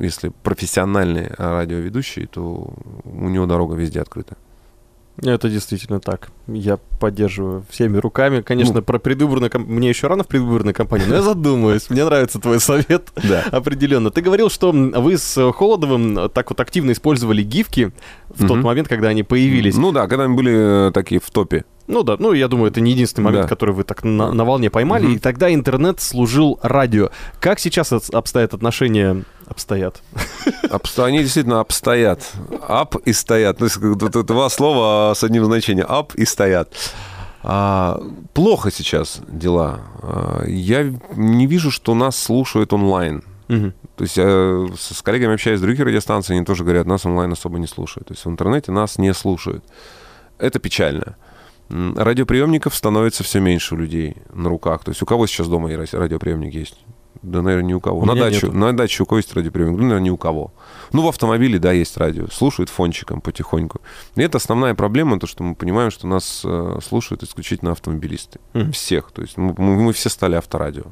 если 0.00 0.32
профессиональный 0.42 1.28
радиоведущий, 1.36 2.26
то 2.26 2.72
у 3.04 3.28
него 3.28 3.46
дорога 3.46 3.74
везде 3.76 4.00
открыта. 4.00 4.36
Это 5.20 5.48
действительно 5.48 5.98
так. 5.98 6.30
Я 6.46 6.76
поддерживаю 7.00 7.64
всеми 7.70 7.96
руками. 7.96 8.40
Конечно, 8.40 8.74
Ну. 8.76 8.82
про 8.82 9.00
предвыборную 9.00 9.50
кам- 9.50 9.64
Мне 9.66 9.88
еще 9.88 10.06
рано 10.06 10.22
в 10.22 10.28
предвыборной 10.28 10.72
кампании, 10.72 11.06
но 11.08 11.16
я 11.16 11.22
задумаюсь. 11.22 11.90
Мне 11.90 12.04
нравится 12.04 12.38
твой 12.38 12.60
совет. 12.60 13.10
Да. 13.28 13.42
Определенно. 13.50 14.10
Ты 14.12 14.20
говорил, 14.20 14.48
что 14.48 14.70
вы 14.70 15.18
с 15.18 15.52
Холодовым 15.52 16.30
так 16.30 16.50
вот 16.50 16.60
активно 16.60 16.92
использовали 16.92 17.42
гифки 17.42 17.90
в 18.28 18.46
тот 18.46 18.58
момент, 18.62 18.86
когда 18.86 19.08
они 19.08 19.24
появились. 19.24 19.76
Ну 19.76 19.90
да, 19.90 20.06
когда 20.06 20.28
мы 20.28 20.36
были 20.36 20.88
э, 20.88 20.92
такие 20.92 21.20
в 21.20 21.28
топе. 21.32 21.64
Ну 21.88 22.02
да, 22.02 22.16
ну 22.18 22.32
я 22.34 22.48
думаю, 22.48 22.70
это 22.70 22.80
не 22.80 22.92
единственный 22.92 23.24
момент, 23.24 23.44
Да. 23.44 23.48
который 23.48 23.74
вы 23.74 23.82
так 23.82 24.04
на, 24.04 24.30
на 24.32 24.44
волне 24.44 24.68
поймали. 24.70 25.06
Мгм. 25.06 25.14
И 25.16 25.18
тогда 25.18 25.52
интернет 25.52 26.00
служил 26.00 26.60
радио. 26.62 27.10
Как 27.40 27.58
сейчас 27.58 27.92
обстоят 27.92 28.54
отношения? 28.54 29.24
Обстоят. 29.46 30.02
Обсто- 30.70 31.04
Они 31.06 31.20
действительно 31.20 31.60
обстоят. 31.60 32.30
Ап 32.68 32.96
и 32.96 33.12
стоят. 33.14 33.58
То 33.58 33.64
есть 33.64 33.78
два 33.80 34.48
слова 34.50 35.14
с 35.14 35.24
одним 35.24 35.44
значением. 35.46 35.86
Ап 35.88 36.14
и 36.14 36.24
стоят. 36.26 36.72
А, 37.42 38.00
плохо 38.34 38.70
сейчас 38.70 39.20
дела. 39.26 39.80
А, 40.02 40.44
я 40.46 40.92
не 41.16 41.46
вижу, 41.46 41.70
что 41.70 41.94
нас 41.94 42.16
слушают 42.22 42.72
онлайн. 42.72 43.22
Мгм. 43.48 43.72
То 43.96 44.04
есть 44.04 44.16
я 44.18 44.66
с 44.78 45.00
коллегами 45.02 45.32
общаюсь 45.34 45.58
с 45.58 45.62
других 45.62 45.80
радиостанций, 45.84 46.36
они 46.36 46.44
тоже 46.44 46.64
говорят, 46.64 46.86
нас 46.86 47.06
онлайн 47.06 47.32
особо 47.32 47.58
не 47.58 47.66
слушают. 47.66 48.08
То 48.08 48.12
есть 48.14 48.26
в 48.26 48.28
интернете 48.28 48.72
нас 48.72 48.98
не 48.98 49.14
слушают. 49.14 49.64
Это 50.38 50.58
печально. 50.58 51.16
Радиоприемников 51.70 52.74
становится 52.74 53.24
все 53.24 53.40
меньше 53.40 53.74
у 53.74 53.78
людей 53.78 54.16
на 54.32 54.48
руках. 54.48 54.84
То 54.84 54.90
есть 54.90 55.02
у 55.02 55.06
кого 55.06 55.26
сейчас 55.26 55.48
дома 55.48 55.68
радиоприемник 55.70 56.54
есть? 56.54 56.78
Да, 57.20 57.42
наверное, 57.42 57.68
ни 57.68 57.74
у 57.74 57.80
кого. 57.80 58.00
У 58.00 58.04
на, 58.04 58.14
дачу, 58.14 58.46
нету. 58.46 58.56
на 58.58 58.72
даче 58.76 59.02
у 59.02 59.06
кого 59.06 59.18
есть 59.18 59.34
радиоприемник? 59.34 59.76
Ну, 59.78 59.82
наверное, 59.84 60.04
ни 60.04 60.10
у 60.10 60.16
кого. 60.16 60.52
Ну, 60.92 61.02
в 61.02 61.08
автомобиле, 61.08 61.58
да, 61.58 61.72
есть 61.72 61.96
радио. 61.96 62.28
Слушают 62.28 62.70
фончиком 62.70 63.20
потихоньку. 63.20 63.80
И 64.14 64.22
это 64.22 64.38
основная 64.38 64.74
проблема, 64.74 65.18
то, 65.18 65.26
что 65.26 65.42
мы 65.42 65.54
понимаем, 65.56 65.90
что 65.90 66.06
нас 66.06 66.42
э, 66.44 66.78
слушают 66.86 67.24
исключительно 67.24 67.72
автомобилисты. 67.72 68.38
Мгм. 68.52 68.70
Всех. 68.72 69.10
То 69.10 69.22
есть 69.22 69.36
мы, 69.36 69.52
мы- 69.58 69.82
мы 69.82 69.92
все 69.92 70.08
стали 70.10 70.36
авторадио. 70.36 70.84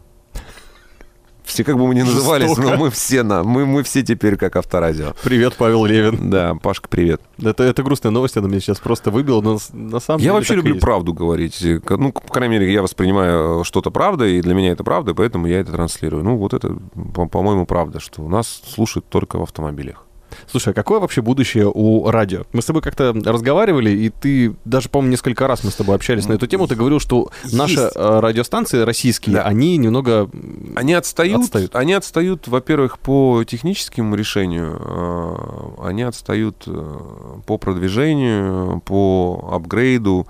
Все, 1.47 1.65
как 1.65 1.77
бы 1.79 1.87
мы 1.87 1.95
ни 1.95 2.03
назывались, 2.03 2.49
Жестоко. 2.49 2.71
но 2.71 2.77
мы 2.77 2.91
все, 2.91 3.23
на, 3.23 3.43
мы, 3.45 3.65
мы 3.65 3.83
все 3.85 4.03
теперь 4.03 4.37
как 4.37 4.57
авторадио. 4.57 5.15
Привет, 5.23 5.55
Павел 5.57 5.85
Левин. 5.85 6.29
Да, 6.29 6.57
Пашка, 6.57 6.89
привет. 6.89 7.21
Это, 7.41 7.63
это 7.63 7.83
грустная 7.83 8.11
новость, 8.13 8.37
она 8.37 8.49
меня 8.49 8.61
сейчас 8.61 8.79
просто 8.81 9.11
выбила, 9.11 9.41
но 9.41 9.59
на 9.73 10.01
самом 10.01 10.19
деле 10.19 10.27
Я 10.27 10.33
вообще 10.33 10.55
люблю 10.57 10.79
правду 10.79 11.15
говорить. 11.15 11.65
Ну, 11.89 12.13
по 12.13 12.21
крайней 12.33 12.59
мере, 12.59 12.73
я 12.73 12.83
воспринимаю 12.83 13.63
что-то 13.65 13.91
правдой, 13.91 14.39
и 14.39 14.41
для 14.43 14.55
меня 14.55 14.73
это 14.73 14.83
правда, 14.85 15.15
поэтому 15.15 15.47
я 15.47 15.61
это 15.61 15.73
транслирую. 15.73 16.25
Ну, 16.25 16.37
вот 16.37 16.53
это, 16.53 16.77
по- 17.15 17.27
по-моему, 17.29 17.65
правда, 17.65 18.01
что 18.01 18.27
нас 18.29 18.63
слушают 18.75 19.09
только 19.09 19.39
в 19.39 19.43
автомобилях. 19.43 20.06
Слушай, 20.51 20.71
а 20.71 20.75
какое 20.75 21.01
вообще 21.01 21.23
будущее 21.23 21.71
у 21.73 22.11
радио? 22.11 22.45
Мы 22.53 22.63
с 22.63 22.65
тобой 22.65 22.83
как-то 22.83 23.13
разговаривали, 23.25 23.91
и 23.91 24.11
ты 24.11 24.55
даже, 24.65 24.89
по-моему, 24.89 25.13
несколько 25.13 25.47
раз 25.47 25.65
мы 25.65 25.71
с 25.71 25.75
тобой 25.75 25.95
общались 25.97 26.27
на 26.27 26.35
эту 26.35 26.47
тему. 26.47 26.67
Ты 26.67 26.75
говорил, 26.75 27.01
что 27.01 27.31
наши 27.53 27.81
Есть. 27.81 27.93
э, 27.97 28.21
радиостанции 28.21 28.81
российские, 28.83 29.37
Да. 29.37 29.43
они 29.43 29.77
немного... 29.77 30.29
Они 30.75 30.95
отстают, 30.95 31.43
Отстают. 31.45 31.75
они 31.77 31.93
отстают, 31.95 32.49
во-первых, 32.49 32.99
по 32.99 33.45
техническому 33.45 34.15
решению, 34.15 34.81
э, 34.81 35.87
они 35.89 36.03
отстают 36.03 36.65
э, 36.67 36.99
по 37.47 37.59
продвижению, 37.59 38.81
по 38.85 39.49
апгрейду. 39.53 40.27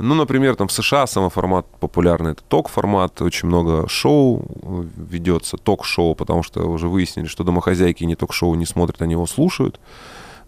Ну, 0.00 0.14
например, 0.14 0.56
там 0.56 0.68
в 0.68 0.72
США 0.72 1.06
самый 1.06 1.30
формат 1.30 1.66
популярный 1.78 2.32
это 2.32 2.42
ток-формат, 2.42 3.20
очень 3.22 3.48
много 3.48 3.88
шоу 3.88 4.44
э, 4.62 4.84
ведется, 4.96 5.56
ток-шоу, 5.56 6.14
потому 6.14 6.42
что 6.42 6.68
уже 6.68 6.88
выяснили, 6.88 7.26
что 7.26 7.44
домохозяйки 7.44 8.04
не 8.04 8.16
ток-шоу 8.16 8.54
не 8.54 8.66
смотрят, 8.66 9.02
они 9.02 9.12
его 9.12 9.26
слушают. 9.26 9.78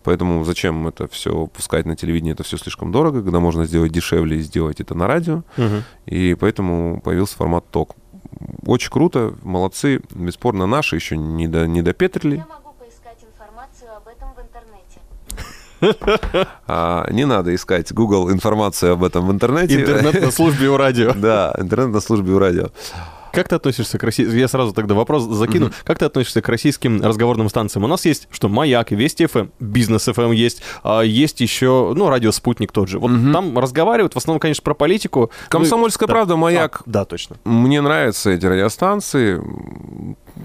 Поэтому 0.05 0.45
зачем 0.45 0.88
это 0.88 1.07
все 1.07 1.47
пускать 1.47 1.87
на 1.87 1.95
телевидении, 1.97 2.33
это 2.33 2.43
все 2.43 2.57
слишком 2.57 2.91
дорого, 2.91 3.23
когда 3.23 3.41
можно 3.41 3.65
сделать 3.67 3.93
дешевле 3.93 4.38
и 4.38 4.41
сделать 4.41 4.81
это 4.81 4.95
на 4.95 5.07
радио. 5.07 5.43
Мгм. 5.57 5.85
И 6.07 6.35
поэтому 6.35 7.01
появился 7.01 7.37
формат 7.37 7.65
ток. 7.71 7.95
Очень 8.67 8.91
круто, 8.91 9.35
молодцы. 9.43 10.01
Бесспорно, 10.11 10.67
наши 10.67 10.97
еще 10.97 11.17
не, 11.17 11.47
до, 11.47 11.67
не 11.67 11.83
допетрили. 11.83 12.37
Я 12.37 12.47
могу 12.47 12.75
поискать 12.79 13.19
информацию 13.23 13.97
об 13.97 14.09
этом 14.09 14.35
в 14.35 14.41
интернете. 14.41 15.01
А, 15.31 15.43
не 17.11 17.25
надо 17.27 17.55
искать 17.55 17.92
Google 17.92 18.31
информацию 18.31 18.92
об 18.92 19.05
этом 19.05 19.27
в 19.27 19.33
интернете. 19.33 19.81
Интернет 19.81 20.21
на 20.21 20.31
службе 20.31 20.68
у 20.68 20.77
радио. 20.77 21.12
Да, 21.23 21.55
интернет 21.59 21.90
на 21.92 22.01
службе 22.01 22.33
у 22.33 22.38
радио. 22.38 22.71
Как 23.33 23.49
ты 23.49 23.55
относишься 23.55 23.99
к 23.99 24.03
российским... 24.03 24.37
Я 24.37 24.47
сразу 24.47 24.73
тогда 24.73 24.95
вопрос 24.95 25.23
закину. 25.23 25.71
Как 25.85 25.99
ты 25.99 26.05
относишься 26.05 26.42
к 26.42 26.49
российским 26.49 27.01
разговорным 27.01 27.49
станциям? 27.49 27.85
У 27.85 27.87
нас 27.87 28.05
есть, 28.05 28.29
что, 28.31 28.49
Маяк, 28.49 28.90
Вести 28.90 29.27
ФМ, 29.27 29.47
Бизнес 29.59 30.05
ФМ 30.05 30.33
есть, 30.33 30.62
а 30.83 31.01
есть 31.01 31.40
еще, 31.40 31.95
ну, 31.97 32.11
Радио 32.11 32.31
Спутник 32.31 32.73
тот 32.73 32.88
же. 32.88 32.99
Вот 32.99 33.11
там 33.33 33.59
разговаривают 33.59 34.14
в 34.14 34.18
основном, 34.18 34.38
конечно, 34.38 34.62
про 34.62 34.75
политику. 34.75 35.31
Комсомольская 35.49 36.07
Ну, 36.07 36.09
да. 36.09 36.12
правда, 36.14 36.37
Маяк. 36.37 36.81
А, 36.81 36.83
да, 36.87 37.05
точно. 37.07 37.37
Мне 37.45 37.81
нравятся 37.81 38.31
эти 38.31 38.45
радиостанции. 38.45 39.40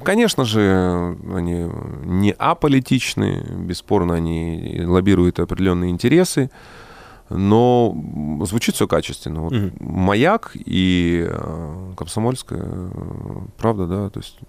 Конечно 0.04 0.44
же, 0.46 1.18
они 1.34 1.70
не 2.06 2.32
аполитичны, 2.32 3.44
бесспорно, 3.60 4.16
они 4.16 4.82
лоббируют 4.86 5.40
определенные 5.40 5.92
интересы, 5.92 6.50
но 7.30 7.96
звучит 8.46 8.76
все 8.76 8.88
качественно. 8.88 9.42
Вот 9.42 9.54
Мгм. 9.54 9.74
Маяк 9.80 10.52
и 10.56 11.26
э, 11.30 11.94
Комсомольская, 11.98 12.62
э, 12.64 12.90
правда, 13.58 13.88
да, 13.88 14.10
то 14.10 14.20
есть 14.20 14.40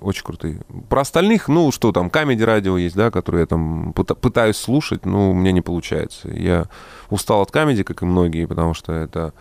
очень 0.00 0.22
крутые. 0.24 0.60
Про 0.88 1.00
остальных, 1.00 1.48
ну, 1.48 1.72
что 1.72 1.90
там, 1.92 2.10
Comedy 2.10 2.42
радио 2.42 2.76
есть, 2.76 2.94
да, 2.94 3.10
которые 3.10 3.42
я 3.42 3.46
там 3.46 3.92
пыта- 3.92 4.14
пытаюсь 4.14 4.56
слушать, 4.56 5.06
но 5.06 5.30
у 5.30 5.34
меня 5.34 5.50
не 5.52 5.62
получается. 5.62 6.28
Я 6.28 6.66
устал 7.10 7.40
от 7.42 7.50
Comedy, 7.50 7.84
как 7.84 8.02
и 8.02 8.06
многие, 8.06 8.46
потому 8.46 8.74
что 8.74 8.92
это 8.92 9.32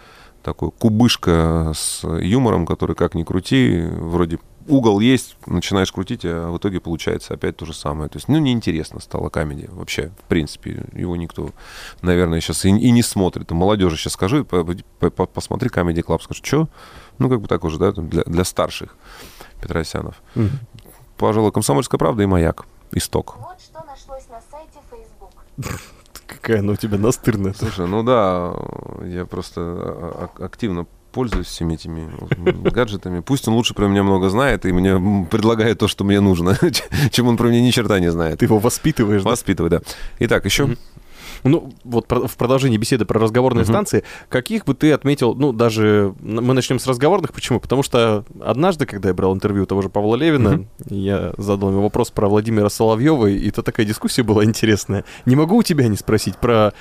такой 0.41 0.71
кубышка 0.71 1.71
с 1.75 2.03
юмором, 2.19 2.65
который, 2.65 2.95
как 2.95 3.13
ни 3.13 3.23
крути, 3.23 3.83
вроде 3.91 4.39
угол 4.67 4.99
есть, 4.99 5.37
начинаешь 5.45 5.91
крутить, 5.91 6.21
а 6.25 6.49
в 6.51 6.57
итоге 6.57 6.79
получается 6.79 7.33
опять 7.33 7.57
то 7.57 7.65
же 7.65 7.73
самое. 7.73 8.09
То 8.09 8.17
есть, 8.17 8.27
ну, 8.27 8.37
неинтересно 8.39 8.99
стало 8.99 9.29
Comedy 9.29 9.69
вообще, 9.71 10.11
в 10.19 10.23
принципе. 10.27 10.85
Его 10.93 11.15
никто, 11.15 11.51
наверное, 12.01 12.39
сейчас 12.41 12.65
и, 12.65 12.69
и 12.69 12.91
не 12.91 13.01
смотрит. 13.03 13.51
Молодежи 13.51 13.97
сейчас 13.97 14.13
скажу, 14.13 14.45
по- 14.45 14.63
по- 14.63 15.09
по- 15.09 15.25
посмотри 15.25 15.69
Comedy 15.69 16.03
Club, 16.03 16.21
скажу, 16.21 16.41
что? 16.43 16.67
Ну, 17.17 17.29
как 17.29 17.41
бы 17.41 17.47
так 17.47 17.63
уже, 17.63 17.77
да, 17.77 17.91
для, 17.91 18.23
для 18.23 18.43
старших 18.43 18.95
Петросянов. 19.61 20.21
Мгм. 20.35 20.51
Пожалуй, 21.17 21.51
«Комсомольская 21.51 21.97
правда» 21.99 22.23
и 22.23 22.25
«Маяк». 22.25 22.65
Исток. 22.91 23.37
Вот 23.39 23.59
что 23.61 23.83
нашлось 23.85 24.27
на 24.29 24.39
сайте 24.51 24.79
Facebook. 24.91 25.31
Какая 26.27 26.59
она 26.59 26.73
у 26.73 26.75
тебя 26.75 26.97
настырная. 26.97 27.53
Слушай, 27.53 27.87
ну 27.87 28.03
да, 28.03 28.53
я 29.05 29.25
просто 29.25 29.61
а- 29.61 30.29
а- 30.37 30.45
активно 30.45 30.85
пользуюсь 31.13 31.47
всеми 31.47 31.75
этими 31.75 32.09
гаджетами. 32.69 33.21
Пусть 33.21 33.47
он 33.47 33.53
лучше 33.53 33.73
про 33.73 33.87
меня 33.87 34.03
много 34.03 34.29
знает 34.29 34.65
и 34.65 34.71
мне 34.73 35.25
предлагает 35.29 35.79
то, 35.79 35.87
что 35.87 36.03
мне 36.03 36.19
нужно, 36.19 36.57
чем 37.11 37.27
он 37.27 37.37
про 37.37 37.47
меня 37.47 37.61
ни 37.61 37.69
черта 37.71 37.99
не 37.99 38.11
знает. 38.11 38.39
Ты 38.39 38.45
его 38.45 38.59
воспитываешь? 38.59 39.21
Воспитывай, 39.23 39.69
да. 39.69 39.81
Итак, 40.19 40.43
еще. 40.45 40.75
Ну, 41.45 41.73
вот 41.83 42.05
в 42.09 42.37
продолжении 42.37 42.77
беседы 42.77 43.03
про 43.03 43.19
разговорные 43.19 43.63
Мгм. 43.63 43.73
станции, 43.73 44.03
каких 44.29 44.63
бы 44.63 44.75
ты 44.75 44.93
отметил, 44.93 45.35
ну, 45.35 45.51
даже 45.51 46.13
мы 46.21 46.53
начнем 46.53 46.79
с 46.79 46.87
разговорных. 46.87 47.33
Почему? 47.33 47.59
Потому 47.59 47.83
что 47.83 48.23
однажды, 48.41 48.85
когда 48.85 49.09
я 49.09 49.13
брал 49.13 49.33
интервью 49.35 49.65
того 49.65 49.81
же 49.81 49.89
Павла 49.89 50.15
Левина, 50.15 50.51
Мгм. 50.51 50.67
я 50.89 51.33
задал 51.37 51.71
ему 51.71 51.81
вопрос 51.81 52.11
про 52.11 52.29
Владимира 52.29 52.69
Соловьева, 52.69 53.27
и 53.27 53.49
это 53.49 53.61
такая 53.61 53.85
дискуссия 53.85 54.23
была 54.23 54.45
интересная. 54.45 55.03
Не 55.25 55.35
могу 55.35 55.57
у 55.57 55.63
тебя 55.63 55.85
не 55.89 55.97
спросить 55.97 56.37
про 56.37 56.71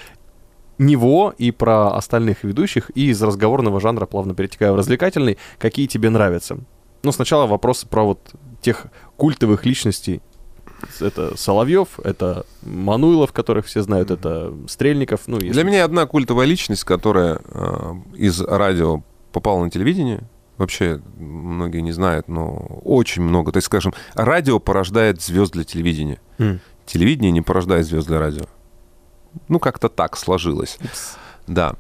него 0.79 1.35
и 1.39 1.51
про 1.51 1.95
остальных 1.97 2.45
ведущих, 2.45 2.91
и 2.95 3.09
из 3.11 3.23
разговорного 3.23 3.81
жанра, 3.81 4.07
плавно 4.07 4.35
перетекая 4.35 4.73
в 4.73 4.77
развлекательный, 4.77 5.39
какие 5.59 5.87
тебе 5.87 6.11
нравятся. 6.11 6.59
Ну, 7.03 7.13
сначала 7.13 7.47
вопрос 7.47 7.85
про 7.85 8.05
вот 8.05 8.21
тех 8.61 8.87
культовых 9.17 9.65
личностей. 9.67 10.21
Это 11.01 11.37
Соловьев, 11.37 12.01
это 12.03 12.45
Мануилов, 12.63 13.33
которых 13.33 13.67
все 13.67 13.83
знают, 13.83 14.11
это 14.11 14.53
Стрельников. 14.69 15.23
Ну, 15.27 15.37
если- 15.37 15.53
Для 15.53 15.65
меня 15.65 15.85
одна 15.85 16.07
культовая 16.07 16.47
личность, 16.47 16.85
которая 16.85 17.41
э, 17.45 17.93
из 18.17 18.41
радио 18.41 19.03
попала 19.33 19.63
на 19.65 19.71
телевидение. 19.71 20.23
Вообще, 20.59 21.01
многие 21.19 21.81
не 21.81 21.93
знают, 21.93 22.29
но 22.29 22.57
очень 22.85 23.23
много. 23.23 23.53
То 23.53 23.59
есть, 23.59 23.67
скажем, 23.67 23.95
радио 24.15 24.59
порождает 24.59 25.23
звезд 25.23 25.53
для 25.53 25.65
телевидения. 25.65 26.21
М. 26.39 26.61
Телевидение 26.85 27.31
не 27.31 27.41
порождает 27.43 27.87
звезд 27.87 28.07
для 28.09 28.19
радио. 28.19 28.45
Ну, 29.49 29.59
как-то 29.59 29.89
так 29.89 30.17
сложилось. 30.17 30.79
Да. 31.47 31.75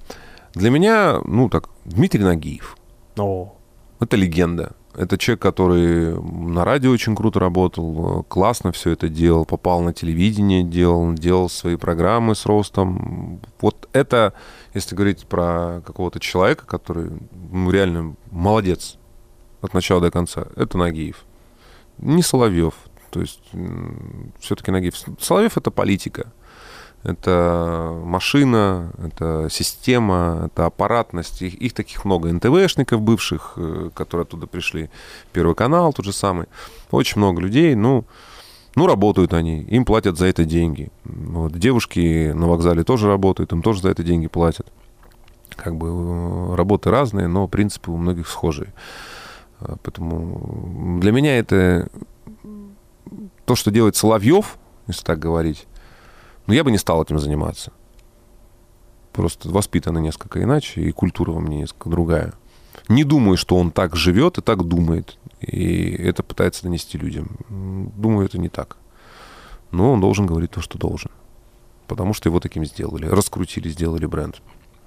Для 0.55 0.70
меня, 0.70 1.20
ну, 1.24 1.48
так, 1.48 1.68
Дмитрий 1.84 2.24
Нагиев. 2.24 2.76
О, 3.16 3.55
Это 4.00 4.16
легенда. 4.16 4.72
Это 4.94 5.16
человек, 5.16 5.40
который 5.40 6.20
на 6.20 6.64
радио 6.64 6.90
очень 6.90 7.16
круто 7.16 7.40
работал, 7.40 8.20
э, 8.20 8.22
классно 8.28 8.72
все 8.72 8.90
это 8.90 9.09
делал, 9.09 9.46
попал 9.46 9.80
на 9.80 9.94
телевидение, 9.94 10.62
делал, 10.62 11.14
делал 11.14 11.48
свои 11.48 11.76
программы 11.76 12.34
с 12.34 12.44
ростом. 12.44 13.40
Вот 13.61 13.88
это, 13.94 14.34
если 14.74 14.94
говорить 14.94 15.26
про 15.26 15.80
какого-то 15.86 16.20
человека, 16.20 16.66
который 16.66 17.11
ну, 17.50 17.70
реально 17.70 18.16
молодец 18.30 18.98
от 19.62 19.72
начала 19.72 20.03
до 20.03 20.11
конца, 20.11 20.46
это 20.57 20.76
Нагиев. 20.76 21.24
Не 21.96 22.22
Соловьев. 22.22 22.74
То 23.11 23.20
есть 23.20 23.40
все-таки 24.40 24.70
Нагиев. 24.70 24.94
Соловьев 25.18 25.57
это 25.57 25.70
политика. 25.70 26.32
Это 27.03 27.98
машина, 28.05 28.92
это 29.03 29.48
система, 29.50 30.44
это 30.46 30.66
аппаратность. 30.66 31.42
Их, 31.42 31.55
их 31.55 31.72
таких 31.72 32.05
много. 32.05 32.32
НТВшников 32.32 33.00
бывших, 33.00 33.55
э, 33.57 33.90
которые 33.92 34.22
оттуда 34.22 34.46
пришли. 34.46 34.88
Первый 35.32 35.57
канал 35.57 35.92
тот 35.92 36.05
же 36.05 36.12
самый. 36.12 36.46
Очень 36.90 37.18
много 37.18 37.40
людей. 37.40 37.74
Ну, 37.74 38.05
ну, 38.74 38.86
работают 38.86 39.34
они, 39.34 39.62
им 39.62 39.84
платят 39.84 40.16
за 40.16 40.26
это 40.26 40.44
деньги. 40.44 40.90
Вот. 41.05 41.53
Девушки 41.53 42.32
на 42.32 42.48
вокзале 42.48 42.84
тоже 42.84 43.09
работают, 43.09 43.53
им 43.53 43.62
тоже 43.62 43.82
за 43.82 43.90
это 43.90 44.03
деньги 44.03 44.28
платят. 44.28 44.66
Как 45.57 45.76
бы 45.76 45.88
э, 45.88 46.55
работы 46.55 46.90
разные, 46.90 47.26
но 47.26 47.48
принципы 47.48 47.90
у 47.90 47.96
многих 47.96 48.28
схожие. 48.28 48.72
А, 49.61 49.76
Поэтому 49.82 50.98
для 51.00 51.12
меня 51.12 51.38
это 51.38 51.88
то, 53.44 53.57
что 53.57 53.70
делает 53.70 53.96
Соловьев, 53.96 54.57
если 54.86 55.05
так 55.05 55.18
говорить, 55.18 55.66
но 56.47 56.55
я 56.55 56.64
бы 56.64 56.70
не 56.70 56.78
стал 56.78 57.03
этим 57.03 57.18
заниматься. 57.18 57.72
Просто 59.12 59.49
воспитаны 59.51 59.99
несколько 60.01 60.43
иначе, 60.43 60.80
и 60.80 60.93
культура 60.93 61.32
во 61.32 61.40
мне 61.40 61.59
несколько 61.59 61.90
другая. 61.90 62.34
Не 62.88 63.05
думаю, 63.05 63.36
что 63.36 63.57
он 63.57 63.70
так 63.70 63.95
живет 63.95 64.38
и 64.38 64.43
так 64.43 64.64
думает. 64.64 65.18
И 65.40 65.90
это 65.90 66.22
пытается 66.22 66.62
донести 66.62 66.99
людям. 66.99 67.36
Думаю, 67.97 68.26
это 68.26 68.38
не 68.38 68.49
так. 68.49 68.76
Но 69.70 69.93
он 69.93 70.01
должен 70.01 70.26
говорить 70.26 70.51
то, 70.51 70.61
что 70.61 70.78
должен. 70.78 71.11
Потому 71.86 72.14
что 72.14 72.28
его 72.28 72.40
таким 72.40 72.64
сделали. 72.64 73.07
Раскрутили, 73.07 73.68
сделали 73.68 74.07
бренд. 74.07 74.40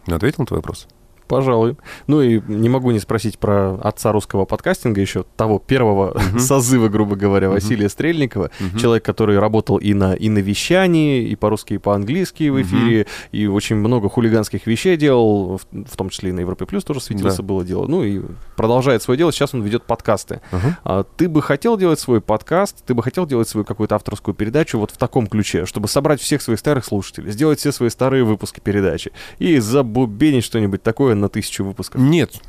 Ответил 0.08 0.41
на 0.41 0.45
твой 0.47 0.60
вопрос? 0.60 0.88
Пожалуй. 1.28 1.78
Ну 2.07 2.21
и 2.21 2.41
не 2.47 2.69
могу 2.69 2.91
не 2.91 2.99
спросить 2.99 3.38
про 3.39 3.76
отца 3.82 4.11
русского 4.11 4.45
подкастинга 4.45 5.01
еще, 5.01 5.26
того 5.36 5.59
первого 5.59 6.17
Мгм. 6.32 6.39
созыва, 6.39 6.88
грубо 6.89 7.15
говоря, 7.15 7.47
Мгм. 7.47 7.55
Василия 7.55 7.89
Стрельникова. 7.89 8.49
Мгм. 8.59 8.78
Человек, 8.80 9.03
который 9.05 9.39
работал 9.39 9.78
и 9.78 9.93
на, 9.93 10.13
и 10.13 10.30
на 10.30 10.39
вещании, 10.39 11.23
и 11.28 11.36
по-русски, 11.36 11.73
и 11.73 11.78
по-английски 11.78 12.49
в 12.49 12.61
эфире, 12.61 13.07
и 13.32 13.47
очень 13.47 13.76
много 13.78 14.09
хулиганских 14.09 14.67
вещей 14.67 14.97
делал, 14.97 15.57
в, 15.57 15.61
в 15.86 15.97
том 15.97 16.09
числе 16.09 16.30
и 16.30 16.34
на 16.34 16.41
Европе 16.41 16.65
Плюс 16.65 16.84
тоже 16.84 17.01
светился, 17.01 17.38
Да. 17.38 17.43
было 17.43 17.63
дело. 17.65 17.86
Ну 17.88 18.03
и 18.03 18.21
продолжает 18.55 19.01
свое 19.01 19.17
дело, 19.17 19.32
сейчас 19.32 19.53
он 19.53 19.61
ведет 19.63 19.84
подкасты. 19.84 20.41
Ага. 20.51 20.78
А 20.84 21.03
ты 21.03 21.28
бы 21.30 21.41
хотел 21.41 21.78
делать 21.78 21.99
свой 21.99 22.21
подкаст, 22.21 22.84
ты 22.86 22.93
бы 22.93 23.03
хотел 23.03 23.26
делать 23.26 23.47
свою 23.49 23.65
какую-то 23.65 23.95
авторскую 23.95 24.36
передачу 24.36 24.78
вот 24.80 24.91
в 24.91 24.97
таком 24.97 25.28
ключе, 25.28 25.65
чтобы 25.65 25.88
собрать 25.88 26.21
всех 26.21 26.41
своих 26.41 26.59
старых 26.59 26.86
слушателей, 26.86 27.32
сделать 27.32 27.59
все 27.59 27.71
свои 27.71 27.89
старые 27.89 28.23
выпуски 28.23 28.59
передачи 28.59 29.11
и 29.39 29.57
забубенить 29.59 30.43
что-нибудь 30.43 30.84
такое 30.84 31.14
на 31.16 31.30
тысячу 31.30 31.63
выпусков? 31.63 32.01
Нет. 32.01 32.41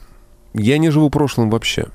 Я 0.55 0.79
не 0.79 0.91
живу 0.91 1.11
прошлым 1.11 1.51
вообще. 1.51 1.89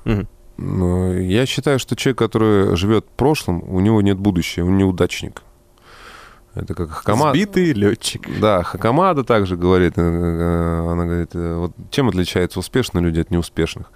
Но 0.56 1.14
Я 1.14 1.46
считаю, 1.46 1.78
что 1.78 1.96
человек, 1.96 2.18
который 2.18 2.76
живет 2.76 3.06
прошлым, 3.06 3.62
у 3.68 3.80
него 3.80 4.02
нет 4.02 4.18
будущего, 4.18 4.66
он 4.66 4.76
неудачник. 4.76 5.42
Это 6.54 6.74
как 6.74 6.90
Хакамада. 6.90 7.36
Сбитый 7.36 7.72
летчик. 7.72 8.28
Да, 8.38 8.62
Хакамада 8.62 9.24
также 9.24 9.56
говорит, 9.56 9.94
э, 9.96 10.02
э, 10.02 10.90
она 10.92 11.06
говорит, 11.06 11.30
э, 11.34 11.56
вот 11.56 11.72
чем 11.90 12.08
отличаются 12.08 12.58
успешные 12.58 13.02
люди 13.02 13.20
от 13.20 13.30
неуспешных? 13.30 13.90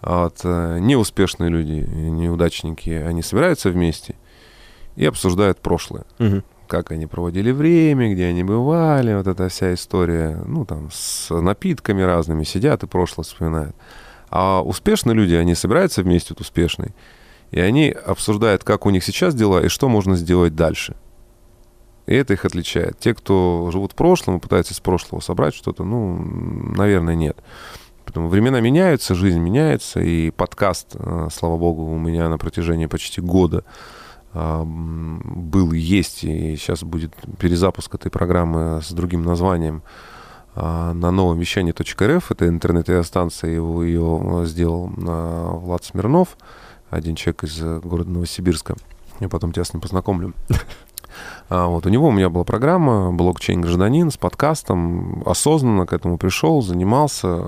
А 0.00 0.24
вот 0.24 0.40
э, 0.42 0.78
неуспешные 0.80 1.48
люди, 1.48 1.86
неудачники, 1.88 2.90
они 2.90 3.22
собираются 3.22 3.70
вместе 3.70 4.16
и 4.96 5.06
обсуждают 5.06 5.60
прошлое. 5.60 6.04
Мгм. 6.18 6.42
Как 6.66 6.90
они 6.90 7.06
проводили 7.06 7.52
время, 7.52 8.12
где 8.12 8.26
они 8.26 8.42
бывали, 8.42 9.14
вот 9.14 9.26
эта 9.26 9.48
вся 9.48 9.74
история, 9.74 10.40
ну, 10.46 10.64
там, 10.64 10.90
с 10.92 11.32
напитками 11.32 12.02
разными 12.02 12.44
сидят 12.44 12.82
и 12.82 12.86
прошлое 12.86 13.24
вспоминают. 13.24 13.76
А 14.30 14.62
успешные 14.62 15.14
люди, 15.14 15.34
они 15.34 15.54
собираются 15.54 16.02
вместе, 16.02 16.34
вот 16.34 16.40
успешные, 16.40 16.94
и 17.52 17.60
они 17.60 17.90
обсуждают, 17.90 18.64
как 18.64 18.86
у 18.86 18.90
них 18.90 19.04
сейчас 19.04 19.34
дела 19.34 19.64
и 19.64 19.68
что 19.68 19.88
можно 19.88 20.16
сделать 20.16 20.56
дальше. 20.56 20.96
И 22.06 22.14
это 22.14 22.34
их 22.34 22.44
отличает. 22.44 22.98
Те, 22.98 23.14
кто 23.14 23.68
живут 23.72 23.92
в 23.92 23.94
прошлом 23.96 24.36
и 24.36 24.40
пытаются 24.40 24.72
из 24.72 24.80
прошлого 24.80 25.20
собрать 25.20 25.54
что-то, 25.54 25.84
ну, 25.84 26.16
наверное, 26.18 27.14
нет. 27.14 27.36
Поэтому 28.04 28.28
времена 28.28 28.60
меняются, 28.60 29.16
жизнь 29.16 29.40
меняется, 29.40 30.00
и 30.00 30.30
подкаст, 30.30 30.94
э, 30.94 31.28
слава 31.32 31.56
богу, 31.56 31.84
у 31.84 31.98
меня 31.98 32.28
на 32.28 32.38
протяжении 32.38 32.86
почти 32.86 33.20
года 33.20 33.64
был 34.34 35.72
и 35.72 35.78
есть, 35.78 36.24
и 36.24 36.56
сейчас 36.56 36.82
будет 36.82 37.14
перезапуск 37.38 37.94
этой 37.94 38.10
программы 38.10 38.82
с 38.82 38.92
другим 38.92 39.22
названием 39.22 39.82
а, 40.54 40.94
на 40.94 41.10
новом 41.10 41.38
вещании.рф. 41.38 42.30
Это 42.30 42.48
интернет-радиостанция, 42.48 43.50
его, 43.50 43.82
ее 43.82 44.42
сделал 44.46 44.90
а, 45.06 45.56
Влад 45.56 45.84
Смирнов, 45.84 46.36
один 46.90 47.14
человек 47.14 47.44
из 47.44 47.60
э, 47.62 47.80
города 47.80 48.10
Новосибирска. 48.10 48.76
Я 49.20 49.28
потом 49.28 49.52
тебя 49.52 49.64
с 49.64 49.72
ним 49.72 49.80
познакомлю. 49.80 50.34
А, 51.48 51.66
вот, 51.68 51.86
у 51.86 51.88
него 51.88 52.08
у 52.08 52.12
меня 52.12 52.28
была 52.28 52.42
программа 52.42 53.12
«Блокчейн-гражданин» 53.12 54.10
с 54.10 54.16
подкастом. 54.16 55.22
Осознанно 55.24 55.86
к 55.86 55.92
этому 55.92 56.18
пришел, 56.18 56.60
занимался. 56.60 57.44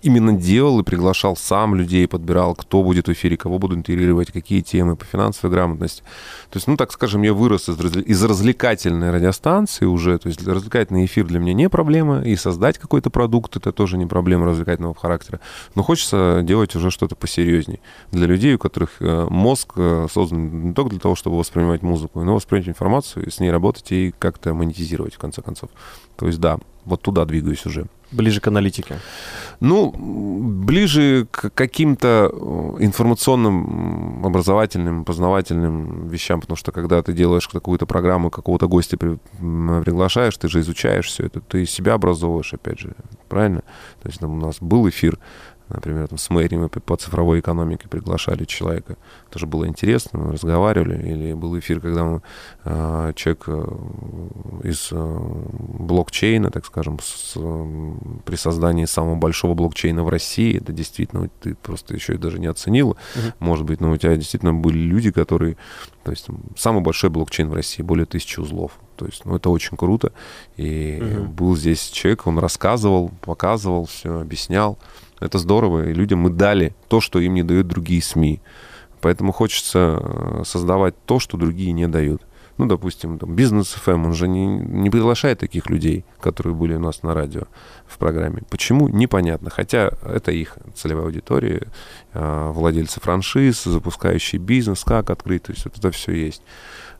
Именно 0.00 0.32
делал 0.32 0.80
и 0.80 0.82
приглашал 0.82 1.36
сам 1.36 1.74
людей, 1.74 2.08
подбирал, 2.08 2.54
кто 2.54 2.82
будет 2.82 3.08
в 3.08 3.12
эфире, 3.12 3.36
кого 3.36 3.58
буду 3.58 3.76
интегрировать, 3.76 4.32
какие 4.32 4.62
темы 4.62 4.96
по 4.96 5.04
финансовой 5.04 5.54
грамотности. 5.54 6.02
То 6.50 6.56
есть, 6.56 6.66
ну, 6.66 6.78
так 6.78 6.92
скажем, 6.92 7.22
я 7.22 7.34
вырос 7.34 7.68
из, 7.68 7.78
из 7.78 8.24
развлекательной 8.24 9.10
радиостанции 9.10 9.84
уже. 9.84 10.18
То 10.18 10.28
есть, 10.28 10.46
развлекательный 10.46 11.04
эфир 11.04 11.26
для 11.26 11.38
меня 11.38 11.52
не 11.52 11.68
проблема. 11.68 12.22
И 12.22 12.36
создать 12.36 12.78
какой-то 12.78 13.10
продукт— 13.10 13.56
это 13.58 13.70
тоже 13.72 13.98
не 13.98 14.06
проблема 14.06 14.46
развлекательного 14.46 14.94
характера. 14.94 15.40
Но 15.74 15.82
хочется 15.82 16.40
делать 16.42 16.74
уже 16.74 16.90
что-то 16.90 17.16
посерьезней. 17.16 17.80
Для 18.12 18.26
людей, 18.26 18.54
у 18.54 18.58
которых 18.58 18.92
э, 19.00 19.26
мозг 19.28 19.74
э, 19.76 20.06
создан 20.10 20.68
не 20.68 20.72
только 20.72 20.90
для 20.92 21.00
того, 21.00 21.16
чтобы 21.16 21.36
воспринимать 21.36 21.82
музыку, 21.82 22.22
но 22.24 22.34
воспринимать 22.34 22.70
информацию, 22.70 23.11
с 23.16 23.40
ней 23.40 23.50
работать 23.50 23.92
и 23.92 24.14
как-то 24.18 24.54
монетизировать, 24.54 25.14
в 25.14 25.18
конце 25.18 25.42
концов. 25.42 25.70
То 26.16 26.26
есть, 26.26 26.40
да, 26.40 26.58
вот 26.84 27.02
туда 27.02 27.24
двигаюсь 27.24 27.66
уже. 27.66 27.86
Ближе 28.10 28.40
к 28.40 28.48
аналитике. 28.48 28.98
Ну, 29.60 29.90
ближе 29.96 31.26
к 31.30 31.50
каким-то 31.54 32.30
э, 32.30 32.84
информационным, 32.84 34.26
образовательным, 34.26 35.04
познавательным 35.04 36.08
вещам, 36.08 36.40
потому 36.40 36.56
что 36.56 36.72
когда 36.72 37.02
ты 37.02 37.14
делаешь 37.14 37.48
какую-то 37.48 37.86
программу, 37.86 38.30
какого-то 38.30 38.68
гостя 38.68 38.98
при- 38.98 39.18
приглашаешь, 39.82 40.36
ты 40.36 40.48
же 40.48 40.60
изучаешь 40.60 41.06
все 41.06 41.26
это, 41.26 41.40
ты 41.40 41.64
себя 41.64 41.94
образовываешь, 41.94 42.52
опять 42.52 42.80
же, 42.80 42.94
правильно? 43.28 43.62
То 44.02 44.08
есть 44.08 44.20
там 44.20 44.32
у 44.32 44.40
нас 44.46 44.56
был 44.60 44.86
эфир, 44.88 45.18
например, 45.72 46.08
там, 46.08 46.18
с 46.18 46.30
мэрией 46.30 46.60
мы 46.60 46.68
по 46.68 46.96
цифровой 46.96 47.40
экономике 47.40 47.88
приглашали 47.88 48.44
человека. 48.44 48.96
Тоже 49.30 49.46
было 49.46 49.66
интересно, 49.66 50.18
мы 50.18 50.32
разговаривали. 50.32 50.94
Или 51.06 51.32
был 51.32 51.58
эфир, 51.58 51.80
когда 51.80 52.04
мы, 52.04 52.22
э, 52.64 53.12
человек 53.16 53.44
э, 53.46 53.64
из 54.64 54.88
э, 54.92 55.18
блокчейна, 55.78 56.50
так 56.50 56.66
скажем, 56.66 56.98
с, 57.02 57.34
э, 57.36 57.92
при 58.24 58.36
создании 58.36 58.84
самого 58.84 59.16
большого 59.16 59.54
блокчейна 59.54 60.04
в 60.04 60.08
России, 60.08 60.56
это 60.58 60.72
действительно, 60.72 61.28
ты 61.40 61.54
просто 61.54 61.94
еще 61.94 62.14
и 62.14 62.18
даже 62.18 62.38
не 62.38 62.46
оценил, 62.46 62.96
Мгм. 63.16 63.32
может 63.38 63.64
быть, 63.64 63.80
но 63.80 63.90
у 63.90 63.96
тебя 63.96 64.16
действительно 64.16 64.54
были 64.54 64.78
люди, 64.78 65.10
которые, 65.10 65.56
то 66.04 66.10
есть 66.10 66.26
самый 66.56 66.82
большой 66.82 67.10
блокчейн 67.10 67.48
в 67.48 67.54
России, 67.54 67.82
более 67.82 68.06
тысячи 68.06 68.38
узлов. 68.40 68.72
То 68.96 69.06
есть, 69.06 69.24
ну, 69.24 69.34
это 69.36 69.50
очень 69.50 69.76
круто. 69.76 70.12
И 70.56 70.98
Мгм. 71.00 71.30
был 71.32 71.56
здесь 71.56 71.88
человек, 71.90 72.26
он 72.26 72.38
рассказывал, 72.38 73.10
показывал, 73.22 73.86
все 73.86 74.20
объяснял. 74.20 74.78
Это 75.22 75.38
здорово, 75.38 75.88
и 75.88 75.94
людям 75.94 76.20
мы 76.20 76.30
дали 76.30 76.74
то, 76.88 77.00
что 77.00 77.18
им 77.18 77.34
не 77.34 77.42
дают 77.42 77.68
другие 77.68 78.02
СМИ. 78.02 78.40
Поэтому 79.00 79.32
хочется 79.32 79.98
э, 80.00 80.42
создавать 80.44 80.94
то, 81.06 81.18
что 81.18 81.36
другие 81.36 81.72
не 81.72 81.88
дают. 81.88 82.22
Ну, 82.58 82.66
допустим, 82.66 83.18
там, 83.18 83.34
бизнес 83.34 83.72
ФМ, 83.72 84.06
он 84.06 84.12
же 84.12 84.28
не, 84.28 84.46
не 84.46 84.90
приглашает 84.90 85.38
таких 85.38 85.70
людей, 85.70 86.04
которые 86.20 86.54
были 86.54 86.74
у 86.74 86.78
нас 86.78 87.02
на 87.02 87.14
радио 87.14 87.44
в 87.86 87.98
программе. 87.98 88.42
Почему? 88.50 88.88
Непонятно. 88.88 89.50
Хотя 89.50 89.90
это 90.04 90.30
их 90.30 90.58
целевая 90.74 91.06
аудитория, 91.06 91.66
э, 92.12 92.50
владельцы 92.52 93.00
франшиз, 93.00 93.64
запускающие 93.64 94.40
бизнес, 94.40 94.84
как 94.84 95.10
открыть, 95.10 95.44
то 95.44 95.52
есть 95.52 95.64
вот 95.64 95.78
это 95.78 95.90
все 95.90 96.12
есть. 96.12 96.42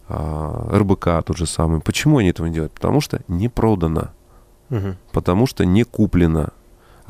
А, 0.08 0.68
РБК 0.76 1.24
тот 1.24 1.36
же 1.36 1.46
самый. 1.46 1.80
Почему 1.80 2.18
они 2.18 2.30
этого 2.30 2.46
не 2.46 2.54
делают? 2.54 2.72
Потому 2.72 3.00
что 3.00 3.22
не 3.28 3.48
продано 3.48 4.10
Мгм. 4.68 4.96
потому 5.12 5.46
что 5.46 5.64
не 5.64 5.84
куплено. 5.84 6.50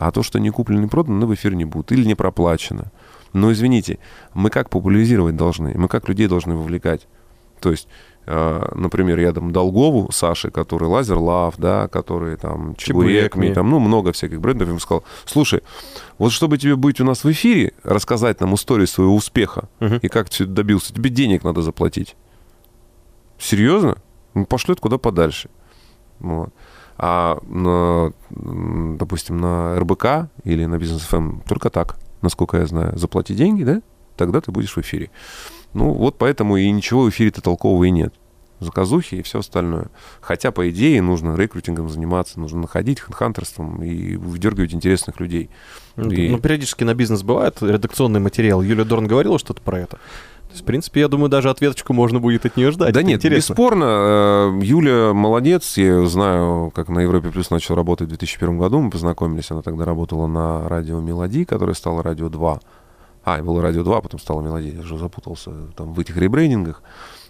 А 0.06 0.10
то, 0.10 0.22
что 0.24 0.40
не 0.40 0.50
куплено, 0.50 0.80
не 0.80 0.88
продано, 0.88 1.18
ну, 1.20 1.26
в 1.26 1.34
эфир 1.34 1.54
не 1.54 1.64
будет. 1.64 1.92
Или 1.92 2.04
не 2.04 2.14
проплачено. 2.16 2.90
Но, 3.32 3.52
извините, 3.52 3.98
мы 4.34 4.50
как 4.50 4.68
популяризировать 4.68 5.36
должны? 5.36 5.72
Мы 5.76 5.86
как 5.88 6.08
людей 6.08 6.26
должны 6.26 6.54
вовлекать? 6.56 7.06
То 7.60 7.70
есть, 7.70 7.86
э, 8.26 8.72
например, 8.74 9.20
я 9.20 9.32
там 9.32 9.52
Долгову 9.52 10.10
Саше, 10.10 10.50
который 10.50 10.88
Лазер 10.88 11.18
Лав, 11.18 11.54
да, 11.56 11.86
который 11.86 12.36
там 12.36 12.74
Чебурек 12.74 13.10
Чебурекми, 13.34 13.46
Ми. 13.48 13.54
там, 13.54 13.70
ну, 13.70 13.78
много 13.78 14.10
всяких 14.12 14.40
брендов, 14.40 14.68
ему 14.68 14.80
сказал, 14.80 15.04
слушай, 15.24 15.62
вот 16.18 16.32
чтобы 16.32 16.58
тебе 16.58 16.74
быть 16.74 17.00
у 17.00 17.04
нас 17.04 17.22
в 17.22 17.30
эфире, 17.30 17.72
рассказать 17.84 18.40
нам 18.40 18.54
историю 18.56 18.88
своего 18.88 19.14
успеха 19.14 19.68
Мгм. 19.78 19.98
и 20.02 20.08
как 20.08 20.28
ты 20.28 20.44
добился, 20.46 20.92
тебе 20.92 21.10
денег 21.10 21.44
надо 21.44 21.62
заплатить. 21.62 22.16
Серьезно? 23.38 23.96
Ну, 24.34 24.46
пошлет 24.46 24.80
куда 24.80 24.98
подальше. 24.98 25.48
Вот. 26.18 26.50
А, 26.98 27.38
на, 27.48 28.12
допустим, 28.96 29.38
на 29.40 29.78
РБК 29.78 30.30
или 30.44 30.64
на 30.66 30.78
Бизнес 30.78 31.02
ФМ 31.02 31.40
только 31.40 31.70
так, 31.70 31.96
насколько 32.20 32.58
я 32.58 32.66
знаю. 32.66 32.96
Заплати 32.98 33.34
деньги, 33.34 33.64
да? 33.64 33.82
Тогда 34.16 34.40
ты 34.40 34.52
будешь 34.52 34.74
в 34.76 34.80
эфире. 34.80 35.10
Ну, 35.72 35.92
вот 35.92 36.18
поэтому 36.18 36.56
и 36.56 36.70
ничего 36.70 37.02
в 37.04 37.08
эфире-то 37.10 37.40
толкового 37.40 37.84
и 37.84 37.90
нет. 37.90 38.14
Заказухи 38.60 39.16
и 39.16 39.22
все 39.22 39.40
остальное. 39.40 39.88
Хотя, 40.20 40.52
по 40.52 40.70
идее, 40.70 41.02
нужно 41.02 41.34
рекрутингом 41.34 41.88
заниматься, 41.88 42.38
нужно 42.38 42.60
находить 42.60 43.00
хантерством 43.00 43.82
и 43.82 44.14
выдергивать 44.16 44.72
интересных 44.72 45.18
людей. 45.18 45.50
И- 45.96 46.28
Ну, 46.28 46.38
периодически 46.38 46.84
на 46.84 46.94
бизнес 46.94 47.22
бывает 47.24 47.60
редакционный 47.60 48.20
материал. 48.20 48.62
Юлия 48.62 48.84
Дорн 48.84 49.08
говорила 49.08 49.38
что-то 49.40 49.62
про 49.62 49.80
это. 49.80 49.98
Есть, 50.52 50.62
в 50.62 50.66
принципе, 50.66 51.00
я 51.00 51.08
думаю, 51.08 51.28
даже 51.28 51.50
ответочку 51.50 51.92
можно 51.92 52.20
будет 52.20 52.46
от 52.46 52.56
нее 52.56 52.70
ждать. 52.70 52.92
Да 52.94 53.00
Это 53.00 53.06
нет, 53.08 53.18
интересно. 53.18 53.52
бесспорно. 53.52 53.84
э, 53.84 54.60
Юля 54.62 55.12
молодец. 55.12 55.76
Я 55.76 56.06
знаю, 56.06 56.70
как 56.74 56.88
на 56.88 57.00
Европе 57.00 57.30
Плюс 57.30 57.50
начал 57.50 57.74
работать 57.74 58.06
в 58.06 58.10
2001 58.10 58.58
году. 58.58 58.80
Мы 58.80 58.90
познакомились. 58.90 59.50
Она 59.50 59.62
тогда 59.62 59.84
работала 59.84 60.26
на 60.26 60.68
радио 60.68 61.00
Мелодии, 61.00 61.44
которое 61.44 61.74
стало 61.74 62.02
радио 62.02 62.28
2. 62.28 62.60
А, 63.24 63.38
и 63.38 63.42
было 63.42 63.62
радио 63.62 63.82
2, 63.84 64.00
потом 64.00 64.20
стало 64.20 64.42
Мелодия. 64.42 64.72
Я 64.74 64.80
уже 64.80 64.98
запутался 64.98 65.50
там 65.76 65.92
в 65.94 66.00
этих 66.00 66.16
ребрендингах. 66.16 66.82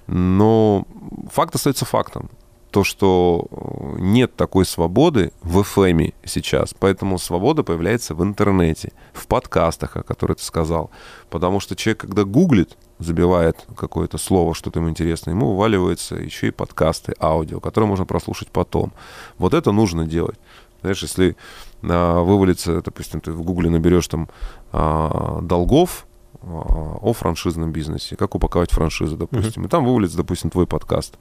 Но 0.06 0.84
факт 1.30 1.54
остается 1.54 1.84
фактом. 1.84 2.30
То, 2.70 2.84
что 2.84 3.46
э, 3.50 3.96
нет 4.00 4.34
такой 4.34 4.64
свободы 4.64 5.32
в 5.42 5.60
FM 5.60 6.14
сейчас. 6.24 6.74
Поэтому 6.78 7.18
свобода 7.18 7.62
появляется 7.62 8.14
в 8.14 8.22
интернете, 8.22 8.92
в 9.12 9.26
подкастах, 9.26 9.96
о 9.98 10.02
которых 10.02 10.38
ты 10.38 10.44
сказал. 10.44 10.90
Потому 11.28 11.60
что 11.60 11.76
человек, 11.76 12.00
когда 12.00 12.24
гуглит, 12.24 12.78
забивает 12.98 13.64
какое-то 13.76 14.18
слово, 14.18 14.54
что-то 14.54 14.80
ему 14.80 14.90
интересно, 14.90 15.30
ему 15.30 15.52
вываливаются 15.52 16.16
еще 16.16 16.48
и 16.48 16.50
подкасты, 16.50 17.14
аудио, 17.20 17.60
которые 17.60 17.88
можно 17.88 18.04
прослушать 18.04 18.48
потом. 18.48 18.92
Вот 19.38 19.54
это 19.54 19.72
нужно 19.72 20.06
делать. 20.06 20.38
Знаешь, 20.82 21.02
если 21.02 21.36
а, 21.82 22.22
вывалится, 22.22 22.82
допустим, 22.82 23.20
ты 23.20 23.32
в 23.32 23.42
Гугле 23.42 23.70
наберешь 23.70 24.08
там 24.08 24.28
а, 24.72 25.40
долгов 25.40 26.06
а, 26.42 26.98
о 27.00 27.12
франшизном 27.12 27.72
бизнесе, 27.72 28.16
как 28.16 28.34
упаковать 28.34 28.70
франшизу, 28.70 29.16
допустим, 29.16 29.64
и 29.64 29.68
там 29.68 29.84
вывалится, 29.84 30.16
допустим, 30.16 30.50
твой 30.50 30.66
подкаст. 30.66 31.18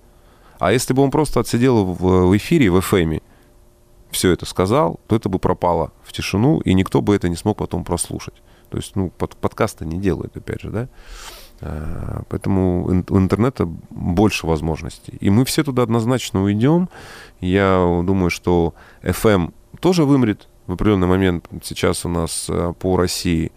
А 0.59 0.72
если 0.72 0.93
бы 0.93 1.01
он 1.01 1.11
просто 1.11 1.39
отсидел 1.39 1.86
в, 1.86 2.28
в 2.28 2.38
эфире, 2.38 2.69
в 2.69 2.78
FM, 2.78 3.22
все 4.11 4.32
это 4.32 4.45
сказал, 4.45 4.99
то 5.07 5.15
это 5.15 5.30
бы 5.30 5.39
пропало 5.39 5.91
в 6.03 6.13
тишину, 6.13 6.59
и 6.59 6.74
никто 6.74 7.01
бы 7.01 7.15
это 7.15 7.30
не 7.30 7.36
смог 7.36 7.57
потом 7.57 7.84
прослушать. 7.84 8.36
То 8.69 8.78
есть, 8.78 8.95
ну, 8.95 9.09
под, 9.09 9.36
подкаста 9.36 9.86
не 9.86 9.97
делают, 9.99 10.36
опять 10.38 10.61
же, 10.61 10.69
да. 10.69 10.88
А, 11.62 12.24
Поэтому 12.30 12.86
у 12.86 13.18
интернета 13.18 13.66
больше 13.89 14.47
возможностей. 14.47 15.14
И 15.20 15.30
мы 15.30 15.45
все 15.45 15.64
туда 15.64 15.84
однозначно 15.84 16.43
уйдем. 16.43 16.89
Я 17.39 18.01
думаю, 18.05 18.30
что 18.30 18.74
FM 19.03 19.53
тоже 19.80 20.05
вымрет 20.05 20.47
в 20.68 20.74
определенный 20.74 21.07
момент. 21.07 21.47
Сейчас 21.64 22.05
у 22.05 22.09
нас 22.09 22.47
а, 22.49 22.74
по 22.74 22.97
России 22.97 23.51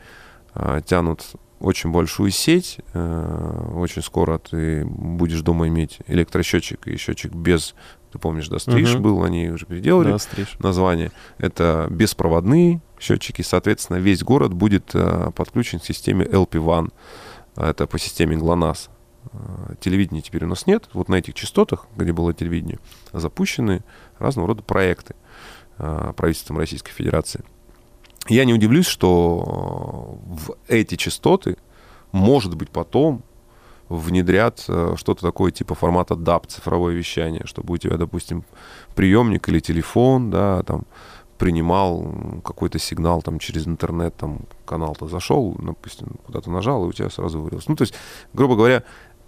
а, 0.54 0.80
тянут 0.82 1.24
очень 1.60 1.90
большую 1.92 2.30
сеть. 2.30 2.78
Э, 2.92 3.70
Очень 3.76 4.02
скоро 4.02 4.36
ты 4.38 4.84
будешь 4.84 5.40
дома 5.40 5.66
иметь 5.68 5.98
электросчетчик 6.08 6.86
и 6.88 6.96
счетчик 6.98 7.32
без, 7.32 7.74
ты 8.12 8.18
помнишь, 8.18 8.48
да, 8.48 8.58
стриж 8.58 8.94
Мгм. 8.94 9.02
был, 9.02 9.24
они 9.24 9.48
уже 9.48 9.64
переделали 9.64 10.10
Да, 10.10 10.18
стриж. 10.18 10.56
название. 10.58 11.10
Это 11.38 11.86
беспроводные 11.88 12.82
счетчики. 13.00 13.40
Соответственно, 13.40 13.96
весь 13.96 14.22
город 14.22 14.52
будет 14.52 14.90
э, 14.94 15.30
подключен 15.34 15.78
к 15.78 15.84
системе 15.84 16.26
LP1. 16.26 16.90
Это 17.56 17.86
по 17.86 17.98
системе 17.98 18.36
GLONASS. 18.36 18.90
Э, 19.32 19.74
Телевидения 19.80 20.22
теперь 20.22 20.44
у 20.44 20.48
нас 20.48 20.66
нет. 20.66 20.88
Вот 20.92 21.08
на 21.08 21.16
этих 21.16 21.34
частотах, 21.34 21.86
где 21.96 22.12
было 22.12 22.32
телевидение, 22.32 22.78
запущены 23.12 23.82
разного 24.18 24.48
рода 24.48 24.62
проекты 24.62 25.14
э, 25.78 26.12
правительством 26.16 26.58
Российской 26.58 26.92
Федерации. 26.92 27.44
Я 28.28 28.44
не 28.44 28.54
удивлюсь, 28.54 28.86
что 28.86 30.18
в 30.24 30.56
эти 30.66 30.94
частоты, 30.96 31.58
может 32.10 32.56
быть, 32.56 32.70
потом 32.70 33.22
внедрят 33.90 34.60
что-то 34.60 35.20
такое 35.20 35.52
типа 35.52 35.74
формата 35.74 36.14
DAB, 36.14 36.46
цифровое 36.46 36.94
вещание, 36.94 37.42
чтобы 37.44 37.74
у 37.74 37.76
тебя, 37.76 37.98
допустим, 37.98 38.44
приемник 38.94 39.46
или 39.50 39.60
телефон, 39.60 40.30
да, 40.30 40.62
там, 40.62 40.84
принимал 41.38 42.40
какой-то 42.44 42.78
сигнал 42.78 43.22
там 43.22 43.38
через 43.38 43.66
интернет, 43.66 44.14
там, 44.16 44.40
канал-то 44.66 45.08
зашел, 45.08 45.56
допустим, 45.58 46.16
куда-то 46.26 46.50
нажал, 46.50 46.84
и 46.84 46.88
у 46.88 46.92
тебя 46.92 47.10
сразу 47.10 47.40
вырвалось. 47.40 47.68
Ну, 47.68 47.76
то 47.76 47.82
есть, 47.82 47.94
грубо 48.32 48.56
говоря, 48.56 48.82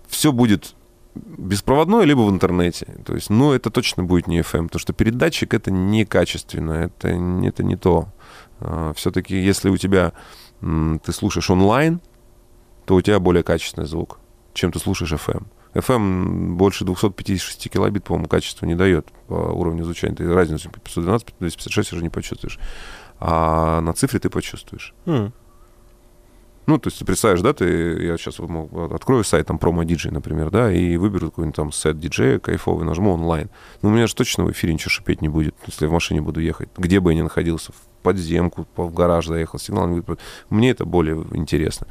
все 0.09 0.33
будет 0.33 0.75
беспроводное, 1.15 2.05
либо 2.05 2.21
в 2.21 2.31
интернете. 2.31 2.87
То 3.05 3.15
есть, 3.15 3.31
ну, 3.31 3.53
это 3.53 3.71
точно 3.71 4.05
будет 4.05 4.27
не 4.27 4.41
FM, 4.41 4.65
потому 4.65 4.81
что 4.81 4.93
передатчик 4.93 5.55
это 5.55 5.71
некачественно, 5.71 6.73
это, 6.73 7.09
это 7.09 7.65
не 7.65 7.77
то. 7.77 8.09
Все-таки, 8.95 9.37
если 9.37 9.71
у 9.71 9.77
тебя 9.77 10.13
ты 10.61 11.13
слушаешь 11.13 11.51
онлайн, 11.51 12.01
то 12.85 12.95
у 12.95 13.03
тебя 13.03 13.19
более 13.19 13.43
качественный 13.43 13.87
звук, 13.87 14.21
чем 14.55 14.73
ты 14.73 14.79
слушаешь 14.79 15.13
FM. 15.13 15.47
FM 15.79 16.55
больше 16.55 16.85
256 16.85 17.71
килобит, 17.71 18.05
по-моему, 18.05 18.29
качества 18.29 18.67
не 18.67 18.75
дает 18.75 19.09
по 19.29 19.35
уровню 19.35 19.85
звучания. 19.85 20.17
Ты 20.17 20.33
разницу 20.33 20.71
512, 20.71 21.35
256 21.39 21.93
уже 21.93 22.03
не 22.03 22.09
почувствуешь. 22.09 22.59
А 23.19 23.81
на 23.81 23.93
цифре 23.93 24.19
ты 24.19 24.29
почувствуешь. 24.31 24.95
М. 25.07 25.33
Ну, 26.67 26.79
то 26.79 26.89
есть 26.89 26.99
ты 26.99 27.05
представляешь, 27.05 27.43
да, 27.43 27.53
ты, 27.53 28.05
я 28.05 28.17
сейчас 28.17 28.41
открою 28.41 29.23
сайт, 29.25 29.47
там, 29.47 29.59
промо 29.59 29.85
диджей, 29.85 30.11
например, 30.11 30.51
да, 30.51 30.73
и 30.73 30.97
выберу 30.97 31.31
какой-нибудь 31.31 31.55
там 31.57 31.71
сет 31.73 31.99
диджея 32.01 32.39
кайфовый, 32.41 32.85
нажму 32.85 33.13
онлайн. 33.13 33.51
Ну, 33.83 33.91
у 33.91 33.93
меня 33.93 34.07
же 34.07 34.15
точно 34.15 34.45
в 34.45 34.51
эфире 34.51 34.75
ничего 34.75 34.91
шипеть 34.91 35.23
не 35.23 35.29
будет, 35.29 35.55
если 35.67 35.85
я 35.85 35.89
в 35.89 35.93
машине 35.93 36.21
буду 36.23 36.41
ехать. 36.41 36.69
Где 36.77 36.99
бы 36.99 37.13
я 37.13 37.19
ни 37.19 37.23
находился, 37.23 37.73
в 37.73 37.77
подземку, 38.03 38.67
по- 38.75 38.85
в 38.85 38.95
гараж 38.95 39.27
заехал, 39.27 39.59
сигнал 39.59 39.87
не 39.89 40.01
будет. 40.01 40.21
Мне 40.49 40.71
это 40.71 40.85
более 40.85 41.25
интересно. 41.33 41.87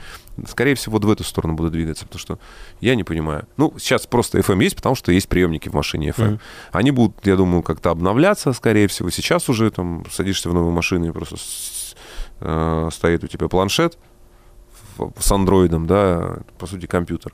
Скорее 0.47 0.75
всего, 0.75 0.93
вот 0.93 1.05
в 1.05 1.09
эту 1.09 1.23
сторону 1.23 1.55
буду 1.55 1.69
двигаться, 1.71 2.05
потому 2.05 2.19
что 2.19 2.39
я 2.81 2.95
не 2.95 3.03
понимаю. 3.03 3.47
Ну, 3.57 3.73
сейчас 3.77 4.07
просто 4.07 4.39
FM 4.39 4.63
есть, 4.63 4.75
потому 4.77 4.95
что 4.95 5.11
есть 5.11 5.27
приемники 5.27 5.67
в 5.69 5.73
машине 5.73 6.09
FM. 6.09 6.27
Мгм. 6.27 6.39
Они 6.71 6.91
будут, 6.91 7.25
я 7.25 7.35
думаю, 7.35 7.63
как-то 7.63 7.91
обновляться, 7.91 8.53
скорее 8.53 8.87
всего. 8.87 9.09
Сейчас 9.09 9.49
уже 9.49 9.69
там 9.71 10.05
садишься 10.11 10.49
в 10.49 10.53
новую 10.53 10.71
машину 10.71 11.07
и 11.07 11.11
просто 11.11 11.35
э, 12.39 12.89
стоит 12.91 13.23
у 13.23 13.27
тебя 13.27 13.47
планшет, 13.47 13.97
с 15.17 15.31
андроидом, 15.31 15.87
да, 15.87 16.39
по 16.57 16.67
сути, 16.67 16.85
компьютер, 16.85 17.33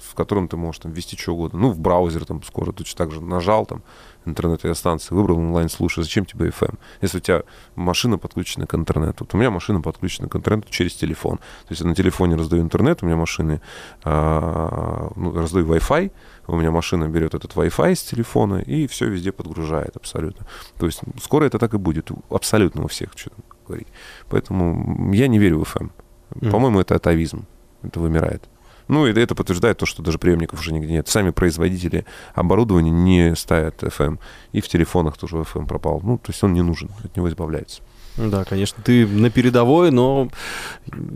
в 0.00 0.14
котором 0.14 0.48
ты 0.48 0.56
можешь 0.56 0.80
там 0.80 0.92
ввести 0.92 1.16
что 1.16 1.32
угодно. 1.32 1.58
Ну, 1.58 1.70
в 1.70 1.78
браузер 1.78 2.24
там 2.24 2.42
скоро 2.42 2.72
точно 2.72 2.98
так 2.98 3.12
же 3.12 3.20
нажал 3.20 3.66
там 3.66 3.82
интернет-станции, 4.24 5.14
выбрал 5.14 5.38
онлайн, 5.38 5.68
слушай, 5.68 6.02
зачем 6.02 6.24
тебе 6.24 6.48
FM? 6.48 6.78
Если 7.00 7.18
у 7.18 7.20
тебя 7.20 7.42
машина 7.76 8.18
подключена 8.18 8.66
к 8.66 8.74
интернету, 8.74 9.24
вот 9.24 9.34
у 9.34 9.36
меня 9.38 9.50
машина 9.50 9.80
подключена 9.80 10.28
к 10.28 10.36
интернету 10.36 10.70
через 10.70 10.94
телефон. 10.94 11.38
То 11.38 11.70
есть 11.70 11.80
я 11.80 11.88
на 11.88 11.94
телефоне 11.94 12.36
раздаю 12.36 12.62
интернет, 12.62 13.02
у 13.02 13.06
меня 13.06 13.16
машины, 13.16 13.60
а, 14.04 15.10
ну, 15.16 15.32
раздаю 15.34 15.66
Wi-Fi, 15.66 16.12
у 16.46 16.56
меня 16.56 16.70
машина 16.70 17.08
берет 17.08 17.34
этот 17.34 17.54
Wi-Fi 17.54 17.94
с 17.94 18.02
телефона 18.02 18.56
и 18.56 18.86
все 18.86 19.06
везде 19.06 19.32
подгружает 19.32 19.96
абсолютно. 19.96 20.46
То 20.78 20.86
есть 20.86 21.00
скоро 21.22 21.44
это 21.44 21.58
так 21.58 21.74
и 21.74 21.78
будет, 21.78 22.10
абсолютно 22.30 22.84
у 22.84 22.86
всех, 22.86 23.10
что 23.16 23.30
говорить. 23.66 23.88
Поэтому 24.28 25.12
я 25.12 25.28
не 25.28 25.38
верю 25.38 25.64
в 25.64 25.76
FM. 25.76 25.90
Мгм. 26.34 26.50
По-моему, 26.50 26.80
это 26.80 26.94
атовизм. 26.96 27.46
Это 27.82 28.00
вымирает. 28.00 28.48
Ну, 28.88 29.06
и 29.06 29.12
это 29.12 29.34
подтверждает 29.34 29.78
то, 29.78 29.86
что 29.86 30.02
даже 30.02 30.18
приемников 30.18 30.60
уже 30.60 30.72
нигде 30.72 30.94
нет. 30.94 31.08
Сами 31.08 31.30
производители 31.30 32.06
оборудования 32.34 32.90
не 32.90 33.36
ставят 33.36 33.82
FM. 33.82 34.18
И 34.52 34.60
в 34.60 34.68
телефонах 34.68 35.18
тоже 35.18 35.36
FM 35.36 35.66
пропал. 35.66 36.00
Ну, 36.02 36.16
то 36.16 36.32
есть 36.32 36.42
он 36.42 36.54
не 36.54 36.62
нужен, 36.62 36.90
от 37.04 37.14
него 37.16 37.28
избавляется. 37.28 37.82
Да, 38.16 38.44
конечно, 38.44 38.82
ты 38.82 39.06
на 39.06 39.30
передовой, 39.30 39.92
но 39.92 40.28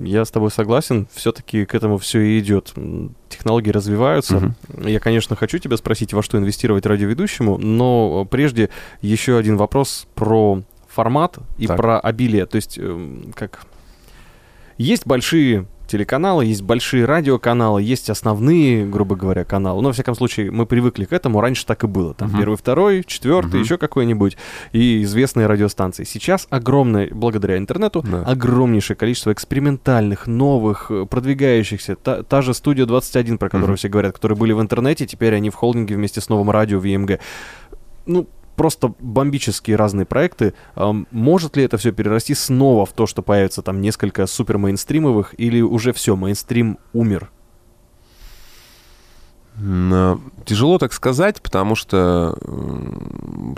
я 0.05 0.25
с 0.25 0.31
тобой 0.31 0.53
согласен, 0.53 1.09
все-таки 1.13 1.65
к 1.65 1.75
этому 1.75 1.99
все 1.99 2.21
и 2.21 2.39
идет. 2.39 2.73
Технологии 3.29 3.71
развиваются. 3.71 4.37
Угу. 4.37 4.89
Я, 4.89 5.01
конечно, 5.01 5.35
хочу 5.35 5.59
тебя 5.59 5.77
спросить, 5.77 6.13
во 6.13 6.23
что 6.23 6.39
инвестировать 6.39 6.87
радиоведущему, 6.87 7.59
но 7.59 8.25
прежде 8.31 8.71
еще 9.01 9.37
один 9.37 9.57
вопрос 9.57 10.07
про 10.15 10.63
формат 10.89 11.39
и 11.59 11.67
так. 11.67 11.77
про 11.77 11.99
обилие. 11.99 12.47
То 12.47 12.57
есть, 12.57 12.79
эм, 12.79 13.33
как 13.35 13.67
есть 14.79 15.07
большие 15.07 15.67
телеканалы, 15.93 16.47
есть 16.47 16.63
большие 16.63 17.05
радиоканалы, 17.05 17.83
есть 17.83 18.09
основные, 18.09 18.87
грубо 18.87 19.15
говоря, 19.15 19.45
каналы. 19.45 19.83
Но, 19.83 19.89
во 19.89 19.93
всяком 19.93 20.15
случае, 20.15 20.51
мы 20.51 20.65
привыкли 20.65 21.05
к 21.05 21.13
этому. 21.13 21.41
Раньше 21.41 21.67
так 21.67 21.85
и 21.85 21.87
было. 21.87 22.15
Там 22.15 22.31
uh-huh. 22.31 22.39
первый, 22.39 22.57
второй, 22.57 23.05
четвертый, 23.05 23.61
uh-huh. 23.61 23.65
еще 23.65 23.77
какой-нибудь. 23.77 24.39
И 24.73 25.03
известные 25.03 25.47
радиостанции. 25.47 26.05
Сейчас 26.05 26.47
огромное, 26.49 27.09
благодаря 27.13 27.59
интернету, 27.59 28.03
да. 28.11 28.23
огромнейшее 28.23 28.97
количество 28.97 29.33
экспериментальных, 29.33 30.27
новых, 30.27 30.91
э, 30.91 31.05
продвигающихся. 31.05 31.97
Та, 31.97 32.23
та 32.23 32.41
же 32.41 32.55
студия 32.55 32.87
21, 32.87 33.37
про 33.37 33.51
которую 33.51 33.75
uh-huh. 33.75 33.79
все 33.79 33.89
говорят, 33.89 34.15
которые 34.15 34.39
были 34.39 34.53
в 34.53 34.63
интернете, 34.63 35.07
теперь 35.07 35.35
они 35.35 35.51
в 35.51 35.55
холдинге 35.57 35.97
вместе 35.97 36.23
с 36.23 36.29
новым 36.31 36.51
радио 36.51 36.79
в 36.79 36.85
ЕМГ. 36.85 37.21
Ну, 38.07 38.27
просто 38.57 38.95
бомбические 38.99 39.77
разные 39.77 40.07
проекты. 40.07 40.55
Может 41.11 41.57
ли 41.57 41.65
это 41.65 41.79
все 41.79 41.93
перерасти 41.93 42.35
снова 42.35 42.87
в 42.87 42.93
то, 42.93 43.07
что 43.07 43.23
появится 43.23 43.63
там 43.63 43.81
несколько 43.81 44.27
супер 44.27 44.59
мейнстримовых, 44.59 45.35
или 45.39 45.61
уже 45.61 45.93
все, 45.93 46.17
мейнстрим 46.17 46.79
умер? 46.93 47.31
Тяжело 50.45 50.79
так 50.79 50.93
сказать, 50.93 51.43
потому 51.43 51.75
что 51.75 52.37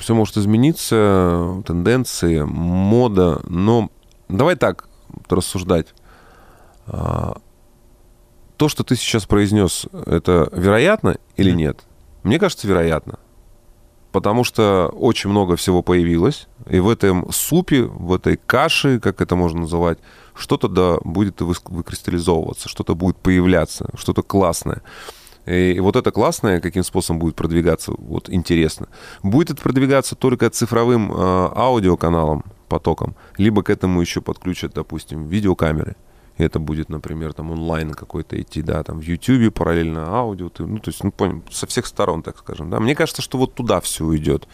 все 0.01 0.15
может 0.15 0.37
измениться, 0.37 1.63
тенденции, 1.67 2.43
мода, 2.43 3.41
но 3.45 3.91
давай 4.29 4.57
так 4.57 4.89
рассуждать. 5.29 5.95
А, 6.87 7.39
то, 8.57 8.69
что 8.69 8.83
ты 8.83 8.97
сейчас 8.97 9.25
произнес, 9.25 9.87
это 10.07 10.49
вероятно 10.53 11.17
или 11.37 11.53
нет? 11.53 11.85
Мне 12.25 12.39
кажется, 12.41 12.67
вероятно 12.67 13.19
потому 14.15 14.45
что 14.45 14.93
очень 14.95 15.29
много 15.29 15.57
всего 15.57 15.83
появилось, 15.83 16.47
и 16.71 16.79
в 16.79 16.89
этом 16.89 17.33
супе, 17.33 17.83
в 17.83 18.12
этой 18.12 18.37
каше, 18.37 19.01
как 19.01 19.21
это 19.21 19.35
можно 19.35 19.62
называть, 19.62 19.99
что-то 20.37 20.69
да 20.69 20.99
будет 21.03 21.41
выкристаллизовываться, 21.41 22.69
что-то 22.69 22.95
будет 22.95 23.17
появляться, 23.17 23.91
что-то 23.97 24.23
классное. 24.23 24.83
И 25.47 25.81
вот 25.81 25.97
это 25.97 26.12
классное, 26.12 26.61
каким 26.61 26.85
способом 26.85 27.19
будет 27.19 27.35
продвигаться, 27.35 27.93
вот 27.99 28.31
интересно. 28.31 28.87
Будет 29.25 29.51
это 29.51 29.62
продвигаться 29.62 30.15
только 30.15 30.49
цифровым 30.49 31.11
э, 31.11 31.17
аудиоканалом, 31.57 32.45
потоком, 32.69 33.17
либо 33.37 33.65
к 33.65 33.71
этому 33.71 34.01
еще 34.01 34.21
подключат, 34.21 34.75
допустим, 34.75 35.27
видеокамеры 35.27 35.97
это 36.37 36.59
будет, 36.59 36.89
например, 36.89 37.32
там 37.32 37.51
онлайн 37.51 37.93
какой-то 37.93 38.41
идти, 38.41 38.62
да, 38.62 38.82
там 38.82 39.01
в 39.01 39.03
YouTube 39.03 39.55
параллельно 39.55 40.09
аудио, 40.09 40.49
ты, 40.49 40.64
ну, 40.64 40.78
то 40.78 40.91
есть, 40.91 41.05
ну, 41.05 41.12
понял, 41.12 41.43
со 41.51 41.66
всех 41.66 41.87
сторон, 41.87 42.22
так 42.22 42.39
скажем, 42.39 42.70
да. 42.70 42.80
Мне 42.80 42.95
кажется, 42.95 43.22
что 43.22 43.39
вот 43.39 43.55
туда 43.55 43.80
все 43.80 44.05
уйдет, 44.05 44.49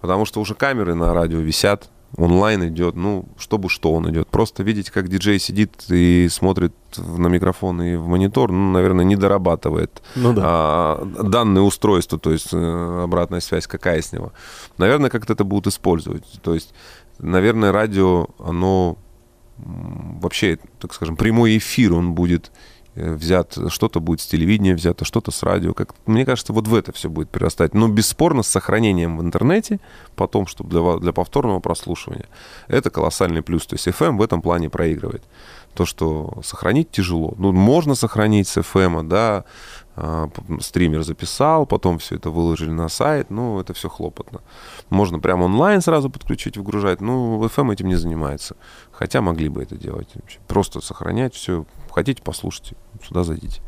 потому 0.00 0.24
что 0.24 0.40
уже 0.40 0.54
камеры 0.54 0.94
на 0.94 1.14
радио 1.14 1.38
висят, 1.38 1.90
онлайн 2.16 2.68
идет, 2.68 2.94
ну, 2.94 3.28
чтобы 3.38 3.68
что 3.68 3.92
он 3.92 4.10
идет. 4.10 4.28
Просто 4.28 4.62
видеть, 4.62 4.90
как 4.90 5.08
диджей 5.08 5.38
сидит 5.38 5.84
и 5.88 6.28
смотрит 6.30 6.72
на 6.96 7.28
микрофон 7.28 7.82
и 7.82 7.96
в 7.96 8.06
монитор, 8.06 8.52
ну, 8.52 8.72
наверное, 8.72 9.04
не 9.04 9.16
дорабатывает 9.16 10.02
ну, 10.14 10.32
да. 10.32 10.42
а, 10.44 11.04
данное 11.04 11.62
устройство, 11.62 12.18
то 12.18 12.30
есть 12.30 12.52
э, 12.52 13.02
обратная 13.02 13.40
связь 13.40 13.66
какая 13.66 14.00
с 14.00 14.12
него. 14.12 14.32
Наверное, 14.78 15.10
как-то 15.10 15.32
это 15.32 15.44
будут 15.44 15.66
использовать. 15.66 16.24
То 16.42 16.54
есть, 16.54 16.72
наверное, 17.18 17.72
радио, 17.72 18.28
оно 18.38 18.96
вообще, 19.58 20.58
так 20.80 20.94
скажем, 20.94 21.16
прямой 21.16 21.58
эфир, 21.58 21.94
он 21.94 22.14
будет 22.14 22.50
э, 22.94 23.14
взят, 23.14 23.56
что-то 23.68 24.00
будет 24.00 24.20
с 24.20 24.26
телевидения 24.26 24.74
взято, 24.74 25.04
что-то 25.04 25.30
с 25.30 25.42
радио. 25.42 25.74
Как, 25.74 25.94
мне 26.06 26.24
кажется, 26.24 26.52
вот 26.52 26.66
в 26.68 26.74
это 26.74 26.92
все 26.92 27.08
будет 27.08 27.30
перерастать. 27.30 27.74
Но 27.74 27.88
бесспорно 27.88 28.42
с 28.42 28.48
сохранением 28.48 29.18
в 29.18 29.22
интернете, 29.22 29.80
потом, 30.16 30.46
чтобы 30.46 30.70
для, 30.70 30.98
для 30.98 31.12
повторного 31.12 31.60
прослушивания. 31.60 32.26
Это 32.68 32.90
колоссальный 32.90 33.42
плюс. 33.42 33.66
То 33.66 33.74
есть 33.74 33.86
FM 33.86 34.16
в 34.16 34.22
этом 34.22 34.42
плане 34.42 34.70
проигрывает. 34.70 35.22
То, 35.74 35.86
что 35.86 36.40
сохранить 36.44 36.90
тяжело. 36.90 37.34
Ну, 37.36 37.52
можно 37.52 37.94
сохранить 37.94 38.48
с 38.48 38.58
FM, 38.58 39.08
да, 39.08 39.18
а, 39.38 39.44
стример 40.60 41.02
записал, 41.02 41.66
потом 41.66 41.98
все 41.98 42.16
это 42.16 42.30
выложили 42.30 42.70
на 42.70 42.88
сайт, 42.88 43.30
ну, 43.30 43.60
это 43.60 43.74
все 43.74 43.88
хлопотно. 43.88 44.40
Можно 44.90 45.18
прямо 45.20 45.44
онлайн 45.44 45.80
сразу 45.80 46.10
подключить, 46.10 46.56
выгружать, 46.56 47.00
ну, 47.00 47.42
FM 47.44 47.72
этим 47.72 47.88
не 47.88 47.94
занимается. 47.94 48.56
Хотя 48.90 49.20
могли 49.20 49.48
бы 49.48 49.62
это 49.62 49.76
делать. 49.76 50.08
Просто 50.48 50.80
сохранять 50.80 51.34
все. 51.34 51.64
Хотите, 51.90 52.22
послушайте, 52.22 52.76
сюда 53.06 53.22
зайдите. 53.22 53.62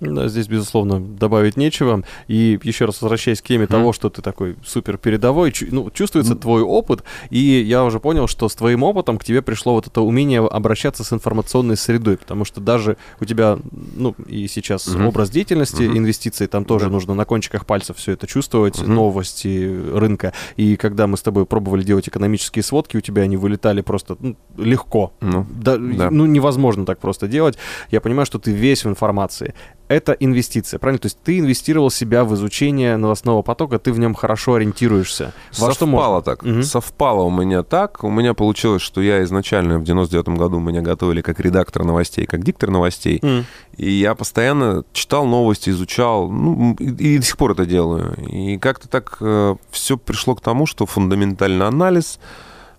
Да, 0.00 0.28
здесь, 0.28 0.46
безусловно, 0.46 1.00
добавить 1.00 1.56
нечего. 1.56 2.02
И 2.28 2.58
еще 2.62 2.84
раз 2.84 3.00
возвращаясь 3.00 3.40
к 3.40 3.46
теме 3.46 3.64
mm. 3.64 3.68
того, 3.68 3.92
что 3.92 4.10
ты 4.10 4.20
такой 4.20 4.56
супер 4.64 4.98
передовой, 4.98 5.54
ну, 5.70 5.90
чувствуется 5.90 6.34
mm. 6.34 6.38
твой 6.38 6.62
опыт, 6.62 7.02
и 7.30 7.38
я 7.38 7.84
уже 7.84 7.98
понял, 7.98 8.26
что 8.26 8.48
с 8.48 8.54
твоим 8.54 8.82
опытом 8.82 9.18
к 9.18 9.24
тебе 9.24 9.40
пришло 9.40 9.74
вот 9.74 9.86
это 9.86 10.02
умение 10.02 10.40
обращаться 10.46 11.02
с 11.02 11.12
информационной 11.12 11.76
средой, 11.76 12.18
потому 12.18 12.44
что 12.44 12.60
даже 12.60 12.96
у 13.20 13.24
тебя, 13.24 13.58
ну, 13.72 14.14
и 14.26 14.46
сейчас 14.48 14.86
mm-hmm. 14.86 15.08
образ 15.08 15.30
деятельности, 15.30 15.82
mm-hmm. 15.82 15.98
инвестиций, 15.98 16.46
там 16.46 16.64
тоже 16.64 16.86
mm-hmm. 16.86 16.90
нужно 16.90 17.14
на 17.14 17.24
кончиках 17.24 17.64
пальцев 17.64 17.96
все 17.96 18.12
это 18.12 18.26
чувствовать, 18.26 18.76
mm-hmm. 18.78 18.88
новости 18.88 19.80
рынка. 19.94 20.32
И 20.56 20.76
когда 20.76 21.06
мы 21.06 21.16
с 21.16 21.22
тобой 21.22 21.46
пробовали 21.46 21.82
делать 21.82 22.08
экономические 22.08 22.62
сводки, 22.62 22.96
у 22.96 23.00
тебя 23.00 23.22
они 23.22 23.36
вылетали 23.36 23.80
просто 23.80 24.16
ну, 24.20 24.36
легко. 24.58 25.12
Mm-hmm. 25.20 25.44
Да, 25.62 25.76
да. 25.78 26.10
Ну, 26.10 26.26
невозможно 26.26 26.84
так 26.84 26.98
просто 26.98 27.28
делать. 27.28 27.56
Я 27.90 28.00
понимаю, 28.00 28.26
что 28.26 28.38
ты 28.38 28.50
весь 28.50 28.84
в 28.84 28.88
информации 28.88 29.54
это 29.88 30.12
инвестиция, 30.12 30.78
правильно? 30.78 30.98
То 30.98 31.06
есть 31.06 31.18
ты 31.22 31.38
инвестировал 31.38 31.90
себя 31.90 32.24
в 32.24 32.34
изучение 32.34 32.96
новостного 32.96 33.42
потока, 33.42 33.78
ты 33.78 33.92
в 33.92 33.98
нем 33.98 34.14
хорошо 34.14 34.54
ориентируешься. 34.54 35.32
Во 35.56 35.72
Совпало 35.72 36.22
так. 36.22 36.42
Угу. 36.42 36.62
Совпало 36.62 37.22
у 37.22 37.30
меня 37.30 37.62
так. 37.62 38.02
У 38.04 38.10
меня 38.10 38.34
получилось, 38.34 38.82
что 38.82 39.00
я 39.00 39.22
изначально 39.24 39.78
в 39.78 39.84
99 39.84 40.28
году 40.38 40.58
меня 40.58 40.82
готовили 40.82 41.22
как 41.22 41.40
редактор 41.40 41.84
новостей, 41.84 42.26
как 42.26 42.42
диктор 42.42 42.70
новостей. 42.70 43.20
Угу. 43.22 43.44
И 43.76 43.90
я 43.90 44.14
постоянно 44.14 44.84
читал 44.92 45.26
новости, 45.26 45.70
изучал, 45.70 46.30
ну, 46.30 46.74
и, 46.78 47.14
и 47.14 47.18
до 47.18 47.24
сих 47.24 47.36
пор 47.36 47.52
это 47.52 47.66
делаю. 47.66 48.14
И 48.16 48.58
как-то 48.58 48.88
так 48.88 49.18
э, 49.20 49.56
все 49.70 49.96
пришло 49.96 50.34
к 50.34 50.40
тому, 50.40 50.66
что 50.66 50.86
фундаментальный 50.86 51.66
анализ— 51.66 52.18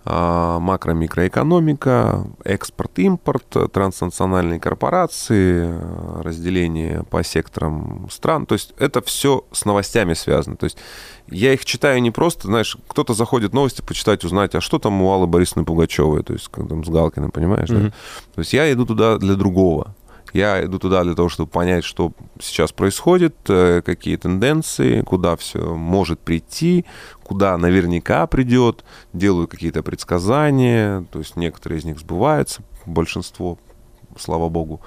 макро-микроэкономика, 0.07 2.25
экспорт-импорт, 2.43 3.71
транснациональные 3.71 4.59
корпорации, 4.59 5.79
разделение 6.21 7.03
по 7.09 7.23
секторам 7.23 8.07
стран. 8.09 8.45
То 8.45 8.53
есть 8.53 8.73
это 8.77 9.01
все 9.01 9.43
с 9.51 9.65
новостями 9.65 10.13
связано. 10.13 10.55
То 10.55 10.65
есть 10.65 10.77
я 11.29 11.53
их 11.53 11.65
читаю 11.65 12.01
не 12.01 12.11
просто, 12.11 12.47
знаешь, 12.47 12.77
кто-то 12.87 13.13
заходит 13.13 13.53
новости 13.53 13.81
почитать, 13.81 14.23
узнать, 14.23 14.55
а 14.55 14.61
что 14.61 14.79
там 14.79 15.01
у 15.01 15.11
Аллы 15.11 15.27
Борисовны 15.27 15.65
Пугачевой, 15.65 16.23
то 16.23 16.33
есть 16.33 16.49
там 16.51 16.85
с 16.85 16.89
Галкиным, 16.89 17.31
понимаешь? 17.31 17.69
Mm-hmm. 17.69 17.83
Да? 17.83 17.93
То 18.35 18.39
есть 18.39 18.53
я 18.53 18.71
иду 18.71 18.85
туда 18.85 19.17
для 19.17 19.35
другого. 19.35 19.93
Я 20.33 20.63
иду 20.63 20.77
туда 20.77 21.03
для 21.03 21.15
того, 21.15 21.29
чтобы 21.29 21.49
понять, 21.49 21.83
что 21.83 22.11
сейчас 22.39 22.71
происходит, 22.71 23.35
э, 23.47 23.81
какие 23.83 24.17
тенденции, 24.17 25.01
куда 25.01 25.35
все 25.35 25.73
может 25.73 26.19
прийти, 26.19 26.85
куда 27.27 27.57
наверняка 27.57 28.25
придет, 28.25 28.85
делаю 29.11 29.47
какие-то 29.47 29.83
предсказания, 29.83 31.05
то 31.11 31.19
есть 31.19 31.35
некоторые 31.35 31.79
из 31.79 31.85
них 31.85 31.99
сбываются, 31.99 32.63
большинство, 32.85 33.59
слава 34.17 34.47
богу. 34.47 34.81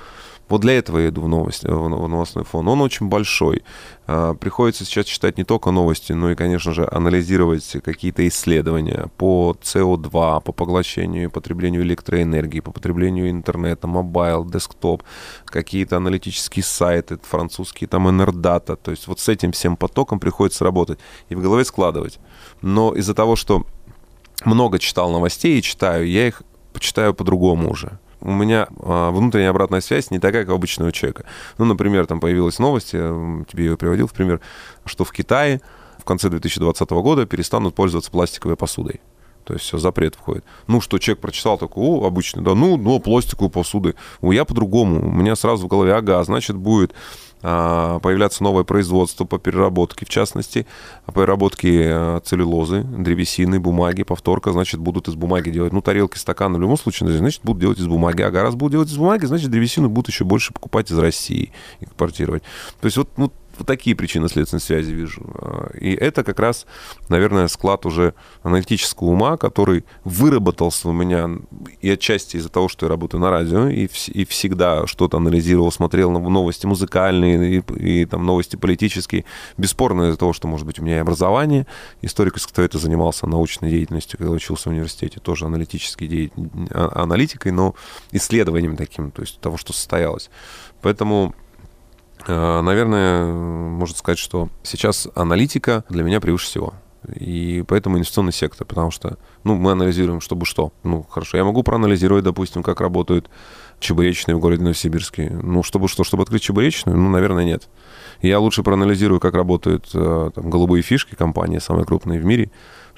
Вот 0.51 0.63
для 0.63 0.77
этого 0.77 0.99
я 0.99 1.11
иду 1.11 1.23
в, 1.23 1.29
новости, 1.29 1.65
в 1.67 2.09
новостной 2.09 2.45
фон. 2.45 2.67
Он 2.67 2.81
очень 2.81 3.07
большой. 3.07 3.63
А, 4.09 4.35
приходится 4.35 4.85
сейчас 4.85 5.07
читать 5.07 5.39
не 5.39 5.45
только 5.45 5.71
новости, 5.71 6.13
но 6.13 6.33
и, 6.33 6.35
конечно 6.35 6.73
же, 6.73 6.89
анализировать 6.91 7.77
какие-то 7.85 8.27
исследования 8.27 9.07
по 9.17 9.57
СО2, 9.63 10.43
по 10.43 10.53
поглощению 10.53 11.25
и 11.25 11.29
потреблению 11.29 11.83
электроэнергии, 11.83 12.59
по 12.59 12.73
потреблению 12.73 13.31
интернета, 13.31 13.87
mobile, 13.87 14.45
desktop, 14.45 15.05
какие-то 15.45 15.99
аналитические 15.99 16.65
сайты, 16.65 17.21
французские, 17.23 17.87
там, 17.87 18.11
Enerdata. 18.11 18.75
То 18.75 18.91
есть 18.91 19.07
вот 19.07 19.21
с 19.21 19.29
этим 19.29 19.53
всем 19.53 19.77
потоком 19.77 20.19
приходится 20.19 20.65
работать 20.65 20.99
и 21.29 21.37
в 21.37 21.41
голове 21.41 21.65
складывать. 21.65 22.19
Но 22.61 22.93
из-за 22.97 23.15
того, 23.15 23.37
что 23.37 23.65
много 24.45 24.81
читал 24.81 25.13
новостей 25.13 25.61
и 25.61 25.63
читаю, 25.63 26.09
я 26.09 26.27
их 26.27 26.43
почитаю 26.73 27.15
по-другому 27.15 27.71
уже 27.71 28.01
у 28.21 28.33
меня 28.33 28.69
а, 28.81 29.11
внутренняя 29.11 29.51
обратная 29.51 29.81
связь 29.81 30.11
не 30.11 30.19
такая, 30.19 30.45
как 30.45 30.53
у 30.53 30.57
обычного 30.57 30.93
человека. 30.93 31.25
Ну, 31.59 31.65
например, 31.65 32.07
там 32.07 32.21
появилась 32.21 32.59
новость, 32.59 32.93
я 32.93 33.11
тебе 33.51 33.67
ее 33.67 33.77
приводил 33.77 34.07
в 34.07 34.13
пример, 34.13 34.41
что 34.85 35.05
в 35.05 35.13
Китае 35.13 35.61
в 35.99 36.05
конце 36.05 36.29
2020 36.29 36.91
года 36.91 37.27
перестанут 37.27 37.75
пользоваться 37.75 38.11
пластиковой 38.11 38.57
посудой. 38.57 39.01
То 39.45 39.55
есть 39.55 39.65
все, 39.65 39.79
запрет 39.79 40.15
входит. 40.15 40.45
Ну, 40.67 40.81
что 40.81 40.99
человек 40.99 41.21
прочитал, 41.21 41.59
такой, 41.59 41.83
о, 41.83 42.07
обычно, 42.07 42.43
да, 42.43 42.55
ну, 42.55 42.77
ну, 42.77 43.01
пластиковую 43.01 43.51
посуды. 43.51 43.95
У 44.21 44.33
я 44.33 44.45
по-другому. 44.45 45.01
У 45.01 45.13
меня 45.13 45.35
сразу 45.35 45.67
в 45.67 45.69
голове, 45.69 45.95
ага, 45.95 46.23
значит, 46.25 46.57
будет 46.57 46.93
появляться 47.41 48.43
новое 48.43 48.65
производство 48.65 49.25
по 49.25 49.39
переработке, 49.39 50.05
в 50.05 50.09
частности, 50.09 50.67
переработке 51.15 51.89
а, 51.91 52.21
целлюлозы, 52.21 52.83
древесины, 52.83 53.61
бумаги, 53.61 54.03
повторка, 54.03 54.53
значит, 54.53 54.81
будут 54.81 55.09
из 55.09 55.15
бумаги 55.15 55.51
делать, 55.51 55.73
ну, 55.73 55.81
тарелки, 55.81 56.19
стаканы, 56.19 56.59
в 56.59 56.61
любом 56.61 56.77
случае, 56.77 57.17
значит, 57.17 57.41
будут 57.43 57.61
делать 57.61 57.79
из 57.79 57.87
бумаги. 57.87 58.23
Ага, 58.23 58.43
раз 58.43 58.55
будут 58.55 58.73
делать 58.73 58.89
из 58.91 58.97
бумаги, 58.97 59.27
значит, 59.27 59.51
древесину 59.51 59.89
будут 59.89 60.09
еще 60.09 60.25
больше 60.25 60.53
покупать 60.53 60.91
из 60.91 60.99
России, 60.99 61.53
экспортировать. 61.81 62.43
То 62.81 62.87
есть 62.87 62.97
вот, 62.97 63.09
ну, 63.17 63.33
вот 63.61 63.67
такие 63.67 63.95
причины 63.95 64.29
следственной 64.29 64.61
связи 64.61 64.91
вижу. 64.93 65.23
А, 65.35 65.71
и 65.79 65.95
это 65.95 66.25
как 66.25 66.41
раз, 66.41 66.67
наверное, 67.09 67.47
склад 67.49 67.87
уже 67.87 68.15
аналитического 68.43 69.09
ума, 69.09 69.37
который 69.37 69.85
выработался 70.05 70.89
у 70.89 70.93
меня 70.93 71.31
и 71.81 71.91
отчасти 71.91 72.37
из-за 72.37 72.49
того, 72.49 72.69
что 72.69 72.87
я 72.87 72.91
работаю 72.91 73.21
на 73.21 73.31
радио, 73.31 73.69
и, 73.69 73.87
вс- 73.87 74.11
и 74.11 74.25
всегда 74.25 74.87
что-то 74.87 75.19
анализировал, 75.19 75.71
смотрел 75.71 76.11
на 76.11 76.19
новости 76.19 76.67
музыкальные 76.67 77.59
и, 77.59 78.01
и 78.01 78.05
там 78.07 78.25
новости 78.27 78.57
политические. 78.57 79.25
Бесспорно 79.57 80.09
из-за 80.09 80.19
того, 80.19 80.33
что, 80.33 80.49
может 80.49 80.67
быть, 80.67 80.79
у 80.79 80.83
меня 80.83 80.97
и 80.97 81.01
образование, 81.01 81.67
историк 82.03 82.35
это 82.57 82.79
занимался 82.79 83.27
научной 83.27 83.71
деятельностью, 83.71 84.19
когда 84.19 84.33
учился 84.33 84.69
в 84.69 84.73
университете, 84.73 85.21
тоже 85.21 85.45
аналитической 85.47 86.07
де... 86.07 86.31
А, 86.71 87.03
аналитикой, 87.03 87.53
но 87.53 87.75
исследованием 88.13 88.77
таким, 88.77 89.11
то 89.11 89.23
есть 89.23 89.39
того, 89.41 89.57
что 89.57 89.73
состоялось. 89.73 90.31
Поэтому 90.83 91.35
наверное, 92.29 93.27
можно 93.33 93.97
сказать, 93.97 94.19
что 94.19 94.49
сейчас 94.63 95.09
аналитика 95.15 95.85
для 95.89 96.03
меня 96.03 96.21
превыше 96.21 96.47
всего. 96.47 96.75
И 97.15 97.65
поэтому 97.67 97.97
инвестиционный 97.97 98.33
сектор, 98.33 98.67
потому 98.67 98.91
что, 98.91 99.17
ну, 99.43 99.55
мы 99.55 99.73
анализируем, 99.73 100.21
чтобы 100.21 100.45
что. 100.45 100.73
Ну, 100.83 101.03
хорошо, 101.09 101.39
я 101.39 101.45
могу 101.45 101.63
проанализировать, 101.63 102.25
допустим, 102.25 102.63
как 102.63 102.81
работают 102.81 103.31
чебуречные 103.79 104.37
в 104.37 104.41
городе 104.41 104.63
Новосибирске. 104.63 105.31
Ну, 105.31 105.63
чтобы 105.63 105.89
что, 105.89 106.05
чтобы 106.05 106.25
открыть 106.25 106.43
чебуречную? 106.43 106.99
Ну, 106.99 107.09
наверное, 107.09 107.45
нет. 107.45 107.69
Я 108.21 108.39
лучше 108.39 108.63
проанализирую, 108.63 109.19
как 109.19 109.35
работают 109.35 109.89
э, 109.95 110.31
там, 110.35 110.51
голубые 110.51 110.83
фишки, 110.83 111.15
компании 111.15 111.59
самые 111.59 111.87
крупные 111.87 112.21
в 112.21 112.25
мире, 112.25 112.51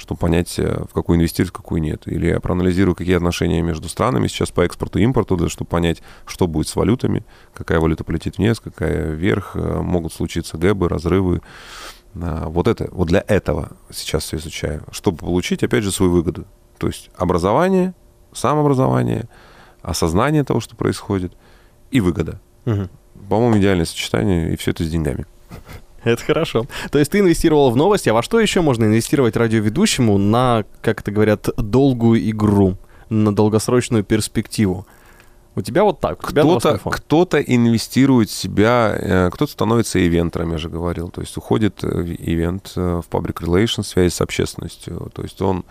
чтобы 0.02 0.18
понять, 0.18 0.58
э, 0.58 0.84
в 0.90 0.92
какую 0.92 1.16
инвестировать, 1.16 1.50
в 1.50 1.56
какую 1.56 1.80
нет. 1.80 2.02
Или 2.06 2.26
я 2.26 2.40
проанализирую, 2.40 2.96
какие 2.96 3.14
отношения 3.14 3.62
между 3.62 3.88
странами 3.88 4.26
сейчас 4.26 4.50
по 4.50 4.62
экспорту 4.62 4.98
и 4.98 5.04
импорту, 5.04 5.36
для, 5.36 5.48
чтобы 5.48 5.68
понять, 5.68 6.02
что 6.26 6.48
будет 6.48 6.66
с 6.66 6.74
валютами, 6.74 7.24
какая 7.54 7.78
валюта 7.78 8.02
полетит 8.02 8.38
вниз, 8.38 8.58
какая 8.58 9.12
вверх, 9.12 9.52
э, 9.54 9.80
могут 9.80 10.12
случиться 10.12 10.58
гэбы, 10.58 10.88
разрывы. 10.88 11.40
Вот 12.14 12.68
это, 12.68 12.88
вот 12.90 13.08
для 13.08 13.24
этого 13.26 13.70
сейчас 13.90 14.24
все 14.24 14.36
изучаю, 14.36 14.82
чтобы 14.90 15.18
получить, 15.18 15.62
опять 15.62 15.84
же, 15.84 15.92
свою 15.92 16.12
выгоду. 16.12 16.44
То 16.76 16.88
есть 16.88 17.10
образование, 17.16 17.94
самообразование, 18.34 19.28
осознание 19.80 20.44
того, 20.44 20.60
что 20.60 20.76
происходит, 20.76 21.32
и 21.90 22.00
выгода. 22.00 22.40
Угу. 22.66 22.88
По-моему, 23.30 23.58
идеальное 23.58 23.86
сочетание, 23.86 24.52
и 24.52 24.56
все 24.56 24.72
это 24.72 24.84
с 24.84 24.90
деньгами. 24.90 25.24
Это 26.04 26.22
хорошо. 26.22 26.66
То 26.90 26.98
есть 26.98 27.10
ты 27.10 27.20
инвестировал 27.20 27.70
в 27.70 27.76
новости, 27.76 28.08
а 28.08 28.14
во 28.14 28.22
что 28.22 28.40
еще 28.40 28.60
можно 28.60 28.84
инвестировать 28.84 29.36
радиоведущему 29.36 30.18
на, 30.18 30.64
как 30.80 31.00
это 31.00 31.10
говорят, 31.10 31.48
долгую 31.56 32.28
игру, 32.30 32.76
на 33.08 33.34
долгосрочную 33.34 34.04
перспективу? 34.04 34.86
У 35.54 35.60
тебя 35.60 35.84
вот 35.84 36.00
так. 36.00 36.18
Кто-то, 36.18 36.78
кто-то 36.78 37.38
инвестирует 37.38 38.30
в 38.30 38.34
себя, 38.34 38.96
э, 38.98 39.30
кто-то 39.30 39.52
становится 39.52 39.98
ивентером, 39.98 40.52
я 40.52 40.58
же 40.58 40.70
говорил. 40.70 41.10
То 41.10 41.20
есть 41.20 41.36
уходит 41.36 41.82
в 41.82 42.10
ивент, 42.10 42.72
э, 42.74 43.02
в 43.02 43.14
public 43.14 43.42
relations, 43.42 43.82
связь 43.82 44.14
с 44.14 44.22
общественностью. 44.22 45.10
То 45.14 45.22
есть 45.22 45.42
он 45.42 45.64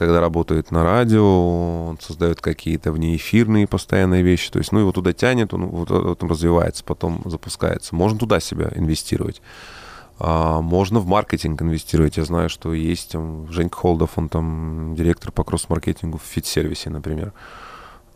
когда 0.00 0.22
работает 0.22 0.70
на 0.70 0.82
радио, 0.82 1.88
он 1.88 1.98
создает 2.00 2.40
какие-то 2.40 2.90
внеэфирные 2.90 3.66
постоянные 3.66 4.22
вещи, 4.22 4.50
то 4.50 4.58
есть, 4.58 4.72
ну, 4.72 4.78
его 4.78 4.92
туда 4.92 5.12
тянет, 5.12 5.52
он 5.52 5.66
вот, 5.66 5.90
он 5.90 6.30
развивается, 6.30 6.82
потом 6.84 7.20
запускается. 7.26 7.94
Можно 7.94 8.18
туда 8.18 8.40
себя 8.40 8.70
инвестировать. 8.74 9.42
А, 10.18 10.62
можно 10.62 11.00
в 11.00 11.06
маркетинг 11.06 11.60
инвестировать. 11.60 12.16
Я 12.16 12.24
знаю, 12.24 12.48
что 12.48 12.72
есть 12.72 13.10
там, 13.10 13.52
Женька 13.52 13.76
Холдов, 13.76 14.12
он 14.16 14.30
там 14.30 14.94
директор 14.96 15.32
по 15.32 15.44
кросс-маркетингу 15.44 16.16
в 16.16 16.22
фит-сервисе, 16.22 16.88
например. 16.88 17.34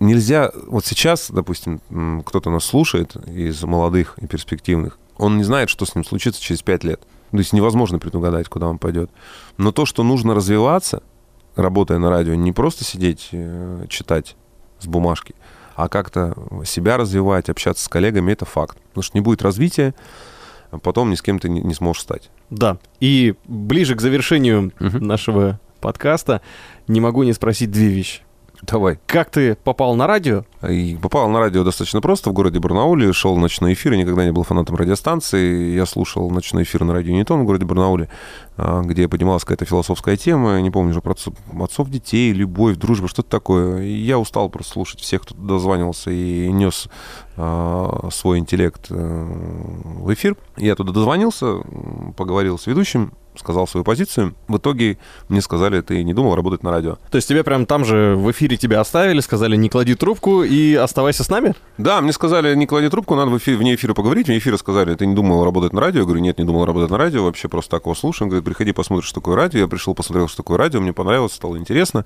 Нельзя, 0.01 0.53
вот 0.67 0.87
сейчас, 0.87 1.31
допустим, 1.31 1.83
кто-то 2.25 2.49
нас 2.49 2.65
слушает 2.65 3.15
из 3.29 3.63
молодых 3.63 4.15
и 4.23 4.27
перспективных, 4.27 4.99
он 5.19 5.37
не 5.37 5.45
знает, 5.45 5.69
что 5.69 5.85
с 5.85 5.95
ним 5.95 6.03
случится 6.03 6.41
через 6.41 6.63
пять 6.63 6.83
лет. 6.83 7.03
То 7.31 7.37
есть 7.37 7.53
невозможно 7.53 7.99
предугадать, 7.99 8.49
куда 8.49 8.69
он 8.69 8.79
пойдет. 8.79 9.11
Но 9.59 9.71
то, 9.71 9.85
что 9.85 10.03
нужно 10.03 10.35
развиваться– 10.35 11.03
работая 11.57 11.99
на 11.99 12.11
радио, 12.11 12.35
не 12.35 12.53
просто 12.53 12.85
сидеть, 12.85 13.29
э, 13.33 13.87
читать 13.89 14.37
с 14.79 14.87
бумажки, 14.87 15.35
а 15.77 15.89
как-то 15.89 16.35
себя 16.65 16.97
развивать, 16.97 17.49
общаться 17.49 17.85
с 17.85 17.89
коллегами, 17.89 18.33
это 18.33 18.45
факт. 18.45 18.79
Потому 18.89 19.03
что 19.03 19.17
не 19.17 19.23
будет 19.23 19.43
развития, 19.43 19.95
а 20.71 20.79
потом 20.79 21.11
ни 21.11 21.15
с 21.15 21.23
кем 21.23 21.39
ты 21.39 21.49
не, 21.49 21.75
сможешь 21.75 22.03
стать. 22.03 22.31
Да. 22.51 22.79
И 23.01 23.35
ближе 23.45 23.95
к 23.95 24.01
завершению 24.01 24.73
нашего 24.79 25.61
подкаста 25.81 26.41
не 26.89 27.01
могу 27.01 27.23
не 27.23 27.33
спросить 27.33 27.71
две 27.71 27.89
вещи. 27.89 28.23
Давай. 28.71 28.99
Как 29.07 29.31
ты 29.31 29.57
попал 29.57 29.95
на 29.95 30.07
радио? 30.07 30.45
И 30.69 30.97
попал 31.01 31.29
на 31.29 31.41
радио 31.41 31.65
достаточно 31.65 32.01
просто. 32.01 32.31
В 32.31 32.33
городе 32.33 32.59
Барнауле 32.59 33.13
шел 33.13 33.37
ночной 33.37 33.75
эфир. 33.75 33.93
Я 33.93 33.99
никогда 33.99 34.25
не 34.25 34.33
был 34.33 34.43
фанатом 34.43 34.77
радиостанции. 34.77 35.75
Я 35.75 35.87
слушал 35.87 36.31
ночной 36.31 36.63
эфир 36.63 36.85
на 36.85 36.93
радио 36.93 37.13
Ньютон 37.13 37.43
в 37.43 37.45
городе 37.45 37.65
Барнауле, 37.65 38.09
а, 38.57 38.83
где 38.83 39.09
поднималась 39.09 39.45
какая-то 39.45 39.65
философская 39.65 40.17
тема. 40.17 40.55
Я 40.55 40.61
не 40.63 40.71
помню 40.71 40.91
уже 40.91 41.01
про 41.01 41.13
отцов, 41.13 41.35
отцов 41.61 41.91
детей, 41.91 42.33
любовь, 42.33 42.77
дружба, 42.77 43.09
что-то 43.09 43.29
такое. 43.29 43.83
И 43.83 43.93
я 43.93 44.19
устал 44.19 44.49
просто 44.49 44.73
слушать 44.73 45.01
всех, 45.01 45.23
кто 45.23 45.35
дозванивался 45.35 46.11
и 46.11 46.51
нес 46.51 46.89
а, 47.37 48.09
свой 48.13 48.39
интеллект 48.39 48.87
э, 48.91 48.95
в 48.95 50.13
эфир. 50.15 50.37
Я 50.57 50.75
туда 50.77 50.93
дозвонился, 50.93 51.59
поговорил 52.17 52.59
с 52.59 52.67
ведущим, 52.67 53.13
сказал 53.37 53.67
свою 53.67 53.85
позицию. 53.85 54.35
В 54.49 54.59
итоге 54.59 54.99
мне 55.29 55.41
сказали, 55.41 55.81
ты 55.81 56.03
не 56.05 56.15
думал 56.15 56.35
работать 56.35 56.63
на 56.63 56.71
радио. 56.71 56.99
То 57.11 57.17
есть 57.17 57.29
тебе 57.29 57.45
прям 57.45 57.67
там 57.67 57.85
же 57.85 58.15
в 58.17 58.31
эфире 58.31 58.57
тебя 58.57 58.81
оставили, 58.81 59.21
сказали, 59.21 59.57
не 59.57 59.69
клади 59.69 59.95
трубку 59.95 60.43
и 60.43 60.75
оставайся 60.75 61.25
с 61.25 61.29
нами? 61.29 61.55
Да, 61.79 62.01
мне 62.01 62.13
сказали, 62.13 62.55
не 62.55 62.67
клади 62.67 62.89
трубку, 62.89 63.15
надо 63.15 63.31
в 63.31 63.39
эфире, 63.39 63.57
вне 63.57 63.75
эфира 63.75 63.95
поговорить. 63.95 64.29
Вне 64.29 64.39
эфира 64.39 64.57
сказали, 64.57 64.95
ты 64.95 65.07
не 65.07 65.15
думал 65.15 65.45
работать 65.45 65.73
на 65.73 65.81
радио? 65.81 66.01
Я 66.01 66.05
говорю, 66.05 66.21
нет, 66.21 66.39
не 66.39 66.45
думал 66.45 66.65
работать 66.65 66.91
на 66.91 66.99
радио, 66.99 67.25
вообще 67.25 67.49
просто 67.49 67.73
так 67.73 67.85
его 67.85 67.95
слушаем. 67.95 68.29
Говорит, 68.29 68.45
приходи, 68.45 68.73
посмотришь, 68.73 69.09
что 69.09 69.21
такое 69.21 69.37
радио. 69.37 69.61
Я 69.61 69.69
пришел, 69.69 69.95
посмотрел, 69.95 70.29
что 70.29 70.39
такое 70.39 70.59
радио, 70.59 70.81
мне 70.81 70.93
понравилось, 70.93 71.33
стало 71.33 71.59
интересно. 71.59 72.05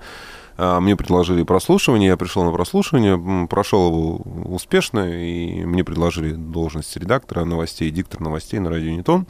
А, 0.61 0.81
мне 0.81 0.97
предложили 0.97 1.45
прослушивание, 1.45 2.09
я 2.09 2.17
пришел 2.17 2.43
на 2.43 2.51
прослушивание, 2.51 3.47
прошел 3.47 3.89
его 3.89 4.17
успешно, 4.53 5.09
и 5.09 5.65
мне 5.65 5.85
предложили 5.85 6.33
должность 6.33 6.97
редактора 6.97 7.45
новостей, 7.45 7.91
диктор 7.93 8.21
новостей 8.21 8.59
на 8.59 8.69
радио 8.69 8.91
Ньютон. 8.91 9.29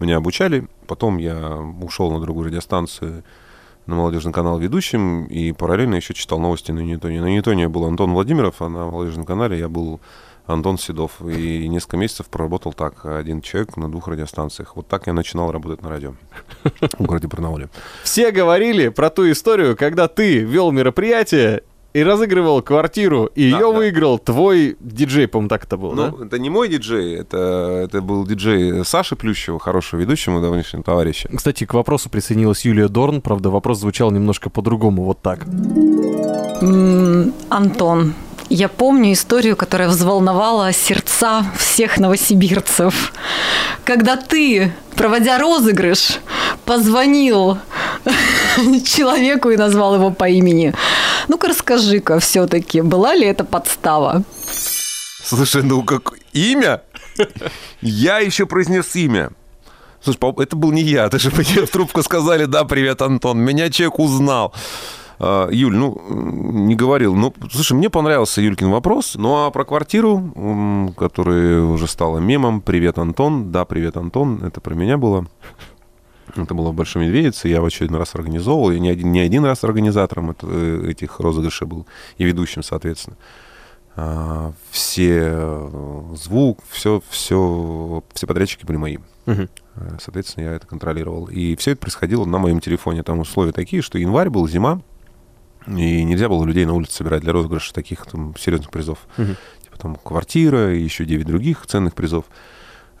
Меня 0.00 0.16
обучали, 0.16 0.66
потом 0.88 1.18
я 1.18 1.56
ушел 1.80 2.10
на 2.10 2.20
другую 2.20 2.46
радиостанцию, 2.48 3.22
на 3.86 3.94
молодежный 3.94 4.32
канал 4.32 4.58
ведущим, 4.58 5.26
и 5.26 5.52
параллельно 5.52 5.94
еще 5.94 6.12
читал 6.12 6.40
новости 6.40 6.72
на 6.72 6.80
Ньютоне. 6.80 7.20
На 7.20 7.26
Ньютоне 7.26 7.68
был 7.68 7.84
Антон 7.84 8.12
Владимиров, 8.12 8.60
а 8.60 8.68
на 8.68 8.86
молодежном 8.86 9.26
канале 9.26 9.58
я 9.58 9.68
был 9.68 10.00
Антон 10.46 10.78
Седов. 10.78 11.20
И 11.20 11.68
несколько 11.68 11.96
месяцев 11.96 12.26
проработал 12.26 12.72
так, 12.72 13.04
один 13.06 13.40
человек 13.40 13.76
на 13.76 13.90
двух 13.90 14.08
радиостанциях. 14.08 14.76
Вот 14.76 14.88
так 14.88 15.06
я 15.06 15.12
начинал 15.12 15.50
работать 15.52 15.82
на 15.82 15.88
радио 15.88 16.14
в 16.98 17.02
городе 17.04 17.28
Барнауле. 17.28 17.68
Все 18.02 18.30
говорили 18.30 18.88
про 18.88 19.10
ту 19.10 19.30
историю, 19.30 19.76
когда 19.76 20.08
ты 20.08 20.38
вел 20.38 20.70
мероприятие, 20.70 21.62
и 21.94 22.02
разыгрывал 22.02 22.60
квартиру, 22.60 23.26
и 23.26 23.50
да, 23.52 23.58
ее 23.58 23.72
да. 23.72 23.78
выиграл 23.78 24.18
твой 24.18 24.76
диджей, 24.80 25.28
по-моему, 25.28 25.48
так 25.48 25.64
это 25.64 25.76
было, 25.76 25.94
ну, 25.94 26.16
да? 26.18 26.26
это 26.26 26.38
не 26.40 26.50
мой 26.50 26.68
диджей, 26.68 27.14
это, 27.14 27.82
это 27.84 28.02
был 28.02 28.26
диджей 28.26 28.84
Саши 28.84 29.14
Плющева, 29.14 29.60
хорошего 29.60 30.00
ведущего, 30.00 30.42
давнешнего 30.42 30.82
товарища. 30.82 31.30
Кстати, 31.34 31.64
к 31.64 31.72
вопросу 31.72 32.10
присоединилась 32.10 32.64
Юлия 32.64 32.88
Дорн, 32.88 33.20
правда, 33.20 33.50
вопрос 33.50 33.78
звучал 33.78 34.10
немножко 34.10 34.50
по-другому, 34.50 35.04
вот 35.04 35.22
так. 35.22 35.46
Антон, 37.48 38.14
я 38.54 38.68
помню 38.68 39.12
историю, 39.12 39.56
которая 39.56 39.88
взволновала 39.88 40.72
сердца 40.72 41.44
всех 41.58 41.98
новосибирцев. 41.98 43.12
Когда 43.84 44.16
ты, 44.16 44.72
проводя 44.94 45.38
розыгрыш, 45.38 46.20
позвонил 46.64 47.58
человеку 48.86 49.50
и 49.50 49.56
назвал 49.56 49.96
его 49.96 50.10
по 50.10 50.28
имени. 50.28 50.72
Ну-ка 51.26 51.48
расскажи-ка 51.48 52.20
все-таки, 52.20 52.80
была 52.80 53.16
ли 53.16 53.26
это 53.26 53.44
подстава? 53.44 54.22
Слушай, 55.24 55.64
ну 55.64 55.82
как 55.82 56.12
имя? 56.32 56.82
Я 57.80 58.20
еще 58.20 58.46
произнес 58.46 58.94
имя. 58.94 59.30
Слушай, 60.00 60.18
это 60.42 60.54
был 60.54 60.70
не 60.70 60.82
я. 60.82 61.08
Ты 61.08 61.18
же 61.18 61.30
в 61.30 61.70
трубку 61.70 62.04
сказали, 62.04 62.44
да, 62.44 62.64
привет, 62.64 63.02
Антон. 63.02 63.38
Меня 63.40 63.68
человек 63.68 63.98
узнал. 63.98 64.54
А, 65.18 65.48
Юль, 65.50 65.76
ну, 65.76 66.00
не 66.10 66.74
говорил. 66.74 67.14
Ну, 67.14 67.32
слушай, 67.50 67.74
мне 67.74 67.90
понравился 67.90 68.40
Юлькин 68.40 68.70
вопрос. 68.70 69.14
Ну, 69.16 69.46
а 69.46 69.50
про 69.50 69.64
квартиру, 69.64 70.92
которая 70.96 71.62
уже 71.62 71.86
стала 71.86 72.18
мемом. 72.18 72.60
Привет, 72.60 72.98
Антон. 72.98 73.52
Да, 73.52 73.64
привет, 73.64 73.96
Антон. 73.96 74.42
Это 74.44 74.60
про 74.60 74.74
меня 74.74 74.98
было. 74.98 75.26
Это 76.36 76.54
было 76.54 76.70
в 76.70 76.74
Большой 76.74 77.04
Медведице, 77.04 77.48
я 77.48 77.60
в 77.60 77.64
очередной 77.64 78.00
раз 78.00 78.14
организовывал, 78.14 78.72
я 78.72 78.80
не 78.80 78.88
один, 78.88 79.12
не 79.12 79.20
один 79.20 79.44
раз 79.44 79.62
организатором 79.62 80.30
это, 80.30 80.46
э, 80.50 80.90
этих 80.90 81.20
розыгрышей 81.20 81.66
был, 81.66 81.86
и 82.16 82.24
ведущим, 82.24 82.64
соответственно. 82.64 83.16
А, 83.94 84.52
все 84.70 85.20
э, 85.22 86.02
звук, 86.16 86.58
все, 86.70 87.00
все, 87.08 88.02
все 88.12 88.26
подрядчики 88.26 88.66
были 88.66 88.76
мои. 88.76 88.98
Э, 89.26 89.46
Соответственно, 90.00 90.44
я 90.44 90.52
это 90.54 90.66
контролировал. 90.66 91.26
И 91.26 91.54
все 91.56 91.72
это 91.72 91.80
происходило 91.80 92.24
на 92.24 92.38
моем 92.38 92.60
телефоне. 92.60 93.02
Там 93.02 93.20
условия 93.20 93.52
такие, 93.52 93.82
что 93.82 93.98
январь 93.98 94.30
был, 94.30 94.48
зима, 94.48 94.80
и 95.66 96.04
нельзя 96.04 96.28
было 96.28 96.44
людей 96.44 96.64
на 96.64 96.74
улице 96.74 96.96
собирать 96.96 97.22
для 97.22 97.32
розыгрыша 97.32 97.72
таких 97.72 98.06
там, 98.06 98.34
серьезных 98.38 98.70
призов. 98.70 98.98
Мгм. 99.16 99.36
Типа 99.62 99.78
там 99.78 99.96
квартира 99.96 100.74
и 100.74 100.82
еще 100.82 101.04
9 101.04 101.26
других 101.26 101.66
ценных 101.66 101.94
призов. 101.94 102.26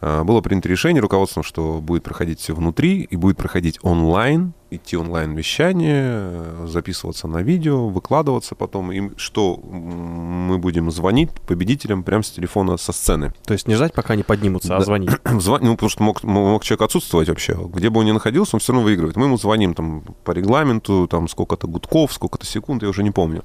А, 0.06 0.22
Было 0.22 0.42
принято 0.42 0.68
решение 0.68 1.00
руководством, 1.00 1.42
что 1.42 1.80
будет 1.80 2.02
проходить 2.02 2.38
все 2.38 2.54
внутри 2.54 3.00
и 3.00 3.16
будет 3.16 3.38
проходить 3.38 3.78
онлайн, 3.82 4.52
идти 4.70 4.98
онлайн-вещание, 4.98 6.02
э, 6.04 6.66
записываться 6.68 7.26
на 7.26 7.38
видео, 7.38 7.88
выкладываться 7.88 8.54
потом. 8.54 8.92
И 8.92 9.16
что 9.16 9.56
мы 9.56 10.58
будем 10.58 10.90
звонить 10.90 11.30
победителям 11.46 12.02
прямо 12.02 12.22
с 12.22 12.30
телефона 12.30 12.76
со 12.76 12.92
сцены. 12.92 13.32
То 13.46 13.54
есть 13.54 13.66
не 13.66 13.76
ждать, 13.76 13.94
пока 13.94 14.12
они 14.12 14.24
поднимутся, 14.24 14.76
а 14.76 14.80
Да. 14.80 14.84
звонить. 14.84 15.10
Звон- 15.24 15.60
Ну, 15.62 15.72
потому 15.74 15.88
что 15.88 16.02
мог, 16.02 16.22
мог 16.22 16.62
человек 16.64 16.82
отсутствовать 16.82 17.28
вообще. 17.30 17.56
Где 17.72 17.88
бы 17.88 18.00
он 18.00 18.06
ни 18.06 18.12
находился, 18.12 18.56
он 18.56 18.60
все 18.60 18.72
равно 18.74 18.84
выигрывает. 18.84 19.16
Мы 19.16 19.24
ему 19.24 19.38
звоним 19.38 19.72
там 19.72 20.02
по 20.24 20.32
регламенту, 20.32 21.08
там 21.08 21.28
сколько-то 21.28 21.66
гудков, 21.66 22.12
сколько-то 22.12 22.44
секунд, 22.44 22.82
я 22.82 22.90
уже 22.90 23.02
не 23.02 23.10
помню, 23.10 23.42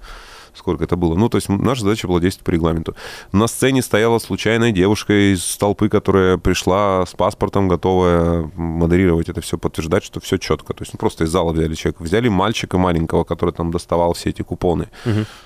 сколько 0.53 0.83
это 0.83 0.95
было. 0.95 1.15
Ну, 1.15 1.29
то 1.29 1.37
есть 1.37 1.49
наша 1.49 1.83
задача 1.83 2.07
была 2.07 2.19
действовать 2.19 2.45
по 2.45 2.51
регламенту. 2.51 2.95
На 3.31 3.47
сцене 3.47 3.81
стояла 3.81 4.19
случайная 4.19 4.71
девушка 4.71 5.33
из 5.33 5.57
толпы, 5.57 5.89
которая 5.89 6.37
пришла 6.37 7.05
с 7.05 7.13
паспортом, 7.13 7.67
готовая 7.67 8.49
модерировать 8.55 9.29
это 9.29 9.41
все, 9.41 9.57
подтверждать, 9.57 10.03
что 10.03 10.19
все 10.19 10.37
четко. 10.37 10.73
То 10.73 10.83
есть 10.83 10.93
ну, 10.93 10.99
просто 10.99 11.23
из 11.23 11.29
зала 11.29 11.51
взяли 11.51 11.75
человека. 11.75 12.03
Взяли 12.03 12.29
мальчика 12.29 12.77
маленького, 12.77 13.23
который 13.23 13.53
там 13.53 13.71
доставал 13.71 14.13
все 14.13 14.29
эти 14.29 14.41
купоны. 14.41 14.89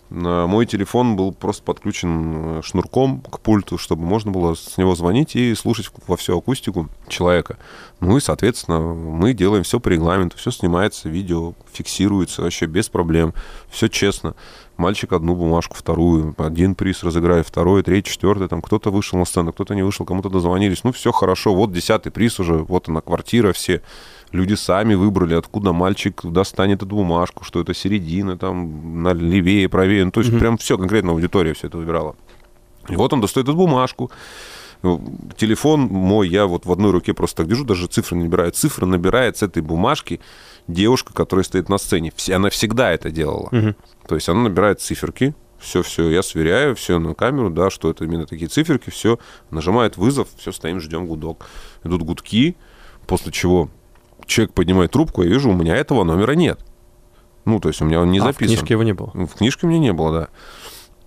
На 0.10 0.46
Мой 0.46 0.66
телефон 0.68 1.16
был 1.16 1.32
просто 1.32 1.64
подключен 1.64 2.60
э, 2.60 2.62
шнурком 2.64 3.22
к 3.22 3.40
пульту, 3.40 3.80
чтобы 3.80 4.04
можно 4.04 4.32
было 4.32 4.54
с 4.54 4.78
него 4.78 4.94
звонить 4.94 5.36
и 5.36 5.56
слушать 5.56 5.90
во 6.08 6.18
всю 6.18 6.38
акустику 6.38 6.90
человека. 7.08 7.58
Ну 8.00 8.18
и, 8.18 8.22
соответственно, 8.22 8.80
мы 8.80 9.34
делаем 9.34 9.64
все 9.64 9.80
по 9.80 9.90
регламенту, 9.90 10.38
все 10.38 10.52
снимается, 10.52 11.10
видео 11.10 11.54
фиксируется 11.72 12.44
вообще 12.44 12.66
без 12.68 12.90
проблем, 12.90 13.34
все 13.70 13.88
честно. 13.88 14.36
Мальчик 14.78 15.14
одну 15.14 15.36
бумажку, 15.36 15.76
вторую, 15.76 16.34
один 16.38 16.74
приз 16.74 17.04
разыграет, 17.04 17.48
второй, 17.48 17.84
третий, 17.84 18.12
четвертый, 18.12 18.48
там 18.48 18.62
кто-то 18.62 18.90
вышел 18.90 19.20
на 19.20 19.26
сцену, 19.26 19.54
кто-то 19.54 19.76
не 19.76 19.84
вышел, 19.84 20.04
кому-то 20.06 20.30
дозвонились. 20.30 20.84
Ну, 20.84 20.92
все 20.92 21.12
хорошо, 21.12 21.54
вот 21.54 21.72
десятый 21.72 22.12
приз 22.12 22.40
уже, 22.40 22.56
вот 22.56 22.90
она 22.90 23.02
квартира, 23.02 23.54
все 23.54 23.84
люди 24.32 24.56
сами 24.56 24.96
выбрали, 24.96 25.36
откуда 25.36 25.74
мальчик 25.74 26.22
достанет 26.26 26.82
эту 26.82 26.96
бумажку, 26.96 27.44
что 27.44 27.62
это 27.62 27.76
середина, 27.76 28.36
там, 28.36 29.04
на 29.04 29.14
левее, 29.14 29.70
правее. 29.70 30.06
Ну, 30.06 30.12
то 30.12 30.22
есть 30.22 30.32
Мгм. 30.32 30.40
прям 30.40 30.58
все, 30.58 30.76
конкретно 30.76 31.12
аудитория 31.12 31.54
все 31.54 31.68
это 31.68 31.78
выбирала. 31.78 32.16
И 32.90 32.96
вот 32.96 33.14
он 33.14 33.22
достает 33.22 33.48
эту 33.48 33.56
бумажку. 33.56 34.12
Телефон 35.38 35.82
мой, 35.82 36.28
я 36.28 36.46
вот 36.46 36.66
в 36.66 36.72
одной 36.72 36.92
руке 36.92 37.14
просто 37.14 37.38
так 37.38 37.48
держу, 37.48 37.64
даже 37.64 37.88
цифры 37.88 38.18
не 38.18 38.24
набираю. 38.26 38.52
Цифры 38.52 38.86
набирает 38.86 39.38
с 39.38 39.44
этой 39.44 39.62
бумажки 39.62 40.20
девушка, 40.68 41.14
которая 41.14 41.44
стоит 41.46 41.70
на 41.70 41.78
сцене. 41.78 42.12
Все- 42.16 42.36
Она 42.36 42.50
всегда 42.50 42.92
это 42.92 43.10
делала. 43.10 43.48
Мгм. 43.52 43.76
То 44.08 44.16
есть 44.16 44.28
она 44.28 44.42
набирает 44.42 44.82
циферки, 44.82 45.34
все-все, 45.58 46.10
я 46.10 46.22
сверяю, 46.22 46.76
все 46.76 47.00
на 47.00 47.14
камеру, 47.16 47.50
да, 47.50 47.70
что 47.70 47.90
это 47.90 48.04
именно 48.04 48.26
такие 48.26 48.50
циферки, 48.50 48.90
все, 48.90 49.20
нажимает 49.52 49.96
вызов, 49.96 50.28
все, 50.38 50.52
стоим, 50.52 50.82
ждем 50.82 51.08
гудок. 51.08 51.46
Идут 51.86 52.02
гудки, 52.02 52.58
после 53.08 53.32
чего 53.32 53.70
человек 54.26 54.54
поднимает 54.54 54.92
трубку, 54.92 55.24
я 55.24 55.30
вижу, 55.30 55.50
у 55.50 55.54
меня 55.54 55.78
этого 55.78 56.04
номера 56.04 56.34
нет. 56.34 56.60
Ну, 57.46 57.62
то 57.62 57.70
есть 57.70 57.82
у 57.82 57.86
меня 57.86 58.02
он 58.02 58.12
не 58.12 58.20
А, 58.20 58.24
в 58.24 58.26
записан. 58.26 58.48
книжке 58.58 58.74
его 58.74 58.84
не 58.84 58.94
было. 58.94 59.12
В 59.14 59.36
книжке 59.36 59.66
мне 59.66 59.80
не 59.80 59.94
было, 59.94 60.12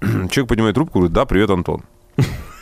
да. 0.01 0.09
Человек 0.31 0.49
поднимает 0.49 0.74
трубку, 0.74 0.99
говорит, 1.01 1.12
да, 1.14 1.27
привет, 1.27 1.51
Антон. 1.51 1.83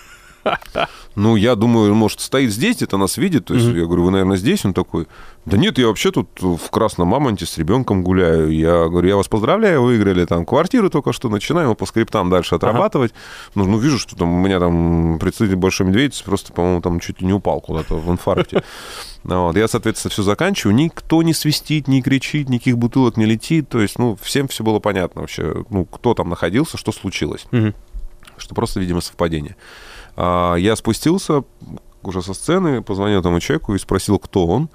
Ну, 1.16 1.36
я 1.36 1.54
думаю, 1.54 1.94
может, 1.94 2.18
стоит 2.20 2.50
здесь, 2.52 2.76
где-то 2.76 2.96
нас 2.96 3.18
видит. 3.18 3.44
То 3.44 3.54
есть 3.54 3.66
Мгм. 3.68 3.76
я 3.78 3.84
говорю, 3.84 4.02
вы, 4.02 4.10
наверное, 4.10 4.36
здесь? 4.36 4.64
Он 4.64 4.74
такой, 4.74 5.06
да 5.44 5.56
нет, 5.56 5.78
я 5.78 5.86
вообще 5.86 6.10
тут 6.10 6.28
в 6.40 6.70
красном 6.70 7.06
мамонте 7.06 7.46
с 7.46 7.56
ребенком 7.56 8.02
гуляю. 8.02 8.50
Я 8.50 8.88
говорю, 8.88 9.08
я 9.10 9.16
вас 9.16 9.28
поздравляю, 9.28 9.80
выиграли 9.82 10.24
там 10.24 10.44
квартиру 10.44 10.90
только 10.90 11.12
что, 11.12 11.28
начинаем 11.28 11.76
по 11.76 11.86
скриптам 11.86 12.30
дальше 12.30 12.56
отрабатывать. 12.56 13.14
Ну, 13.54 13.64
ну, 13.64 13.78
вижу, 13.78 14.00
что 14.00 14.16
там 14.16 14.32
у 14.34 14.38
меня 14.44 14.58
там 14.58 15.18
представитель 15.20 15.56
Большой 15.56 15.86
Медведицы 15.86 16.24
просто, 16.24 16.52
по-моему, 16.52 16.80
там 16.80 16.98
чуть 16.98 17.20
ли 17.20 17.26
не 17.28 17.32
упал 17.32 17.60
куда-то 17.60 17.94
в 17.96 18.10
инфаркте. 18.10 18.62
Ну, 19.26 19.44
вот. 19.44 19.56
Я, 19.56 19.68
соответственно, 19.68 20.10
все 20.10 20.22
заканчиваю. 20.22 20.74
Никто 20.76 21.22
не 21.22 21.32
свистит, 21.32 21.88
не 21.88 22.02
кричит, 22.02 22.50
никаких 22.50 22.76
бутылок 22.76 23.16
не 23.16 23.24
летит. 23.24 23.70
То 23.70 23.80
есть, 23.80 23.98
ну, 23.98 24.18
всем 24.20 24.48
все 24.48 24.62
было 24.62 24.80
понятно 24.80 25.22
вообще, 25.22 25.64
ну, 25.70 25.86
кто 25.86 26.12
там 26.12 26.28
находился, 26.28 26.76
что 26.76 26.92
случилось 26.92 27.46
Мгм. 27.50 27.72
что 28.36 28.54
просто, 28.54 28.80
видимо, 28.80 29.00
совпадение. 29.00 29.56
А, 30.16 30.54
Я 30.54 30.76
спустился 30.76 31.44
уже 32.02 32.22
со 32.22 32.34
сцены, 32.34 32.82
позвонил 32.82 33.22
тому 33.22 33.40
человеку 33.40 33.74
и 33.74 33.78
спросил, 33.78 34.18
кто 34.18 34.46
он, 34.46 34.68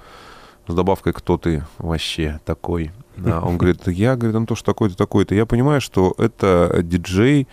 с 0.66 0.74
добавкой 0.74 1.12
«Кто 1.12 1.38
ты 1.38 1.64
вообще 1.78 2.40
такой?». 2.44 2.90
Да, 3.16 3.42
он 3.42 3.58
говорит, 3.58 3.86
я, 3.88 4.16
говорит, 4.16 4.34
Антош, 4.34 4.62
такой-то, 4.62 4.96
такой-то. 4.96 5.34
Я 5.34 5.44
понимаю, 5.44 5.82
что 5.82 6.14
это 6.16 6.80
диджей 6.82 7.46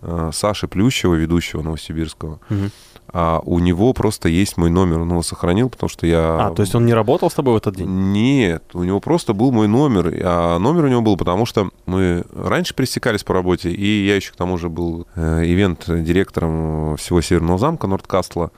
э, 0.00 0.30
Саши 0.32 0.66
Плющева, 0.66 1.14
ведущего 1.14 1.62
Новосибирского. 1.62 2.40
Мгм. 2.48 2.72
А 3.14 3.42
у 3.44 3.58
него 3.58 3.92
просто 3.92 4.28
есть 4.28 4.56
мой 4.56 4.70
номер, 4.70 5.00
он 5.00 5.10
его 5.10 5.22
сохранил, 5.22 5.68
потому 5.68 5.90
что 5.90 6.06
я... 6.06 6.46
А, 6.46 6.50
то 6.54 6.62
есть 6.62 6.74
он 6.74 6.86
не 6.86 6.94
работал 6.94 7.30
с 7.30 7.34
тобой 7.34 7.54
в 7.54 7.56
этот 7.58 7.76
день? 7.76 7.86
Нет, 7.86 8.64
у 8.72 8.84
него 8.84 9.00
просто 9.00 9.34
был 9.34 9.52
мой 9.52 9.68
номер. 9.68 10.12
А 10.24 10.58
номер 10.58 10.84
у 10.84 10.88
него 10.88 11.02
был, 11.02 11.18
потому 11.18 11.44
что 11.44 11.68
мы 11.84 12.24
раньше 12.34 12.74
пересекались 12.74 13.22
по 13.22 13.34
работе, 13.34 13.70
и 13.70 14.06
я 14.06 14.16
еще 14.16 14.32
к 14.32 14.36
тому 14.36 14.56
же 14.56 14.70
был 14.70 15.06
э, 15.14 15.44
ивент-директором 15.44 16.96
всего 16.96 17.20
Северного 17.20 17.58
замка 17.58 17.86
Нордкастла, 17.86 18.50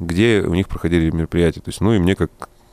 где 0.00 0.42
у 0.44 0.54
них 0.54 0.68
проходили 0.68 1.10
мероприятия. 1.10 1.60
То 1.60 1.68
есть, 1.68 1.80
ну 1.80 1.92
и 1.92 2.00
мне 2.00 2.16
как 2.16 2.30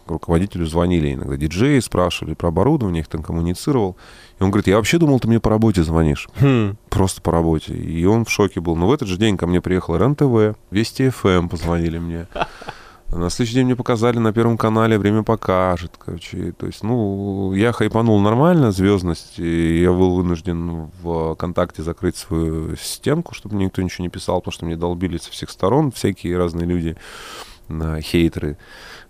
руководителю 0.10 0.66
звонили 0.66 1.14
иногда 1.14 1.38
диджеи, 1.38 1.80
спрашивали 1.80 2.34
про 2.34 2.49
оборудование, 2.49 3.01
их 3.01 3.08
там 3.08 3.24
коммуницировал. 3.24 3.97
И 4.39 4.43
он 4.43 4.51
говорит, 4.51 4.68
я 4.68 4.78
вообще 4.78 4.97
думал, 4.97 5.20
ты 5.20 5.28
мне 5.28 5.39
по 5.39 5.49
работе 5.49 5.84
звонишь. 5.84 6.28
Хм. 6.39 6.78
Просто 6.89 7.22
по 7.22 7.32
работе. 7.32 7.74
И 7.74 8.05
он 8.05 8.26
в 8.26 8.30
шоке 8.30 8.60
был. 8.60 8.76
Но 8.76 8.88
в 8.88 8.91
этот 8.91 9.08
же 9.08 9.18
день 9.18 9.38
ко 9.38 9.47
мне 9.47 9.62
приехал 9.62 9.95
РЕН-ТВ, 9.97 10.58
Вести 10.72 11.10
ФМ 11.10 11.47
позвонили 11.47 11.99
мне. 11.99 12.28
На 13.10 13.30
следующий 13.30 13.55
день 13.55 13.66
мне 13.66 13.76
показали 13.78 14.18
на 14.18 14.34
Первом 14.34 14.58
канале 14.58 14.99
«Время 14.99 15.24
покажет». 15.24 15.93
Короче, 15.97 16.51
то 16.51 16.66
есть, 16.66 16.84
ну, 16.84 17.53
я 17.53 17.72
хайпанул 17.72 18.20
нормально, 18.20 18.74
звездность, 18.74 19.39
и 19.39 19.82
я 19.82 19.93
был 19.93 20.16
вынужден 20.16 20.91
в 21.01 21.34
ВКонтакте 21.36 21.84
закрыть 21.84 22.18
свою 22.18 22.76
стенку, 22.76 23.34
чтобы 23.34 23.55
мне 23.55 23.66
никто 23.66 23.82
ничего 23.82 24.03
не 24.03 24.10
писал, 24.10 24.41
потому 24.41 24.51
что 24.51 24.66
мне 24.66 24.76
долбили 24.76 25.18
со 25.18 25.32
всех 25.32 25.49
сторон 25.49 25.91
всякие 25.91 26.38
разные 26.38 26.68
люди, 26.68 26.97
э, 27.70 28.01
хейтеры. 28.01 28.58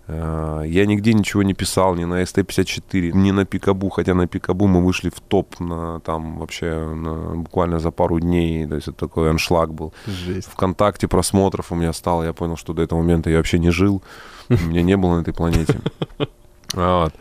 Э, 0.08 0.62
Я 0.66 0.86
нигде 0.86 1.12
ничего 1.14 1.42
не 1.42 1.54
писал, 1.54 1.94
ни 1.94 2.04
на 2.04 2.22
СТ-54, 2.22 3.12
ни 3.12 3.30
на 3.30 3.44
Пикабу, 3.44 3.90
хотя 3.90 4.14
на 4.14 4.26
Пикабу 4.26 4.66
мы 4.66 4.84
вышли 4.84 5.10
в 5.10 5.20
топ 5.20 5.60
на, 5.60 6.00
там 6.00 6.38
вообще 6.38 6.94
на- 6.94 7.34
буквально 7.36 7.78
за 7.78 7.90
пару 7.90 8.18
дней, 8.20 8.66
то 8.66 8.74
есть 8.76 8.88
это 8.88 8.96
такой 8.98 9.30
аншлаг 9.30 9.72
был. 9.74 9.92
Жесть. 10.06 10.48
ВКонтакте 10.48 11.08
просмотров 11.08 11.72
у 11.72 11.74
меня 11.76 11.92
стало, 11.92 12.22
я 12.24 12.32
понял, 12.32 12.56
что 12.56 12.72
до 12.72 12.82
этого 12.82 12.98
момента 13.00 13.30
я 13.30 13.36
вообще 13.36 13.58
не 13.58 13.70
жил, 13.70 14.02
меня 14.48 14.82
не 14.82 14.96
было 14.96 15.16
на 15.16 15.20
этой 15.20 15.34
планете. 15.34 15.80
Вот. 16.74 17.12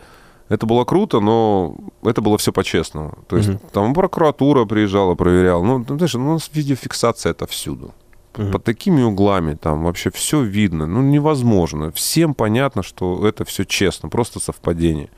Это 0.50 0.66
было 0.66 0.86
круто, 0.86 1.20
но 1.20 1.76
это 2.04 2.22
было 2.22 2.38
все 2.38 2.52
по-честному. 2.52 3.18
То 3.28 3.38
есть 3.38 3.50
Мгм. 3.50 3.60
там 3.72 3.94
прокуратура 3.94 4.66
приезжала, 4.66 5.16
проверяла. 5.16 5.64
Ну, 5.64 5.84
ты 5.84 5.96
знаешь, 5.96 6.16
у 6.16 6.20
нас 6.20 6.50
видеофиксация 6.54 7.32
это 7.32 7.46
всюду. 7.48 7.94
Мгм. 8.38 8.52
Под 8.52 8.64
такими 8.64 9.02
углами 9.02 9.56
там 9.56 9.84
вообще 9.84 10.10
все 10.12 10.42
видно. 10.44 10.86
Ну, 10.88 11.02
невозможно. 11.02 11.92
Всем 11.92 12.34
понятно, 12.34 12.84
что 12.84 13.28
это 13.28 13.46
все 13.46 13.64
честно, 13.66 14.10
просто 14.10 14.40
совпадение. 14.40 15.10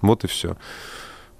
Вот 0.00 0.24
и 0.24 0.26
все. 0.26 0.56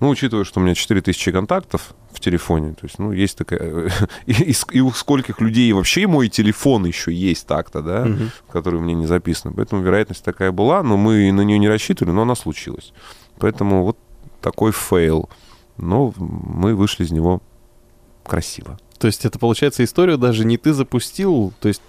Ну, 0.01 0.11
учитывая, 0.11 0.45
что 0.45 0.61
у 0.61 0.63
меня 0.63 0.75
4000 0.75 1.33
контактов 1.33 1.95
в 2.13 2.21
телефоне, 2.21 2.73
то 2.75 2.85
есть, 2.85 2.99
ну, 2.99 3.13
есть 3.13 3.39
такая... 3.39 3.91
И, 4.27 4.33
и 4.33 4.55
и 4.73 4.81
у 4.81 4.91
скольких 4.91 5.41
людей 5.41 5.73
вообще 5.73 6.07
мой 6.07 6.29
телефон 6.29 6.85
еще 6.87 7.13
есть 7.13 7.47
так-то, 7.47 7.81
да, 7.83 8.05
Мгм. 8.05 8.31
который 8.51 8.81
мне 8.81 8.95
не 8.95 9.07
записан. 9.07 9.55
Поэтому 9.55 9.83
вероятность 9.83 10.23
такая 10.25 10.53
была, 10.53 10.83
но 10.83 10.97
мы 10.99 11.33
на 11.33 11.41
нее 11.43 11.59
не 11.59 11.69
рассчитывали, 11.69 12.13
но 12.15 12.23
она 12.23 12.35
случилась. 12.35 12.93
Поэтому 13.39 13.85
вот 13.85 13.97
такой 14.43 14.73
fail. 14.73 15.29
Но 15.79 16.13
мы 16.19 16.75
вышли 16.75 17.05
из 17.05 17.11
него 17.11 17.41
красиво. 18.25 18.79
То 18.99 19.07
есть 19.07 19.25
это, 19.25 19.39
получается, 19.39 19.85
историю 19.85 20.19
даже 20.19 20.45
не 20.45 20.57
ты 20.57 20.73
запустил, 20.73 21.53
то 21.61 21.69
есть 21.69 21.83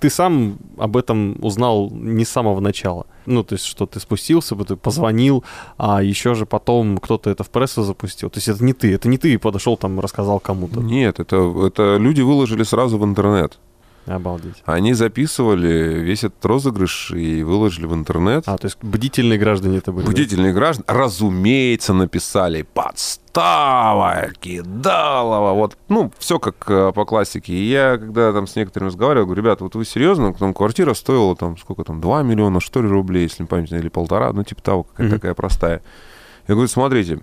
ты 0.00 0.10
сам 0.10 0.58
об 0.76 0.96
этом 0.96 1.36
узнал 1.40 1.90
не 1.90 2.24
с 2.24 2.28
самого 2.28 2.60
начала. 2.60 3.06
Ну, 3.24 3.42
то 3.42 3.54
есть, 3.54 3.64
что 3.64 3.86
ты 3.86 4.00
спустился, 4.00 4.54
ты 4.56 4.76
позвонил, 4.76 5.44
а 5.78 6.02
еще 6.02 6.34
же 6.34 6.44
потом 6.44 6.98
кто-то 6.98 7.30
это 7.30 7.42
в 7.42 7.48
прессу 7.48 7.82
запустил. 7.82 8.28
То 8.28 8.36
есть 8.36 8.48
это 8.48 8.62
не 8.62 8.74
ты, 8.74 8.92
это 8.92 9.08
не 9.08 9.16
ты 9.16 9.38
подошел 9.38 9.78
там 9.78 10.00
рассказал 10.00 10.40
кому-то. 10.40 10.80
Нет, 10.80 11.20
это, 11.20 11.36
это 11.66 11.96
люди 11.96 12.20
выложили 12.20 12.64
сразу 12.64 12.98
в 12.98 13.04
интернет. 13.04 13.58
Обалдеть. 14.06 14.62
Они 14.66 14.92
записывали 14.92 16.00
весь 16.02 16.24
этот 16.24 16.44
розыгрыш 16.44 17.12
и 17.12 17.42
выложили 17.42 17.86
в 17.86 17.94
интернет. 17.94 18.44
А, 18.46 18.58
то 18.58 18.66
есть 18.66 18.76
бдительные 18.82 19.38
граждане 19.38 19.78
это 19.78 19.92
были? 19.92 20.04
да? 20.04 20.12
Бдительные 20.12 20.52
граждане, 20.52 20.84
разумеется, 20.86 21.94
написали 21.94 22.66
подстава, 23.34 24.28
кидалова, 24.40 25.52
вот, 25.54 25.76
ну, 25.88 26.12
все 26.18 26.38
как 26.38 26.64
э, 26.68 26.92
по 26.94 27.04
классике. 27.04 27.52
И 27.52 27.68
я, 27.68 27.98
когда 27.98 28.32
там 28.32 28.46
с 28.46 28.54
некоторыми 28.56 28.88
разговаривал, 28.88 29.26
говорю, 29.26 29.42
ребята, 29.42 29.64
вот 29.64 29.74
вы 29.74 29.84
серьезно, 29.84 30.32
там 30.34 30.54
квартира 30.54 30.94
стоила 30.94 31.34
там, 31.36 31.56
сколько 31.58 31.84
там, 31.84 32.00
2 32.00 32.22
миллиона, 32.22 32.60
что 32.60 32.80
ли, 32.80 32.88
рублей, 32.88 33.24
если 33.24 33.42
не 33.42 33.46
память, 33.48 33.72
или 33.72 33.88
полтора, 33.88 34.32
ну, 34.32 34.44
типа 34.44 34.62
того, 34.62 34.82
какая-то 34.84 35.02
Мгм. 35.04 35.14
такая 35.20 35.34
простая. 35.34 35.82
Я 36.46 36.54
говорю, 36.54 36.68
смотрите, 36.68 37.20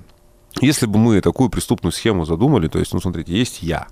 если 0.59 0.85
бы 0.85 0.99
мы 0.99 1.21
такую 1.21 1.49
преступную 1.49 1.93
схему 1.93 2.25
задумали, 2.25 2.67
то 2.67 2.79
есть, 2.79 2.93
ну, 2.93 2.99
смотрите, 2.99 3.31
есть 3.33 3.61
я, 3.61 3.87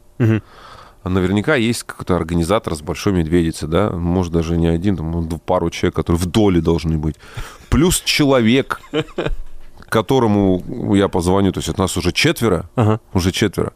а 1.02 1.08
наверняка 1.08 1.56
есть 1.56 1.84
какой-то 1.84 2.18
организатор 2.18 2.76
с 2.76 2.82
большой 2.82 3.14
медведицей, 3.14 3.70
да, 3.70 3.90
может 3.92 4.34
даже 4.34 4.58
не 4.58 4.68
один, 4.68 4.98
там 4.98 5.12
ну, 5.12 5.38
пару 5.38 5.70
человек, 5.70 5.96
которые 5.96 6.20
в 6.20 6.26
доле 6.26 6.60
должны 6.60 6.98
быть, 6.98 7.16
плюс 7.70 8.02
человек, 8.02 8.82
которому 9.90 10.96
я 10.96 11.08
позвоню, 11.08 11.52
то 11.52 11.60
есть 11.60 11.70
от 11.70 11.78
нас 11.78 11.98
уже 11.98 12.12
четверо, 12.12 12.70
Ага. 12.76 13.00
уже 13.14 13.32
четверо. 13.32 13.74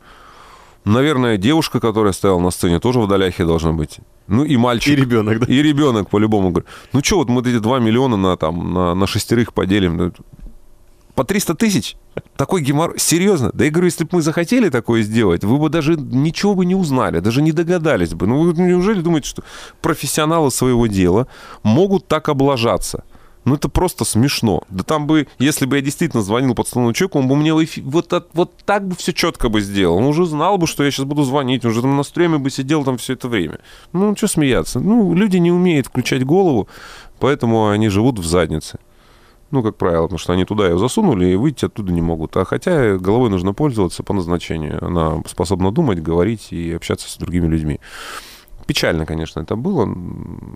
Наверное, 0.85 1.37
девушка, 1.37 1.79
которая 1.79 2.11
стояла 2.13 2.39
на 2.39 2.51
сцене, 2.51 2.79
тоже 2.79 2.99
в 2.99 3.07
доляхе 3.07 3.45
должна 3.45 3.71
быть. 3.71 3.99
Ну 4.27 4.43
и 4.43 4.57
мальчик. 4.57 4.93
И 4.93 4.95
ребенок, 5.01 5.39
да? 5.39 5.45
И 5.45 5.61
ребенок, 5.61 6.09
по-любому. 6.09 6.53
Ну 6.91 7.03
что, 7.03 7.17
вот 7.17 7.29
мы 7.29 7.41
эти 7.41 7.59
2 7.59 7.79
миллиона 7.79 8.17
на, 8.17 8.35
там, 8.35 8.73
на, 8.73 8.93
на 8.93 9.07
шестерых 9.07 9.53
поделим. 9.53 10.13
По 11.15 11.23
300 11.23 11.53
тысяч? 11.55 11.95
Такой 12.35 12.61
геморрой? 12.61 12.99
Серьезно? 12.99 13.51
Да 13.53 13.63
я 13.65 13.71
говорю, 13.71 13.85
если 13.85 14.03
бы 14.03 14.09
мы 14.13 14.21
захотели 14.21 14.69
такое 14.69 15.03
сделать, 15.03 15.43
вы 15.43 15.57
бы 15.57 15.69
даже 15.69 15.95
ничего 15.95 16.55
бы 16.55 16.65
не 16.65 16.75
узнали, 16.75 17.19
даже 17.19 17.41
не 17.41 17.51
догадались 17.51 18.13
бы. 18.13 18.27
Ну 18.27 18.41
вы 18.51 18.61
неужели 18.61 18.99
думаете, 19.01 19.29
что 19.29 19.43
профессионалы 19.81 20.49
своего 20.51 20.87
дела 20.87 21.27
могут 21.61 22.07
так 22.07 22.29
облажаться? 22.29 23.03
Ну, 23.45 23.55
это 23.55 23.67
просто 23.67 24.05
смешно. 24.05 24.63
Да 24.69 24.83
там 24.83 25.05
бы, 25.05 25.27
если 25.37 25.65
бы 25.65 25.75
я 25.75 25.81
действительно 25.81 26.23
звонил 26.23 26.55
подставному 26.55 26.93
человеку, 26.93 27.19
он 27.19 27.27
бы 27.27 27.35
мне 27.35 27.53
вот, 27.53 28.07
так- 28.07 28.27
вот 28.33 28.55
так 28.65 28.87
бы 28.87 28.95
все 28.95 29.11
четко 29.13 29.49
бы 29.49 29.61
сделал. 29.61 29.97
Он 29.97 30.05
уже 30.05 30.25
знал 30.25 30.57
бы, 30.57 30.65
что 30.67 30.83
я 30.83 30.91
сейчас 30.91 31.05
буду 31.05 31.23
звонить, 31.23 31.65
он 31.65 31.71
уже 31.71 31.81
там 31.81 31.97
на 31.97 32.03
стреме 32.03 32.37
бы 32.37 32.49
сидел 32.49 32.83
там 32.83 32.97
все 32.97 33.13
это 33.13 33.27
время. 33.27 33.59
Ну, 33.91 34.15
что 34.15 34.27
смеяться? 34.27 34.79
Ну, 34.79 35.13
люди 35.13 35.37
не 35.37 35.51
умеют 35.51 35.87
включать 35.87 36.23
голову, 36.25 36.67
поэтому 37.19 37.69
они 37.69 37.89
живут 37.89 38.19
в 38.19 38.25
заднице. 38.25 38.79
Ну, 39.51 39.61
как 39.61 39.75
правило, 39.75 40.03
потому 40.03 40.17
что 40.17 40.33
они 40.33 40.45
туда 40.45 40.67
ее 40.67 40.79
засунули 40.79 41.27
и 41.27 41.35
выйти 41.35 41.65
оттуда 41.65 41.91
не 41.91 42.01
могут. 42.01 42.35
А 42.37 42.45
хотя 42.45 42.97
головой 42.97 43.29
нужно 43.29 43.53
пользоваться 43.53 44.01
по 44.01 44.11
назначению. 44.13 44.83
Она 44.83 45.21
способна 45.27 45.71
думать, 45.71 46.01
говорить 46.01 46.47
и 46.51 46.73
общаться 46.73 47.07
с 47.07 47.17
другими 47.17 47.45
людьми. 47.45 47.79
Печально, 48.65 49.05
конечно, 49.05 49.41
это 49.41 49.55
было, 49.55 49.87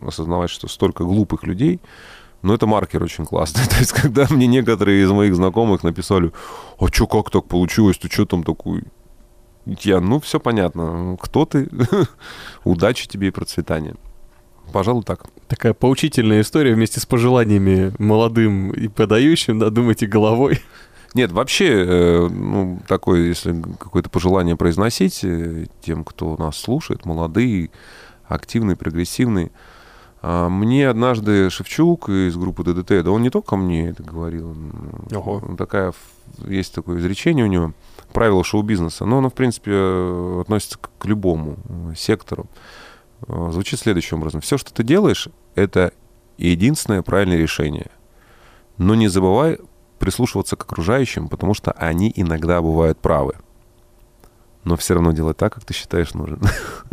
осознавать, 0.01 0.49
что 0.49 0.67
столько 0.67 1.03
глупых 1.03 1.43
людей, 1.43 1.79
но 2.41 2.53
это 2.53 2.67
маркер 2.67 3.03
очень 3.03 3.25
классный. 3.25 3.65
То 3.69 3.77
есть, 3.77 3.91
когда 3.91 4.27
мне 4.29 4.47
некоторые 4.47 5.03
из 5.03 5.11
моих 5.11 5.35
знакомых 5.35 5.83
написали, 5.83 6.31
а 6.79 6.87
что, 6.87 7.07
как 7.07 7.29
так 7.29 7.45
получилось, 7.45 7.97
ты 7.97 8.09
что 8.09 8.25
там 8.25 8.43
такой? 8.43 8.83
Я, 9.65 9.99
ну, 9.99 10.19
все 10.19 10.39
понятно. 10.39 11.17
Кто 11.19 11.45
ты? 11.45 11.69
Удачи 12.63 13.07
тебе 13.07 13.27
и 13.27 13.31
процветания. 13.31 13.95
Пожалуй, 14.71 15.03
так. 15.03 15.25
Такая 15.47 15.73
поучительная 15.73 16.41
история 16.41 16.73
вместе 16.73 16.99
с 16.99 17.05
пожеланиями 17.05 17.93
молодым 17.99 18.71
и 18.71 18.87
подающим, 18.87 19.59
да, 19.59 19.69
думайте 19.69 20.07
головой. 20.07 20.61
Нет, 21.13 21.31
вообще, 21.31 21.67
э, 21.67 22.27
ну, 22.27 22.79
такое, 22.87 23.27
если 23.27 23.55
какое-то 23.79 24.09
пожелание 24.09 24.55
произносить 24.55 25.23
э, 25.23 25.65
тем, 25.81 26.03
кто 26.03 26.35
нас 26.37 26.57
слушает, 26.57 27.05
молодые, 27.05 27.69
активные, 28.27 28.75
прогрессивные. 28.75 29.51
А, 30.29 30.49
Мне 30.49 30.89
однажды 30.89 31.49
Шевчук 31.49 32.09
из 32.09 32.35
группы 32.35 32.63
ДДТ, 32.65 33.01
да 33.01 33.11
он 33.11 33.21
не 33.21 33.29
только 33.29 33.55
мне 33.55 33.89
это 33.91 34.03
говорил, 34.03 34.53
Ого. 35.15 35.55
такая, 35.57 35.89
ф- 35.89 35.95
есть 36.45 36.73
такое 36.73 36.99
изречение 36.99 37.45
у 37.45 37.47
него, 37.47 37.71
правило 38.11 38.43
шоу-бизнеса, 38.43 39.05
но 39.05 39.19
оно, 39.19 39.29
в 39.29 39.33
принципе, 39.33 39.71
относится 40.41 40.79
к, 40.79 41.05
любому 41.05 41.55
э, 41.69 41.93
сектору. 41.95 42.47
Э, 43.25 43.49
Звучит 43.53 43.79
следующим 43.79 44.17
образом. 44.17 44.41
Все, 44.41 44.57
что 44.57 44.73
ты 44.73 44.83
делаешь, 44.83 45.29
это 45.55 45.93
единственное 46.37 47.03
правильное 47.03 47.37
решение. 47.37 47.87
Но 48.77 48.95
не 48.95 49.07
забывай 49.07 49.59
прислушиваться 49.97 50.57
к 50.57 50.63
окружающим, 50.63 51.29
потому 51.29 51.53
что 51.53 51.71
они 51.71 52.11
иногда 52.13 52.61
бывают 52.61 52.99
правы. 52.99 53.35
Но 54.65 54.75
все 54.75 54.93
равно 54.95 55.13
делай 55.13 55.33
так, 55.35 55.53
как 55.53 55.63
ты 55.63 55.73
считаешь 55.73 56.13
нужен. 56.13 56.41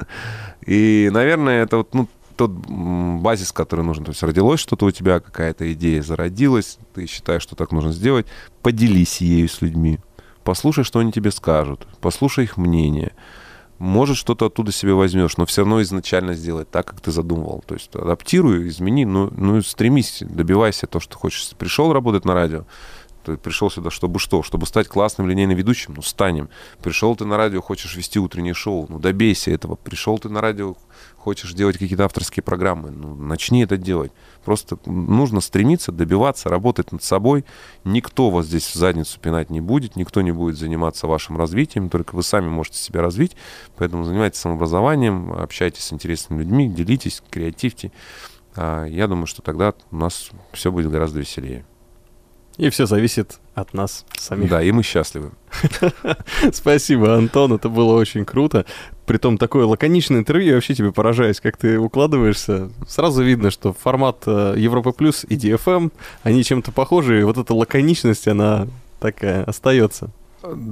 И, 0.66 1.10
наверное, 1.12 1.64
это 1.64 1.78
вот 1.78 1.92
ну, 1.92 2.08
тот 2.36 2.50
базис, 2.50 3.52
который 3.52 3.84
нужен. 3.84 4.04
То 4.04 4.10
есть 4.10 4.22
родилось 4.22 4.60
что-то 4.60 4.86
у 4.86 4.90
тебя, 4.90 5.20
какая-то 5.20 5.72
идея 5.72 6.02
зародилась, 6.02 6.78
ты 6.94 7.06
считаешь, 7.06 7.42
что 7.42 7.56
так 7.56 7.72
нужно 7.72 7.92
сделать, 7.92 8.26
поделись 8.62 9.20
ею 9.20 9.48
с 9.48 9.60
людьми. 9.62 9.98
Послушай, 10.42 10.84
что 10.84 10.98
они 10.98 11.12
тебе 11.12 11.30
скажут, 11.30 11.86
послушай 12.00 12.44
их 12.44 12.56
мнение. 12.56 13.12
Может, 13.78 14.16
что-то 14.16 14.46
оттуда 14.46 14.70
себе 14.70 14.94
возьмешь, 14.94 15.36
но 15.36 15.46
все 15.46 15.62
равно 15.62 15.82
изначально 15.82 16.34
сделай 16.34 16.64
так, 16.64 16.86
как 16.86 17.00
ты 17.00 17.10
задумывал. 17.10 17.64
То 17.66 17.74
есть 17.74 17.94
адаптируй, 17.94 18.68
измени, 18.68 19.04
ну, 19.04 19.32
ну 19.36 19.62
стремись, 19.62 20.22
добивайся 20.22 20.86
то, 20.86 21.00
что 21.00 21.18
хочешь. 21.18 21.50
Пришел 21.58 21.92
работать 21.92 22.24
на 22.24 22.34
радио, 22.34 22.66
ты 23.24 23.36
пришел 23.36 23.70
сюда, 23.70 23.90
чтобы 23.90 24.20
что? 24.20 24.42
Чтобы 24.42 24.66
стать 24.66 24.86
классным 24.86 25.28
линейным 25.28 25.56
ведущим? 25.56 25.94
Ну, 25.96 26.02
станем. 26.02 26.50
Пришел 26.82 27.16
ты 27.16 27.24
на 27.24 27.36
радио, 27.36 27.62
хочешь 27.62 27.96
вести 27.96 28.18
утреннее 28.18 28.54
шоу? 28.54 28.86
Ну, 28.88 28.98
добейся 28.98 29.50
этого. 29.50 29.76
Пришел 29.76 30.18
ты 30.18 30.28
на 30.28 30.40
радио, 30.40 30.76
хочешь 31.24 31.54
делать 31.54 31.78
какие-то 31.78 32.04
авторские 32.04 32.42
программы? 32.42 32.90
Ну, 32.90 33.14
начни 33.14 33.62
это 33.62 33.78
делать. 33.78 34.12
Просто 34.44 34.78
нужно 34.84 35.40
стремиться, 35.40 35.90
добиваться, 35.90 36.50
работать 36.50 36.92
над 36.92 37.02
собой. 37.02 37.46
Никто 37.82 38.30
вас 38.30 38.44
здесь 38.46 38.66
в 38.66 38.74
задницу 38.74 39.18
пинать 39.18 39.48
не 39.48 39.62
будет, 39.62 39.96
никто 39.96 40.20
не 40.20 40.32
будет 40.32 40.58
заниматься 40.58 41.06
вашим 41.06 41.38
развитием, 41.38 41.88
только 41.88 42.14
вы 42.14 42.22
сами 42.22 42.48
можете 42.50 42.76
себя 42.76 43.00
развить. 43.00 43.36
Поэтому 43.78 44.04
занимайтесь 44.04 44.40
самообразованием, 44.40 45.32
общайтесь 45.32 45.84
с 45.84 45.92
интересными 45.94 46.40
людьми, 46.40 46.68
делитесь, 46.68 47.22
креативьте. 47.30 47.90
А, 48.54 48.84
Я 48.84 49.08
думаю, 49.08 49.26
что 49.26 49.40
тогда 49.40 49.72
у 49.90 49.96
нас 49.96 50.30
все 50.52 50.70
будет 50.70 50.90
гораздо 50.90 51.20
веселее. 51.20 51.64
И 52.56 52.70
все 52.70 52.86
зависит 52.86 53.40
от 53.54 53.74
нас 53.74 54.04
самих. 54.16 54.48
Да, 54.48 54.62
и 54.62 54.70
мы 54.70 54.84
счастливы. 54.84 55.32
Спасибо, 56.52 57.16
Антон, 57.16 57.52
это 57.54 57.68
было 57.68 57.98
очень 57.98 58.24
круто. 58.24 58.64
Притом 59.06 59.36
такое 59.36 59.66
лаконичное 59.66 60.20
интервью, 60.20 60.48
я 60.48 60.54
вообще 60.54 60.74
тебе 60.74 60.90
поражаюсь, 60.90 61.40
как 61.40 61.58
ты 61.58 61.78
укладываешься. 61.78 62.70
Сразу 62.88 63.22
видно, 63.22 63.50
что 63.50 63.74
формат 63.74 64.22
э, 64.26 64.54
Европа 64.56 64.92
Плюс 64.92 65.24
и 65.28 65.36
DFM, 65.36 65.92
они 66.22 66.42
чем-то 66.42 66.72
похожи, 66.72 67.20
и 67.20 67.24
вот 67.24 67.36
эта 67.36 67.54
лаконичность, 67.54 68.26
она 68.28 68.66
такая 69.00 69.44
остается. 69.44 70.10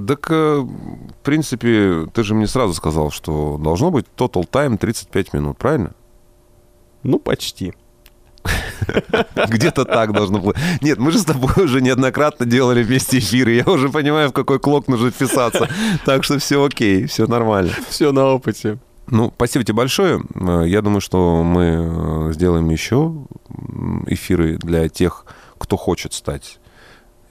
Так, 0.07 0.31
э, 0.31 0.59
в 0.61 1.23
принципе, 1.23 2.07
ты 2.13 2.23
же 2.23 2.33
мне 2.33 2.47
сразу 2.47 2.73
сказал, 2.73 3.11
что 3.11 3.59
должно 3.61 3.91
быть 3.91 4.05
total 4.17 4.49
time 4.49 4.77
35 4.77 5.33
минут, 5.33 5.57
правильно? 5.57 5.91
Ну, 7.03 7.19
почти. 7.19 7.73
Где-то 9.47 9.85
так 9.85 10.13
должно 10.13 10.39
было. 10.39 10.53
Нет, 10.81 10.97
мы 10.99 11.11
же 11.11 11.19
с 11.19 11.25
тобой 11.25 11.51
уже 11.57 11.81
неоднократно 11.81 12.45
делали 12.45 12.83
вместе 12.83 13.19
эфиры. 13.19 13.53
Я 13.53 13.65
уже 13.65 13.89
понимаю, 13.89 14.29
в 14.29 14.33
какой 14.33 14.59
клок 14.59 14.87
нужно 14.87 15.11
вписаться. 15.11 15.69
Так 16.05 16.23
что 16.23 16.39
все 16.39 16.63
окей, 16.63 17.05
все 17.05 17.27
нормально. 17.27 17.71
Все 17.89 18.11
на 18.11 18.25
опыте. 18.25 18.77
Ну, 19.07 19.31
спасибо 19.35 19.63
тебе 19.65 19.75
большое. 19.75 20.21
Э, 20.35 20.63
Я 20.65 20.81
думаю, 20.81 21.01
что 21.01 21.43
мы 21.43 22.29
э, 22.29 22.33
сделаем 22.33 22.69
еще 22.69 23.13
эфиры 24.07 24.57
для 24.57 24.89
тех, 24.89 25.25
кто 25.57 25.77
хочет 25.77 26.13
стать 26.13 26.59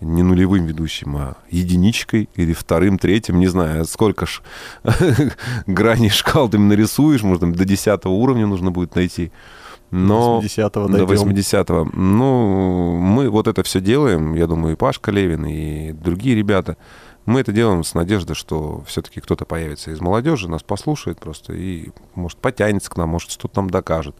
не 0.03 0.23
нулевым 0.23 0.67
ведущим, 0.67 1.17
а 1.17 1.37
единичкой 1.51 2.29
или 2.35 2.53
вторым, 2.53 2.99
третьим, 2.99 3.39
не 3.39 3.47
знаю, 3.47 3.85
сколько 3.85 4.27
ж 4.27 4.43
граней 5.67 6.11
шкал 6.11 6.49
ты 6.49 6.59
нарисуешь, 6.59 7.23
может, 7.23 7.41
там 7.41 7.55
до 7.55 7.65
10 7.65 8.05
уровня 8.07 8.47
нужно 8.47 8.71
будет 8.71 8.95
найти. 8.97 9.31
Но... 9.93 10.41
80-го 10.43 10.89
До 10.89 11.07
дойдем. 11.07 11.29
80-го. 11.29 11.91
Ну, 11.93 12.97
мы 12.97 13.29
вот 13.29 13.47
это 13.47 13.63
все 13.63 13.81
делаем, 13.81 14.35
я 14.35 14.47
думаю, 14.47 14.73
и 14.73 14.77
Пашка 14.77 15.11
Левин, 15.11 15.45
и 15.45 15.93
другие 15.93 16.35
ребята. 16.35 16.79
Мы 17.27 17.41
это 17.41 17.53
делаем 17.53 17.85
с 17.85 17.93
надеждой, 17.95 18.35
что 18.35 18.83
все-таки 18.87 19.21
кто-то 19.21 19.45
появится 19.45 19.91
из 19.91 20.01
молодежи, 20.01 20.49
нас 20.49 20.63
послушает 20.63 21.21
просто 21.21 21.53
и, 21.53 21.91
может, 22.15 22.39
потянется 22.39 22.91
к 22.91 22.97
нам, 22.97 23.11
может, 23.11 23.31
что-то 23.31 23.61
нам 23.61 23.69
докажет. 23.69 24.17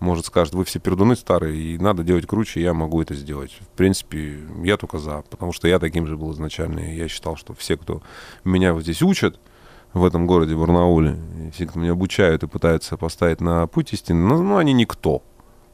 Может, 0.00 0.26
скажет, 0.26 0.54
вы 0.54 0.64
все 0.64 0.80
пердуны 0.80 1.16
старые, 1.16 1.54
и 1.54 1.78
надо 1.78 2.02
делать 2.02 2.26
круче, 2.26 2.62
я 2.62 2.72
могу 2.72 3.00
это 3.02 3.14
сделать. 3.14 3.52
В 3.60 3.76
принципе, 3.76 4.40
я 4.64 4.78
только 4.78 4.98
за, 4.98 5.22
потому 5.28 5.52
что 5.52 5.68
я 5.68 5.78
таким 5.78 6.06
же 6.06 6.16
был 6.16 6.32
изначально. 6.32 6.80
Я 6.80 7.08
считал, 7.08 7.36
что 7.36 7.54
все, 7.54 7.76
кто 7.76 8.02
меня 8.42 8.72
вот 8.72 8.82
здесь 8.82 9.02
учат, 9.02 9.38
в 9.94 10.04
этом 10.04 10.26
городе 10.26 10.54
Барнауле, 10.54 11.16
и 11.46 11.50
все, 11.50 11.66
кто 11.66 11.78
меня 11.78 11.92
обучают 11.92 12.42
и 12.42 12.46
пытаются 12.46 12.96
поставить 12.96 13.40
на 13.40 13.66
путь 13.66 13.92
истины, 13.92 14.20
ну, 14.20 14.42
ну, 14.42 14.56
они 14.58 14.72
никто. 14.72 15.22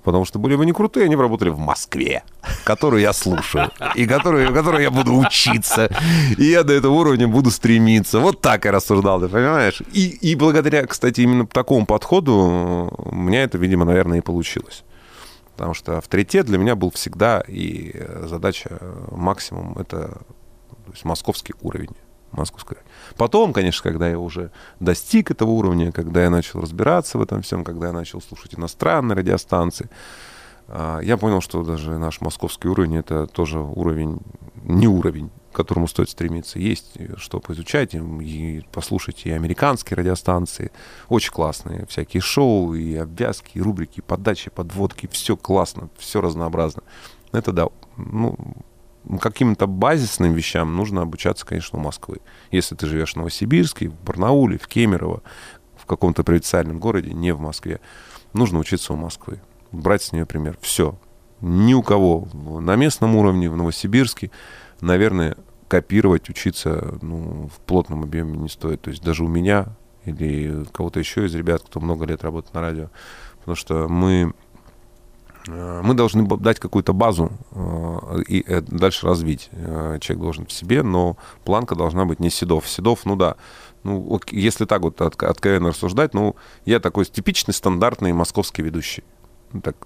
Потому 0.05 0.25
что 0.25 0.39
были 0.39 0.57
бы 0.57 0.65
не 0.65 0.73
крутые, 0.73 1.07
они 1.07 1.17
бы 1.17 1.23
работали 1.23 1.51
в 1.51 1.59
Москве. 1.59 2.23
которую 2.65 3.03
я 3.03 3.13
слушаю, 3.13 3.71
и 3.95 4.07
которую, 4.07 4.53
которую 4.55 4.83
я 4.83 4.91
буду 4.91 5.15
учиться, 5.15 5.91
и 6.39 6.45
я 6.45 6.63
до 6.63 6.73
этого 6.73 6.95
уровня 6.95 7.29
буду 7.29 7.51
стремиться. 7.51 8.19
Вот 8.19 8.41
так 8.41 8.65
я 8.65 8.73
рассуждал, 8.73 9.21
ты 9.21 9.29
понимаешь? 9.29 9.83
И, 9.93 10.09
и 10.09 10.35
благодаря, 10.37 10.87
кстати, 10.87 11.21
именно 11.21 11.47
такому 11.47 11.87
подходу 11.87 12.91
у 12.97 13.15
меня 13.15 13.43
это, 13.43 13.59
видимо, 13.59 13.85
наверное, 13.85 14.19
и 14.19 14.23
получилось. 14.23 14.85
Потому 15.57 15.75
что 15.75 15.99
авторитет 15.99 16.47
для 16.47 16.57
меня 16.57 16.75
был 16.75 16.91
всегда, 16.91 17.43
и 17.47 17.95
задача 18.23 18.79
максимум— 19.11 19.77
это 19.79 20.23
то 20.87 20.93
есть 20.93 21.05
московский 21.05 21.55
уровень. 21.61 21.91
Московский. 22.33 22.77
Потом, 23.17 23.53
конечно, 23.53 23.83
когда 23.83 24.09
я 24.09 24.19
уже 24.19 24.51
достиг 24.79 25.31
этого 25.31 25.51
уровня, 25.51 25.93
когда 25.93 26.23
я 26.23 26.31
начал 26.31 26.61
разбираться 26.61 27.19
в 27.19 27.23
этом 27.23 27.43
всем, 27.43 27.65
когда 27.65 27.89
я 27.89 27.93
начал 27.93 28.21
слушать 28.21 28.55
иностранные 28.55 29.17
радиостанции, 29.17 29.89
а, 30.69 31.01
я 31.01 31.17
понял, 31.17 31.41
что 31.41 31.65
даже 31.65 31.99
наш 31.99 32.21
московский 32.21 32.69
уровень 32.69 32.97
это 32.97 33.27
тоже 33.27 33.59
уровень, 33.59 34.21
не 34.63 34.87
уровень, 34.87 35.31
к 35.53 35.57
которому 35.57 35.89
стоит 35.89 36.11
стремиться. 36.11 36.61
Есть 36.61 36.93
что 37.17 37.41
поизучать, 37.41 37.95
и 37.95 38.65
послушать 38.71 39.27
и 39.27 39.33
американские 39.33 39.97
радиостанции, 39.97 40.71
очень 41.09 41.33
классные, 41.33 41.87
всякие 41.87 42.21
шоу, 42.21 42.75
и 42.75 42.95
обвязки, 42.95 43.59
и 43.59 43.61
рубрики, 43.61 43.99
и 43.99 44.03
подачи, 44.03 44.51
подводки, 44.51 45.09
все 45.11 45.37
классно, 45.37 45.89
все 45.99 46.21
разнообразно. 46.21 46.85
Это 47.33 47.53
да, 47.53 47.69
ну, 47.97 48.37
каким-то 49.19 49.67
базисным 49.67 50.33
вещам 50.33 50.77
нужно 50.77 51.03
обучаться, 51.03 51.47
конечно, 51.47 51.79
у 51.79 51.83
Москвы. 51.83 52.21
Если 52.51 52.75
ты 52.75 52.87
живешь 52.87 53.15
в 53.15 53.17
Новосибирске, 53.17 53.89
в 53.89 53.95
Барнауле, 54.03 54.59
в 54.59 54.69
Кемерово, 54.69 55.23
в 55.77 55.87
каком-то 55.87 56.23
провинциальном 56.23 56.79
городе, 56.79 57.13
не 57.13 57.33
в 57.33 57.41
Москве, 57.41 57.81
нужно 58.33 58.59
учиться 58.59 58.93
у 58.93 58.97
Москвы. 58.97 59.41
Брать 59.73 60.03
с 60.03 60.13
нее 60.13 60.27
пример. 60.27 60.59
Все. 60.61 60.99
Ни 61.41 61.75
у 61.75 61.83
кого 61.83 62.29
на 62.35 62.77
местном 62.77 63.17
уровне, 63.17 63.49
в 63.49 63.57
Новосибирске, 63.57 64.31
наверное, 64.81 65.37
копировать, 65.69 66.29
учиться 66.29 66.99
ну, 67.01 67.49
в 67.49 67.61
плотном 67.61 68.03
объеме 68.03 68.37
не 68.37 68.49
стоит. 68.49 68.83
То 68.83 68.91
есть 68.91 69.03
даже 69.03 69.25
у 69.25 69.29
меня 69.29 69.77
или 70.05 70.65
кого-то 70.73 70.99
еще 70.99 71.27
из 71.27 71.35
ребят, 71.35 71.63
кто 71.63 71.81
много 71.81 72.07
лет 72.07 72.23
работает 72.23 72.55
на 72.55 72.61
радио. 72.61 72.89
Потому 73.39 73.55
что 73.55 73.89
мы 73.89 74.35
мы 75.83 75.95
должны 75.95 76.27
дать 76.39 76.59
какую-то 76.61 76.93
базу 76.93 77.33
э, 77.53 78.23
и 78.29 78.45
э, 78.47 78.61
дальше 78.61 79.07
развить. 79.07 79.51
Человек 80.01 80.19
должен 80.19 80.47
в 80.47 80.53
себе, 80.53 80.83
но 80.83 81.17
планка 81.45 81.75
должна 81.75 82.05
быть 82.05 82.21
не 82.21 82.31
Седов. 82.31 82.69
Седов, 82.69 83.05
ну 83.05 83.17
да, 83.17 83.37
ну, 83.83 84.21
если 84.31 84.65
так 84.65 84.83
вот 84.83 85.01
откровенно 85.01 85.71
рассуждать, 85.71 86.15
ну, 86.15 86.37
я 86.67 86.81
такой 86.81 87.05
типичный 87.05 87.55
стандартный 87.55 88.13
московский 88.13 88.63
ведущий. 88.63 89.05
Ну, 89.53 89.61
так, 89.61 89.77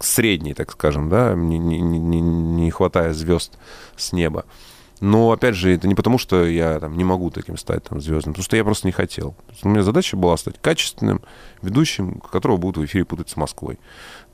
средний, 0.00 0.54
так 0.54 0.72
скажем, 0.72 1.08
да, 1.08 1.34
не, 1.34 1.58
не, 1.58 1.80
не, 1.80 2.20
не 2.20 2.70
хватая 2.70 3.12
звезд 3.12 3.58
с 3.96 4.12
неба. 4.12 4.44
Но, 5.00 5.32
опять 5.32 5.54
же, 5.54 5.74
это 5.74 5.88
не 5.88 5.94
потому, 5.94 6.18
что 6.18 6.44
я 6.44 6.78
там, 6.78 6.96
не 6.96 7.04
могу 7.04 7.30
таким 7.30 7.56
стать 7.56 7.84
там, 7.84 8.00
звездным, 8.00 8.34
потому 8.34 8.44
что 8.44 8.56
я 8.56 8.64
просто 8.64 8.86
не 8.86 8.92
хотел. 8.92 9.34
У 9.62 9.68
меня 9.68 9.82
задача 9.82 10.14
была 10.14 10.36
стать 10.36 10.60
качественным 10.60 11.22
ведущим, 11.62 12.20
которого 12.20 12.58
будут 12.58 12.76
в 12.76 12.84
эфире 12.84 13.06
путать 13.06 13.30
с 13.30 13.36
Москвой. 13.36 13.78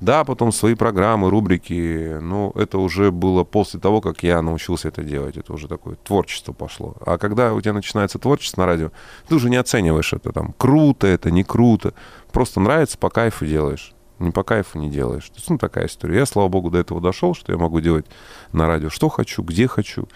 Да, 0.00 0.24
потом 0.24 0.50
свои 0.50 0.74
программы, 0.74 1.30
рубрики, 1.30 2.18
но 2.20 2.52
это 2.56 2.78
уже 2.78 3.12
было 3.12 3.44
после 3.44 3.78
того, 3.78 4.00
как 4.00 4.24
я 4.24 4.42
научился 4.42 4.88
это 4.88 5.04
делать. 5.04 5.36
Это 5.36 5.52
уже 5.52 5.68
такое 5.68 5.96
творчество 6.02 6.52
пошло. 6.52 6.96
А 7.06 7.16
когда 7.16 7.54
у 7.54 7.60
тебя 7.60 7.72
начинается 7.72 8.18
творчество 8.18 8.62
на 8.62 8.66
радио, 8.66 8.90
ты 9.28 9.36
уже 9.36 9.48
не 9.48 9.56
оцениваешь 9.56 10.12
это 10.12 10.32
там, 10.32 10.52
круто 10.58 11.06
это, 11.06 11.30
не 11.30 11.44
круто. 11.44 11.94
Просто 12.32 12.58
нравится, 12.58 12.98
по 12.98 13.08
кайфу 13.08 13.46
делаешь 13.46 13.92
не 14.18 14.30
по 14.30 14.42
кайфу 14.42 14.78
не 14.78 14.90
делаешь. 14.90 15.28
То 15.28 15.34
есть, 15.36 15.50
ну, 15.50 15.58
такая 15.58 15.86
история. 15.86 16.20
Я, 16.20 16.26
слава 16.26 16.48
богу, 16.48 16.70
до 16.70 16.78
этого 16.78 17.00
дошел, 17.00 17.34
что 17.34 17.52
я 17.52 17.58
могу 17.58 17.80
делать 17.80 18.06
на 18.52 18.66
радио 18.66 18.88
что 18.88 19.08
хочу, 19.08 19.42
где 19.42 19.68
хочу 19.68 20.08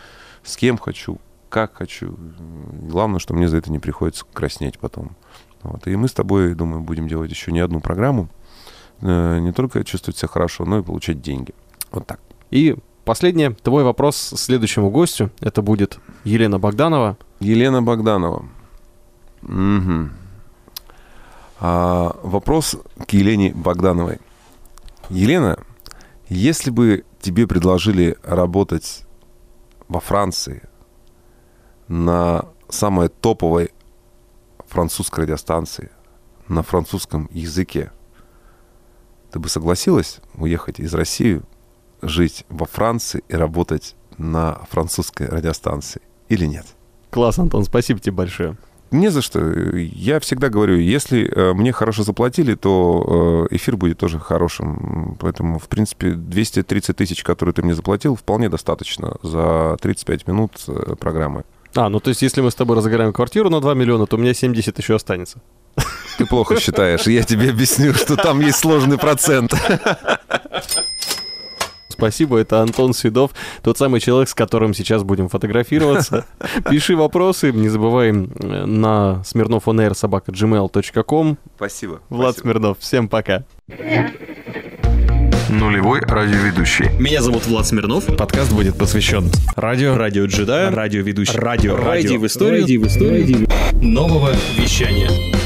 с 0.42 0.56
кем 0.56 0.78
хочу, 0.78 1.18
как 1.48 1.74
хочу. 1.74 2.16
Главное, 2.82 3.18
что 3.18 3.34
мне 3.34 3.48
за 3.48 3.58
это 3.58 3.70
не 3.70 3.78
приходится 3.78 4.24
краснеть 4.32 4.78
потом. 4.78 5.16
Вот. 5.62 5.86
И 5.86 5.96
мы 5.96 6.08
с 6.08 6.12
тобой, 6.12 6.54
думаю, 6.54 6.80
будем 6.82 7.08
делать 7.08 7.30
еще 7.30 7.52
не 7.52 7.60
одну 7.60 7.80
программу. 7.80 8.28
Э, 9.02 9.38
не 9.38 9.52
только 9.52 9.84
чувствовать 9.84 10.16
себя 10.18 10.28
хорошо, 10.28 10.64
но 10.64 10.78
и 10.78 10.82
получать 10.82 11.20
деньги. 11.20 11.52
Вот 11.90 12.06
так. 12.06 12.20
И 12.50 12.76
последний 13.04 13.50
твой 13.50 13.84
вопрос 13.84 14.16
следующему 14.16 14.90
гостю. 14.90 15.30
Это 15.40 15.62
будет 15.62 15.98
Елена 16.24 16.58
Богданова. 16.58 17.16
Елена 17.40 17.82
Богданова. 17.82 18.46
Угу. 19.42 20.08
А, 21.60 22.16
вопрос 22.22 22.76
к 23.06 23.10
Елене 23.12 23.52
Богдановой. 23.52 24.18
Елена, 25.10 25.58
если 26.28 26.70
бы 26.70 27.04
тебе 27.20 27.46
предложили 27.46 28.16
работать 28.22 29.02
во 29.90 29.98
Франции 29.98 30.62
на 31.88 32.46
самой 32.68 33.08
топовой 33.08 33.72
французской 34.68 35.22
радиостанции 35.22 35.90
на 36.46 36.62
французском 36.62 37.28
языке, 37.32 37.90
ты 39.32 39.40
бы 39.40 39.48
согласилась 39.48 40.20
уехать 40.34 40.78
из 40.78 40.94
России, 40.94 41.42
жить 42.02 42.44
во 42.48 42.66
Франции 42.66 43.24
и 43.28 43.34
работать 43.34 43.96
на 44.16 44.60
французской 44.70 45.26
радиостанции 45.26 46.02
или 46.28 46.46
нет? 46.46 46.66
Класс, 47.10 47.40
Антон, 47.40 47.64
спасибо 47.64 47.98
тебе 47.98 48.12
большое. 48.12 48.56
Не 48.90 49.08
за 49.10 49.22
что. 49.22 49.40
Я 49.76 50.18
всегда 50.18 50.48
говорю, 50.48 50.76
если 50.76 51.30
э, 51.30 51.52
мне 51.52 51.72
хорошо 51.72 52.02
заплатили, 52.02 52.54
то 52.54 53.46
э, 53.50 53.54
эфир 53.54 53.76
будет 53.76 53.98
тоже 53.98 54.18
хорошим. 54.18 55.16
Поэтому, 55.20 55.58
в 55.58 55.68
принципе, 55.68 56.10
230 56.12 56.96
тысяч, 56.96 57.22
которые 57.22 57.52
ты 57.52 57.62
мне 57.62 57.74
заплатил, 57.74 58.16
вполне 58.16 58.48
достаточно 58.48 59.16
за 59.22 59.76
35 59.80 60.26
минут 60.26 60.52
э, 60.66 60.96
программы. 60.98 61.44
А, 61.74 61.88
ну 61.88 62.00
то 62.00 62.08
есть 62.08 62.22
если 62.22 62.40
мы 62.40 62.50
с 62.50 62.54
тобой 62.56 62.76
разыграем 62.76 63.12
квартиру 63.12 63.48
на 63.48 63.60
2 63.60 63.74
миллиона, 63.74 64.06
то 64.06 64.16
у 64.16 64.18
меня 64.18 64.34
70 64.34 64.76
еще 64.76 64.96
останется. 64.96 65.40
Ты 66.18 66.26
плохо 66.26 66.58
считаешь. 66.60 67.06
Я 67.06 67.22
тебе 67.22 67.50
объясню, 67.50 67.94
что 67.94 68.16
там 68.16 68.40
есть 68.40 68.58
сложный 68.58 68.98
процент. 68.98 69.54
Спасибо, 72.00 72.38
это 72.38 72.62
Антон 72.62 72.94
Седов, 72.94 73.32
тот 73.62 73.76
самый 73.76 74.00
человек, 74.00 74.30
с 74.30 74.34
которым 74.34 74.72
сейчас 74.72 75.02
будем 75.02 75.28
фотографироваться. 75.28 76.24
Пиши 76.70 76.96
вопросы, 76.96 77.52
не 77.52 77.68
забывай 77.68 78.10
на 78.12 79.22
smirnofonair 79.22 79.94
собака 79.94 80.32
gmail.com. 80.32 81.36
Спасибо. 81.56 82.00
Влад 82.08 82.32
спасибо. 82.32 82.52
Смирнов, 82.52 82.78
всем 82.78 83.08
пока. 83.10 83.44
Нулевой 85.50 86.00
радиоведущий. 86.00 86.88
Меня 86.98 87.20
зовут 87.20 87.46
Влад 87.46 87.66
Смирнов. 87.66 88.06
Подкаст 88.16 88.50
будет 88.50 88.78
посвящен 88.78 89.30
радио, 89.56 89.98
радио 89.98 90.24
джедая, 90.24 90.70
радиоведущий, 90.70 91.38
радио, 91.38 91.76
радио 91.76 92.18
в 92.18 92.24
историю, 92.24 92.62
радио 92.62 92.80
в 92.80 92.86
историю 92.86 93.46
нового 93.82 94.30
вещания. 94.56 95.39